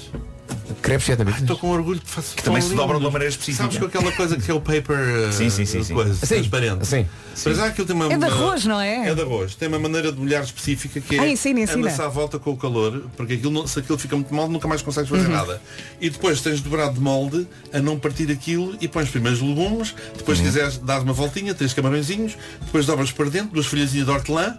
[0.82, 1.40] Crepes vietnamitas?
[1.42, 2.34] Estou com orgulho de fazer.
[2.36, 3.64] Que também se dobram de uma maneira específica.
[3.64, 5.94] Sabes com aquela coisa que é o paper uh, Sim, sim, sim, sim.
[5.94, 6.86] coisa, Sim, transparente.
[6.86, 7.06] sim,
[7.44, 9.08] Mas há aquilo tem uma, É de uma- arroz, não é?
[9.08, 9.54] É de arroz.
[9.54, 11.80] Tem uma maneira de molhar específica que é Ah, ensina, ensina.
[11.88, 14.68] amassar à volta com o calor, porque aquilo, não- se aquilo fica muito molde, nunca
[14.68, 15.32] mais consegues fazer Uhum.
[15.32, 15.60] nada.
[16.00, 19.94] E depois tens dobrado de molde a não partir aquilo e pões primeiro os legumes,
[20.16, 24.12] depois se quiseres dar uma voltinha, tens camarõezinhos, depois dobras para dentro, duas folhazinhas de
[24.12, 24.56] hortelã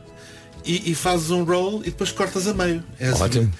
[0.67, 2.83] e, e fazes um roll e depois cortas a meio.
[2.99, 3.23] É assim.
[3.23, 3.53] Ótimo.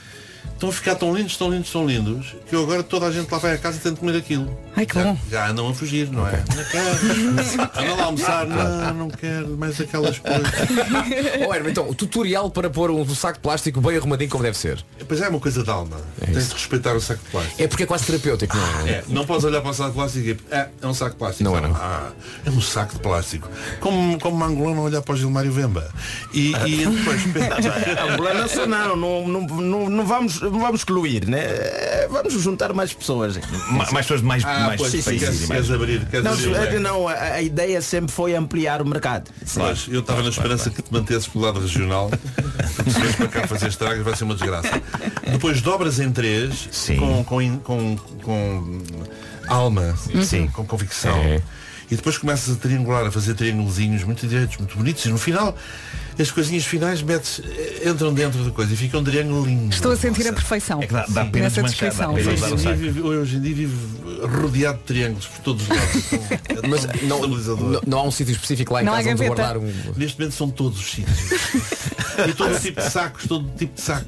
[0.54, 3.32] Estão a ficar tão lindos, tão lindos, tão lindos, que eu agora toda a gente
[3.32, 4.58] lá vai a casa e tenta comer aquilo.
[4.78, 5.18] Ai, que já, bom.
[5.30, 6.44] já andam a fugir, não é?
[6.56, 7.96] Não quero.
[7.98, 10.48] Lá a almoçar, não, não quero mais aquelas coisas.
[11.48, 14.58] Oh, Herman, então, o tutorial para pôr um saco de plástico bem arrumadinho como deve
[14.58, 14.84] ser.
[15.08, 15.98] Pois é uma coisa de alma.
[16.24, 17.62] Tens de respeitar o saco de plástico.
[17.64, 18.92] É porque é quase terapêutico, não é?
[18.92, 21.18] É, não podes olhar para o saco de plástico e é, é um saco de
[21.18, 21.44] plástico.
[21.50, 21.76] Não é, não.
[21.76, 22.12] Ah,
[22.46, 23.50] é um saco de plástico.
[23.80, 25.90] Como, como uma angolana olhar para o Gilmário Vemba.
[26.34, 27.22] E, e depois
[28.12, 31.42] Angolana não, não, não, não, não vamos, não vamos excluir, né?
[32.10, 33.38] Vamos juntar mais pessoas.
[33.70, 35.66] Ma- Mais pessoas mais, Ah, mais pois, sim, países queres, e mais.
[35.68, 36.56] queres abrir, queres Não, abrir.
[36.56, 39.30] é que não, a, a ideia sempre foi ampliar o mercado.
[39.54, 42.10] Pois, eu estava na esperança que te mantesses pelo lado regional
[42.76, 44.82] porque se vens para cá fazer estragas vai ser uma desgraça
[45.32, 46.70] depois dobras em três
[47.00, 48.80] com, com, com, com
[49.48, 50.48] alma Sim.
[50.48, 51.42] com convicção É.
[51.90, 55.56] e depois começas a triangular a fazer triângulozinhos muito direitos, muito bonitos e no final
[56.20, 59.92] as coisinhas finais metes, eh, entram dentro da coisa e fica um triângulo lindo Estou
[59.92, 60.82] a sentir a perfeição.
[60.82, 61.94] É que dá, dá pena Nessa desmanchar.
[61.94, 62.14] Dá descrição.
[62.14, 62.78] pena Hoje em, dia saco.
[62.78, 63.78] vive, hoje em dia vive
[64.42, 66.38] rodeado de triângulos por todos os lados.
[66.58, 69.58] É Mas não, não, não há um sítio específico lá em Não casa onde guardar
[69.58, 69.72] um.
[69.96, 71.18] Neste momento são todos os sítios.
[72.28, 74.06] e todo tipo de sacos, todo tipo de saco.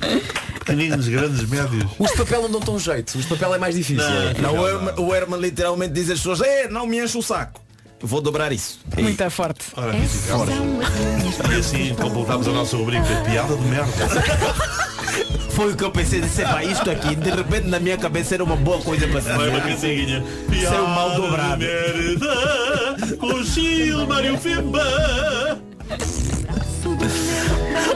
[0.59, 1.83] Pequeninos, grandes, médios.
[1.97, 3.15] Os de papel não dão tão jeito.
[3.17, 4.05] Os de papel é mais difícil.
[4.41, 7.61] Não, o, Herman, o Herman literalmente diz às pessoas, é, não me enche o saco.
[8.01, 8.79] Vou dobrar isso.
[8.97, 9.65] Muito forte.
[9.75, 13.91] Ora, e assim completamos a nossa rubrica Piada de merda.
[15.51, 18.43] Foi o que eu pensei, disse, pá, isto aqui, de repente na minha cabeça era
[18.43, 20.05] uma boa coisa para Vai uma dizer.
[20.07, 20.23] cancinha.
[20.69, 21.59] Seu mal dobrado.
[21.59, 25.59] de merda com Gilmário Fimba.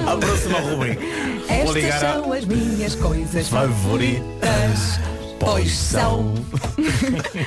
[0.06, 1.02] A próxima rubrica.
[1.02, 2.14] Vou Estas ligar a...
[2.14, 4.20] são as minhas coisas Favoritas.
[4.42, 5.00] favoritas.
[5.40, 6.34] Pois são.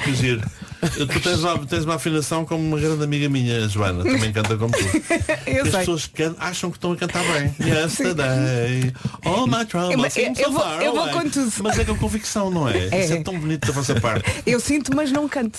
[0.05, 0.43] Que giro.
[0.97, 4.73] Tu tens uma, tens uma afinação como uma grande amiga minha, Joana, também canta como
[4.73, 4.78] tu.
[5.47, 5.78] Eu As sei.
[5.81, 7.55] pessoas can- acham que estão a cantar bem.
[7.66, 8.93] Yesterday,
[9.24, 11.53] all my Eu- troubles eu so vou- eu vou com tudo.
[11.62, 12.89] Mas é com convicção, não é?
[12.90, 13.05] É.
[13.05, 14.24] Isso é tão bonito da vossa parte.
[14.47, 15.59] Eu sinto, mas não canto.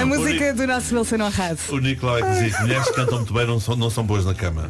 [0.00, 1.58] A música do nosso Wilson Honrado.
[1.68, 4.04] O Nicolau é que dizia que mulheres que cantam muito bem não são, não são
[4.04, 4.68] boas na cama.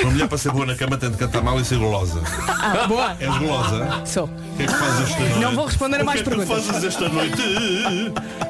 [0.00, 2.20] Uma mulher para ser boa na cama tem de cantar mal e ser golosa.
[2.48, 3.16] Ah, boa.
[3.20, 4.02] És golosa?
[4.06, 4.24] Sou.
[4.24, 5.38] O que é que fazes noite?
[5.38, 6.37] Não vou responder a mais perguntas.
[6.38, 7.42] Que fazes esta noite?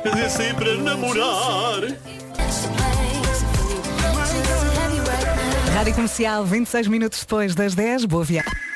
[0.02, 1.82] Quer dizer, sair para namorar.
[5.74, 8.04] Rádio Comercial, 26 minutos depois das 10.
[8.04, 8.67] Boa viagem.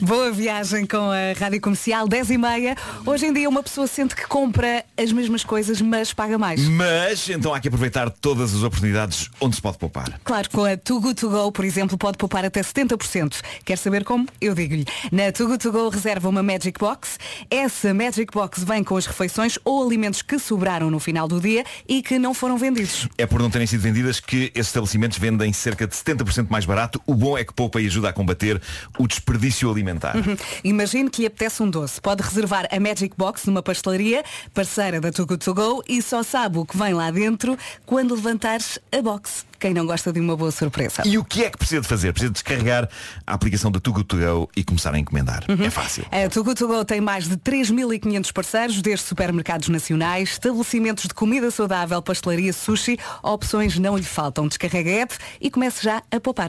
[0.00, 2.76] Boa viagem com a Rádio Comercial, 10 e meia.
[3.04, 6.66] Hoje em dia uma pessoa sente que compra as mesmas coisas, mas paga mais.
[6.68, 10.20] Mas então há que aproveitar todas as oportunidades onde se pode poupar.
[10.24, 13.40] Claro, com a Too Good To Go, por exemplo, pode poupar até 70%.
[13.64, 14.26] Quer saber como?
[14.40, 14.84] Eu digo-lhe.
[15.10, 17.18] Na Too Good To Go reserva uma Magic Box.
[17.50, 21.64] Essa Magic Box vem com as refeições ou alimentos que sobraram no final do dia
[21.88, 23.08] e que não foram vendidos.
[23.16, 27.00] É por não terem sido vendidas que esses estabelecimentos vendem cerca de 70% mais barato.
[27.06, 28.60] O bom é que poupa e ajuda a combater
[28.98, 30.16] o desperdício alimentar.
[30.16, 30.36] Uhum.
[30.64, 32.00] Imagine que lhe apetece um doce.
[32.00, 34.24] Pode reservar a Magic Box numa pastelaria,
[34.54, 37.56] parceira da Too Good To Go, e só sabe o que vem lá dentro
[37.86, 39.46] quando levantares a box.
[39.58, 41.02] Quem não gosta de uma boa surpresa.
[41.04, 42.12] E o que é que precisa de fazer?
[42.12, 42.88] Precisa de descarregar
[43.26, 45.44] a aplicação da Too Good To Go e começar a encomendar.
[45.48, 46.04] É fácil.
[46.12, 51.14] A Too Good To Go tem mais de 3.500 parceiros, desde supermercados nacionais, estabelecimentos de
[51.14, 54.46] comida saudável, pastelaria, sushi, opções não lhe faltam.
[54.46, 56.48] Descarrega a app e comece já a poupar.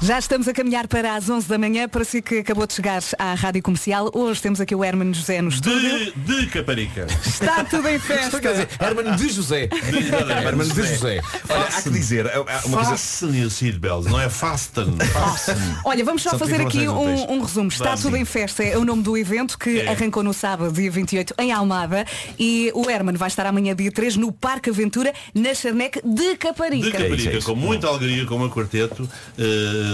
[0.00, 3.02] Já estamos a caminhar para as 11 da manhã, para si que acabou de chegar
[3.18, 4.10] à Rádio Comercial.
[4.14, 6.12] Hoje temos aqui o Herman José no estúdio.
[6.14, 7.06] De, de Caparica.
[7.26, 8.40] Está tudo em festa.
[8.40, 9.68] Quer dizer, Herman de José.
[10.46, 11.20] Herman de José.
[11.48, 12.90] Olha, há que dizer, é- é uma coisa.
[12.92, 14.96] Fasten your seatbelts, não é fasten.
[15.12, 15.56] Fasten.
[15.84, 17.68] Olha, vamos só São fazer aqui um, um resumo.
[17.68, 19.88] Está tudo em festa, é o nome do evento que É.
[19.88, 22.06] arrancou no sábado, dia 28, em Almada.
[22.38, 26.86] E o Herman vai estar amanhã, dia 3, no Parque Aventura, na Charneque de Caparica.
[26.86, 29.08] De Caparica, com muita alegria, com o meu quarteto,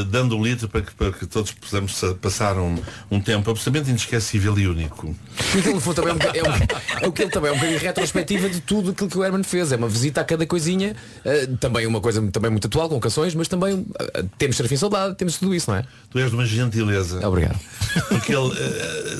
[0.01, 2.77] eh, dando um litro para que, para que todos possamos sa- passar um,
[3.11, 5.15] um tempo absolutamente inesquecível e único.
[5.55, 8.61] E aquilo foi também um é, um, é aquilo também é um bocadinho retrospectiva de
[8.61, 9.73] tudo aquilo que o Herman fez.
[9.73, 10.95] É uma visita a cada coisinha,
[11.25, 15.15] eh, também uma coisa também muito atual, com canções, mas também eh, temos Serafim Saudade,
[15.16, 15.85] temos tudo isso, não é?
[16.11, 17.27] Tu és de uma gentileza.
[17.27, 17.59] Obrigado.
[18.09, 18.53] Porque ele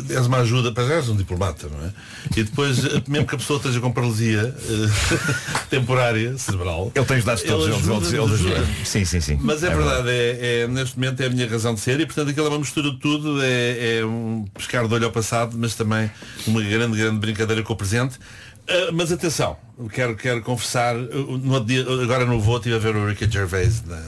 [0.09, 1.91] eh, és uma ajuda, para já és um diplomata, não é?
[2.37, 6.91] E depois, eh, mesmo que a pessoa esteja com paralisia eh, temporária, cerebral.
[6.95, 8.67] Ele tem os dados todos, ele- ajuda, ele- ele ajuda.
[8.85, 9.39] Sim, sim, sim.
[9.41, 12.07] Mas é, É verdade, é, é- neste momento é a minha razão de ser e
[12.07, 15.57] portanto aquilo é uma mistura de tudo, é, é um pescar de olho ao passado,
[15.59, 16.11] mas também
[16.47, 18.19] uma grande, grande brincadeira com o presente.
[18.67, 19.57] Ah, mas atenção,
[19.93, 23.83] quero, quero confessar, uh, no dia, agora no voo estive a ver o Ricky Gervais
[23.85, 24.01] na-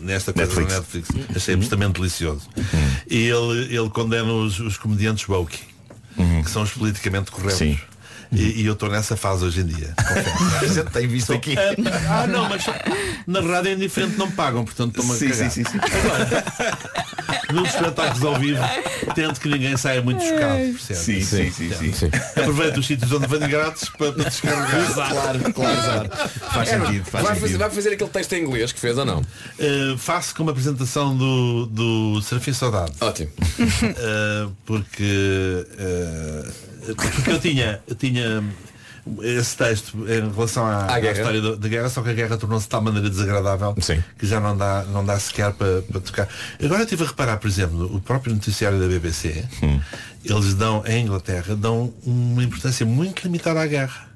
[0.00, 0.72] nesta coisa Netflix.
[0.72, 1.36] da Netflix.
[1.36, 2.48] Achei absolutamente delicioso.
[3.08, 5.58] E ele, ele condena os, os comediantes woke,
[6.42, 7.58] que são os politicamente corretos.
[7.58, 7.78] Sim.
[8.32, 9.92] E, e eu estou nessa fase hoje em dia.
[9.98, 11.54] A gente tem visto aqui.
[12.08, 12.64] Ah, não, mas
[13.26, 15.50] na rádio é indiferente, não me pagam, portanto estou-me a Sim, cagar.
[15.50, 15.78] sim, sim, sim.
[15.98, 16.44] Agora,
[17.52, 18.62] nos espetáculos ao vivo,
[19.14, 20.98] tento que ninguém saia muito chocado, percebe?
[21.00, 21.92] Sim, sim, sim, sim.
[21.92, 22.10] Sim.
[22.36, 24.92] Aproveito os sítios onde venho grátis para, para descarregar.
[24.94, 26.10] Claro, claro, claro.
[26.52, 27.58] Faz sentido, faz vai, fazer, sentido.
[27.58, 29.20] vai fazer aquele texto em inglês que fez ou não?
[29.20, 32.92] Uh, faço como apresentação do, do Serafim Saudade.
[33.00, 33.30] Ótimo.
[33.58, 38.19] Uh, porque, uh, porque eu tinha, eu tinha
[39.22, 42.66] esse texto em relação à, À à história da, guerra, só que a guerra tornou-se
[42.66, 44.02] de tal maneira desagradável Sim.
[44.18, 46.28] que já não dá, não dá sequer para, para tocar.
[46.62, 49.44] Agora eu estive a reparar, por exemplo, o próprio noticiário da BBC,
[50.24, 54.08] eles dão, em Inglaterra, dão uma importância muito limitada à guerra.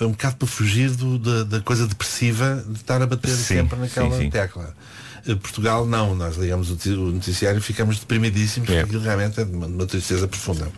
[0.00, 3.42] É um bocado para fugir do- da, da coisa depressiva de estar a bater Sim,
[3.58, 4.74] sempre naquela sim, tecla.
[5.26, 9.40] Eh, Portugal não, nós ligamos o ti- o noticiário e ficamos deprimidíssimos, porque aquilo realmente
[9.40, 10.68] é de uma, de uma tristeza profunda.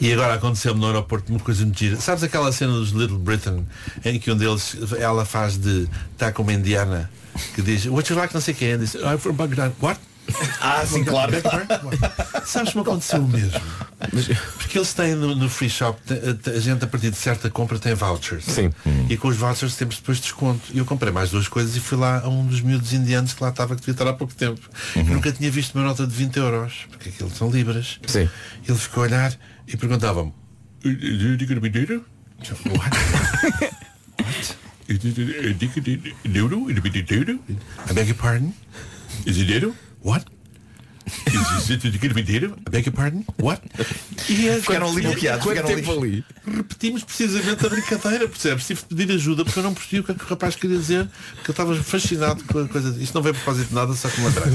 [0.00, 1.96] E agora aconteceu no aeroporto uma coisa muito gira.
[2.00, 3.66] Sabes aquela cena dos Little Britain
[4.04, 5.88] em que um deles ela faz de
[6.18, 7.10] tá com uma indiana
[7.54, 9.72] que diz What you like não sei quem diz I'm from Baghdad.
[9.80, 10.00] What?
[10.60, 11.32] Ah, sim, claro.
[12.46, 13.60] Sabes como aconteceu o mesmo?
[14.58, 16.00] Porque eles têm no, no free shop,
[16.46, 18.44] a, gente a partir de certa compra tem vouchers.
[18.44, 18.70] Sim.
[19.08, 20.62] E com os vouchers temos depois desconto.
[20.72, 23.42] E eu comprei mais duas coisas e fui lá a um dos miúdos indianos que
[23.42, 24.60] lá estava que devia estar há pouco tempo.
[24.96, 27.98] Eu nunca tinha visto uma nota de 20 euros, porque aquilo são libras.
[28.06, 28.28] Sim.
[28.66, 29.34] Ele ficou a olhar
[29.66, 30.32] e perguntava-me
[37.88, 38.52] I beg your pardon?
[39.24, 39.72] Is it?
[40.02, 40.24] What?
[41.06, 41.84] Is it?
[41.84, 43.24] I beg your pardon?
[43.40, 43.60] What?
[44.28, 46.24] E é- Ficaram ali bloqueados, Quanto ficaram tempo ali?
[46.46, 48.66] repetimos precisamente a brincadeira, percebes?
[48.66, 50.76] Tive de pedir ajuda porque eu não percebi o que é que o rapaz queria
[50.78, 52.96] dizer, porque eu estava fascinado com a coisa.
[53.02, 54.52] Isto não veio a propósito de nada, só que me atrás.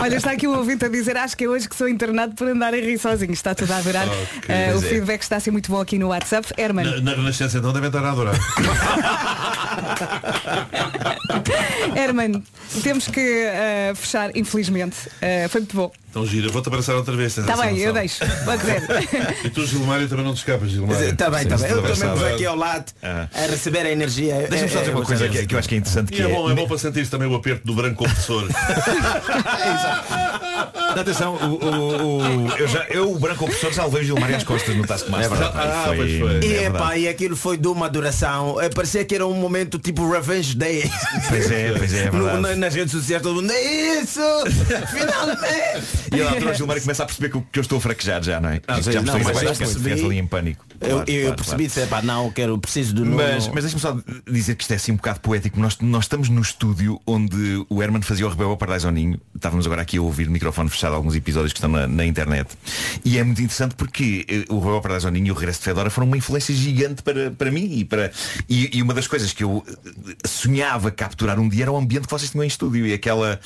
[0.00, 2.46] Olha, está aqui o ouvinte a dizer, acho que é hoje que sou internado por
[2.48, 3.32] andar a rir sozinho.
[3.32, 4.06] Está tudo a adorar.
[4.08, 4.82] Ok, Eh, o é.
[4.82, 6.48] feedback está a ser muito bom aqui no WhatsApp.
[6.56, 8.34] Herman, Na, na Renascença então devem estar a adorar.
[11.96, 12.42] Herman,
[12.82, 14.75] temos que eh, fechar, infelizmente.
[15.20, 15.90] Eh, foi muito bom.
[16.10, 17.36] Então gira, vou-te abraçar outra vez.
[17.36, 18.20] Está bem, eu deixo.
[18.44, 18.82] Pode ser.
[19.44, 21.10] E tu, Gilmário, também não te escapas, Gilmário.
[21.10, 21.70] Está bem, está bem.
[21.70, 23.28] Eu também vou aqui ao lado Ah.
[23.34, 24.46] a receber a energia.
[24.48, 26.22] Deixa-me só É- dizer uma é- coisa que, que eu acho que é interessante que
[26.22, 28.48] é é, bom, é bom para sentir também o aperto do branco compressor.
[30.98, 34.42] Atenção, o, o- o- eu, já, eu, o branco opressor, já levei o Gilmar às
[34.44, 35.26] costas no Taskmaster.
[35.26, 35.52] É verdade.
[35.58, 36.32] Ah, pois foi.
[36.32, 36.64] é E, verdade.
[36.76, 38.58] epá, e aquilo foi de uma duração.
[38.60, 40.90] É, parecia que era um momento tipo Revenge Day.
[41.28, 42.40] Pois é, pois é, é No- verdade.
[42.40, 43.52] na- nas redes sociais todo mundo.
[43.52, 44.20] É isso!
[44.66, 45.86] Finalmente!
[46.12, 48.50] E a Gilmar começa a perceber que, eu- que eu estou a fraquejar já, não
[48.50, 48.60] é?
[48.66, 50.64] Não, já me não, estou mas eu percebi- ali em pânico.
[50.80, 51.88] Eu, Claro, eu claro, percebi, claro.
[51.88, 53.16] epá, não, quero, preciso de novo.
[53.16, 53.96] Mas, mas deixa-me só
[54.30, 55.58] dizer que isto é assim um bocado poético.
[55.58, 59.18] Nós, nós estamos no estúdio onde o Herman fazia o Rebelo ao Paradise ao Ninho.
[59.34, 62.48] Estávamos agora aqui a ouvir microfone fechado alguns episódios que estão na, na internet.
[63.04, 65.60] E é muito interessante porque eh, o Rebelo ao Paradise ao Ninho e o Regresso
[65.60, 67.66] de Fedora foram uma influência gigante para, para mim.
[67.78, 68.10] E, para,
[68.48, 72.04] e, e uma das coisas que eu eh, sonhava capturar um dia era o ambiente
[72.06, 73.40] que vocês tinham em estúdio e aquela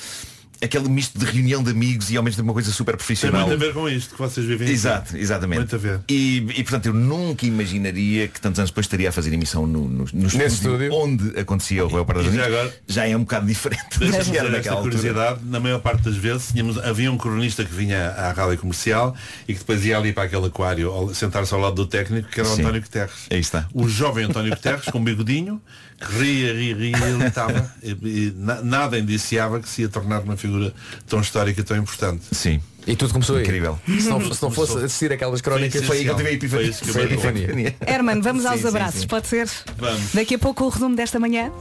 [0.63, 3.47] aquele misto de reunião de amigos e ao mesmo tempo uma coisa super Tem profissional.
[3.47, 4.75] muito a ver com isto que vocês vivem aqui.
[4.75, 5.59] Exato, exatamente.
[5.59, 6.01] Muito a ver.
[6.09, 9.89] E, e, portanto eu nunca imaginaria que tantos anos depois estaria a fazer emissão no,
[9.89, 13.47] no, no Nesse estúdio onde acontecia o Royal Parada já agora- já é um bocado
[13.47, 14.97] diferente do Deixa-me que era dizer esta naquela altura.
[14.97, 19.15] curiosidade, na maior parte das vezes tínhamos, havia um cronista que vinha à rádio comercial
[19.49, 22.49] e que depois ia ali para aquele aquário sentar-se ao lado do técnico que era
[22.49, 22.63] o Sim.
[22.63, 23.15] António Guterres.
[23.31, 23.67] Aí está.
[23.73, 25.61] O jovem António Guterres com um bigodinho
[26.01, 30.21] ria, ria, ria e ele estava e, e na- nada indiciava que se ia tornar
[30.23, 30.73] uma figura
[31.07, 32.25] tão histórica e tão importante.
[32.33, 32.61] Sim.
[32.87, 33.43] E tudo começou aí.
[33.43, 33.79] Incrível.
[33.87, 36.73] Se não, se não fosse assistir aquelas crónicas, foi aí que eu tive a epifania.
[36.73, 37.77] Foi a epifania.
[37.87, 39.07] Herman, vamos aos Sim, sim, abraços, sim.
[39.07, 39.49] pode ser?
[39.77, 40.13] Vamos.
[40.15, 41.53] Daqui a pouco o resumo desta manhã.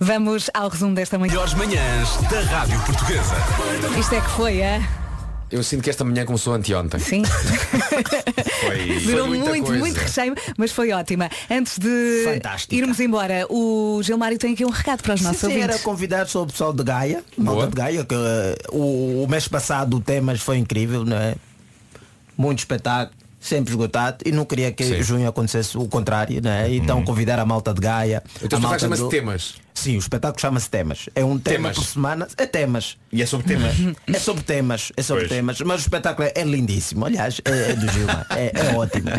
[0.00, 1.32] Vamos ao resumo desta manhã.
[1.32, 3.34] Melhores manhãs da Rádio Portuguesa.
[3.98, 4.82] Isto é que foi, é?
[5.50, 6.98] Eu sinto que esta manhã começou anteontem.
[6.98, 7.22] Sim.
[8.64, 9.78] Foi, Durou muita muito, coisa.
[9.78, 11.28] muito recheio, mas foi ótima.
[11.50, 12.74] Antes de Fantástica.
[12.74, 15.82] irmos embora, o Gilmário tem aqui um recado para os nossos Sim, sim, era ouvintes.
[15.82, 17.56] convidado só o pessoal de Gaia, Boa.
[17.56, 21.34] malta de Gaia, que eh, o, o mês passado o temas foi incrível, não é?
[22.36, 25.02] Muito espetáculo, sempre esgotado e não queria que Sim.
[25.02, 26.72] junho acontecesse o contrário, não é?
[26.74, 28.22] Então convidar a malta de Gaia.
[28.36, 29.54] O teu a espetáculo malta chama-se do- Temas.
[29.74, 31.08] Sim, o espetáculo chama-se Temas.
[31.16, 31.76] É um tema Temas.
[31.76, 32.28] por semana.
[32.38, 32.96] É temas.
[33.12, 33.74] E é sobre temas.
[34.14, 35.32] É sobre temas, é sobre Pois.
[35.36, 37.04] temas, mas o espetáculo é, é lindíssimo.
[37.04, 39.10] Aliás, é, é do Gilmar, é, é ótimo.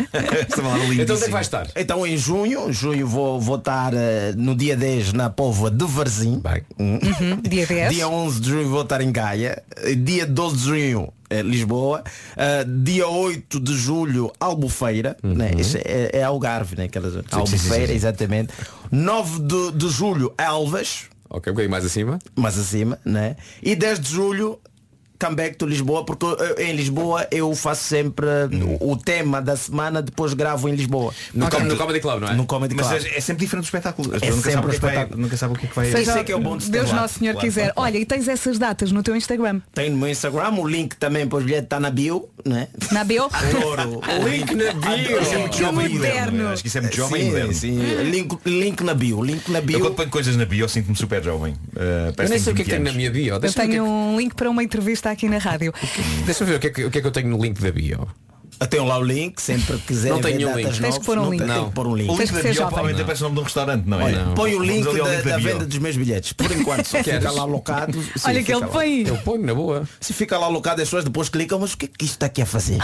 [0.98, 1.68] Então onde é que vai estar?
[1.76, 6.42] Então em junho, junho vou, vou estar eh, no dia 10 na Póvoa de Varzim.
[6.78, 6.98] Hum.
[7.02, 7.94] Uhum, dia 10.
[7.94, 9.62] Dia 11 de junho vou estar em Gaia.
[10.02, 11.12] Dia 12 de junho,
[11.42, 12.02] Lisboa.
[12.36, 15.16] Eh, dia 8 de julho, Albufeira.
[15.22, 15.52] Né?
[15.58, 16.84] Isso é, é Algarve, né?
[16.84, 17.24] Aquela zona.
[17.32, 17.46] Uhum.
[17.46, 17.96] sim, sim, Albufeira, sim, sim.
[17.96, 18.52] exatamente.
[18.90, 21.04] 9 de, de julho, Elvas.
[21.28, 22.18] Ok, um bocadinho mais acima.
[22.36, 23.36] Mais acima, né?
[23.62, 24.60] E 10 de julho,
[25.18, 26.26] comeback to Lisboa, porque
[26.58, 28.26] eh, em Lisboa eu faço sempre
[28.80, 31.12] o, o tema da semana, depois gravo em Lisboa.
[31.34, 32.34] No, com- no Comedy Club, não é?
[32.34, 33.02] No Comedy Mas Club.
[33.04, 34.08] é, é sempre diferente do espetáculo.
[34.14, 35.20] As É pessoas nunca, sempre sabem o que é que vai, espetáculo.
[35.22, 36.70] nunca sabem o que é que vai Seja- Isso é que é o bom de
[36.70, 36.96] Deus lá.
[37.02, 37.72] Nosso Senhor Claro, quiser.
[37.72, 37.88] claro.
[37.90, 39.60] Olha, e tens essas datas no teu Instagram.
[39.74, 42.68] Tem no meu Instagram, o link também para os bilhetes está na bio, né?
[42.92, 43.28] Na bio?
[43.32, 44.00] Adoro.
[44.22, 45.22] O link na bio.
[45.22, 46.48] Isso é muito Que jovem moderno.
[46.48, 47.52] Acho que isso é muito jovem sim, moderno.
[47.52, 47.78] sim.
[48.10, 49.80] Link, link na bio, link na Eu bio.
[49.80, 51.52] quando ponho coisas na bio eu sinto-me super jovem.
[51.74, 53.34] Uh, Eu nem sei o que é que tenho tenho na 20 minha bio.
[53.34, 55.72] Eu tenho um link para uma entrevista aqui na rádio.
[55.72, 57.60] que- Deixa-me ver o que, é que, o que é que eu tenho no link
[57.60, 58.06] da bio.
[58.58, 60.66] Eu tenho lá o link, sempre que quiserem Não tenho ver um link.
[60.68, 61.40] Tens novas, que pôr um não link.
[61.40, 61.68] tem- tem Não.
[61.68, 62.08] que pôr um link.
[62.10, 63.04] O Tens link da ser bio provavelmente Não.
[63.04, 64.04] parece o nome de um restaurante, não é?
[64.04, 64.34] Olha, Não.
[64.34, 66.32] põe o link da, link da da venda dos meus bilhetes.
[66.32, 67.06] Por enquanto, Queres?
[67.16, 68.02] fica lá alocado.
[68.02, 69.06] Sim, Olha que ele põe.
[69.08, 69.86] Eu ponho na boa.
[70.00, 72.26] Se fica lá alocado, as pessoas depois clicam, mas o que é que isto está
[72.26, 72.78] aqui a fazer?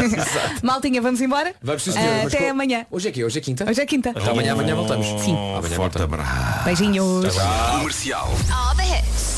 [0.62, 1.54] Maltinha, vamos embora?
[1.62, 2.24] Vamos sim, senhor.
[2.24, 2.86] Mas Até co- amanhã.
[2.90, 3.68] Hoje é que Hoje é quinta?
[3.68, 4.10] Hoje é quinta.
[4.16, 5.06] Então amanhã, amanhã voltamos.
[5.22, 5.36] Sim.
[5.36, 6.64] Amanhã Forte abraço.
[6.64, 7.26] Beijinhos.
[7.78, 8.30] Comercial.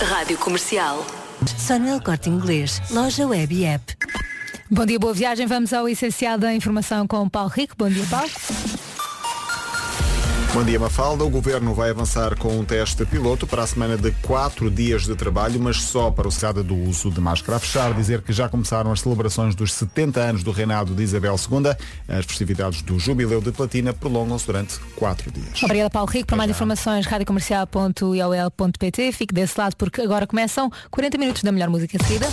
[0.09, 1.05] Rádio Comercial.
[1.57, 2.81] Só no El Corte Inglês.
[2.91, 3.97] Loja web e app.
[4.71, 5.47] Bom dia, boa viagem.
[5.47, 7.75] Vamos ao essencial da informação com o Paulo Rico.
[7.77, 8.31] Bom dia, Paulo.
[10.53, 11.25] Bom dia, Mafalda.
[11.25, 15.15] O Governo vai avançar com um teste piloto para a semana de quatro dias de
[15.15, 17.57] trabalho, mas só para o cidade do uso de máscara.
[17.57, 21.37] A fechar, dizer que já começaram as celebrações dos 70 anos do reinado de Isabel
[21.37, 21.71] II.
[22.09, 25.63] As festividades do Jubileu de Platina prolongam-se durante quatro dias.
[25.63, 26.27] Obrigada, Paulo Rico.
[26.27, 29.13] Para mais informações, radiocomercial.iol.pt.
[29.13, 32.27] Fique desse lado porque agora começam 40 minutos da melhor música seguida.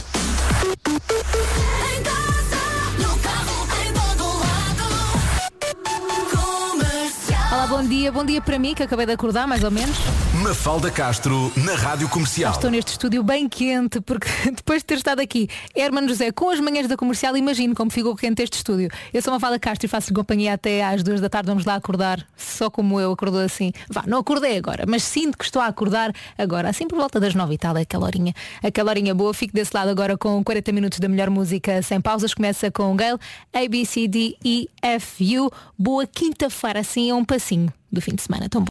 [7.68, 8.11] Bom dia.
[8.11, 9.98] Bom dia para mim, que acabei de acordar, mais ou menos.
[10.41, 12.53] Mafalda Castro na Rádio Comercial.
[12.53, 16.60] Estou neste estúdio bem quente, porque depois de ter estado aqui, Hermano José, com as
[16.60, 18.89] manhãs da comercial, imagino como ficou quente este estúdio.
[19.14, 21.48] Eu sou uma Fala Castro e faço companhia até às duas da tarde.
[21.48, 23.73] Vamos lá acordar, só como eu acordou assim.
[23.89, 27.35] Vá, não acordei agora, mas sinto que estou a acordar agora, assim por volta das
[27.35, 28.34] nove e tal, aquela horinha.
[28.64, 29.34] Aquela horinha boa.
[29.34, 32.34] Fico desse lado agora com 40 minutos da melhor música sem pausas.
[32.34, 33.19] Começa com Gail,
[33.52, 35.52] A, B, C, D, E, F, U.
[35.77, 37.56] Boa quinta-feira, assim é um passinho
[37.91, 38.49] do fim de semana.
[38.49, 38.65] Tão bom.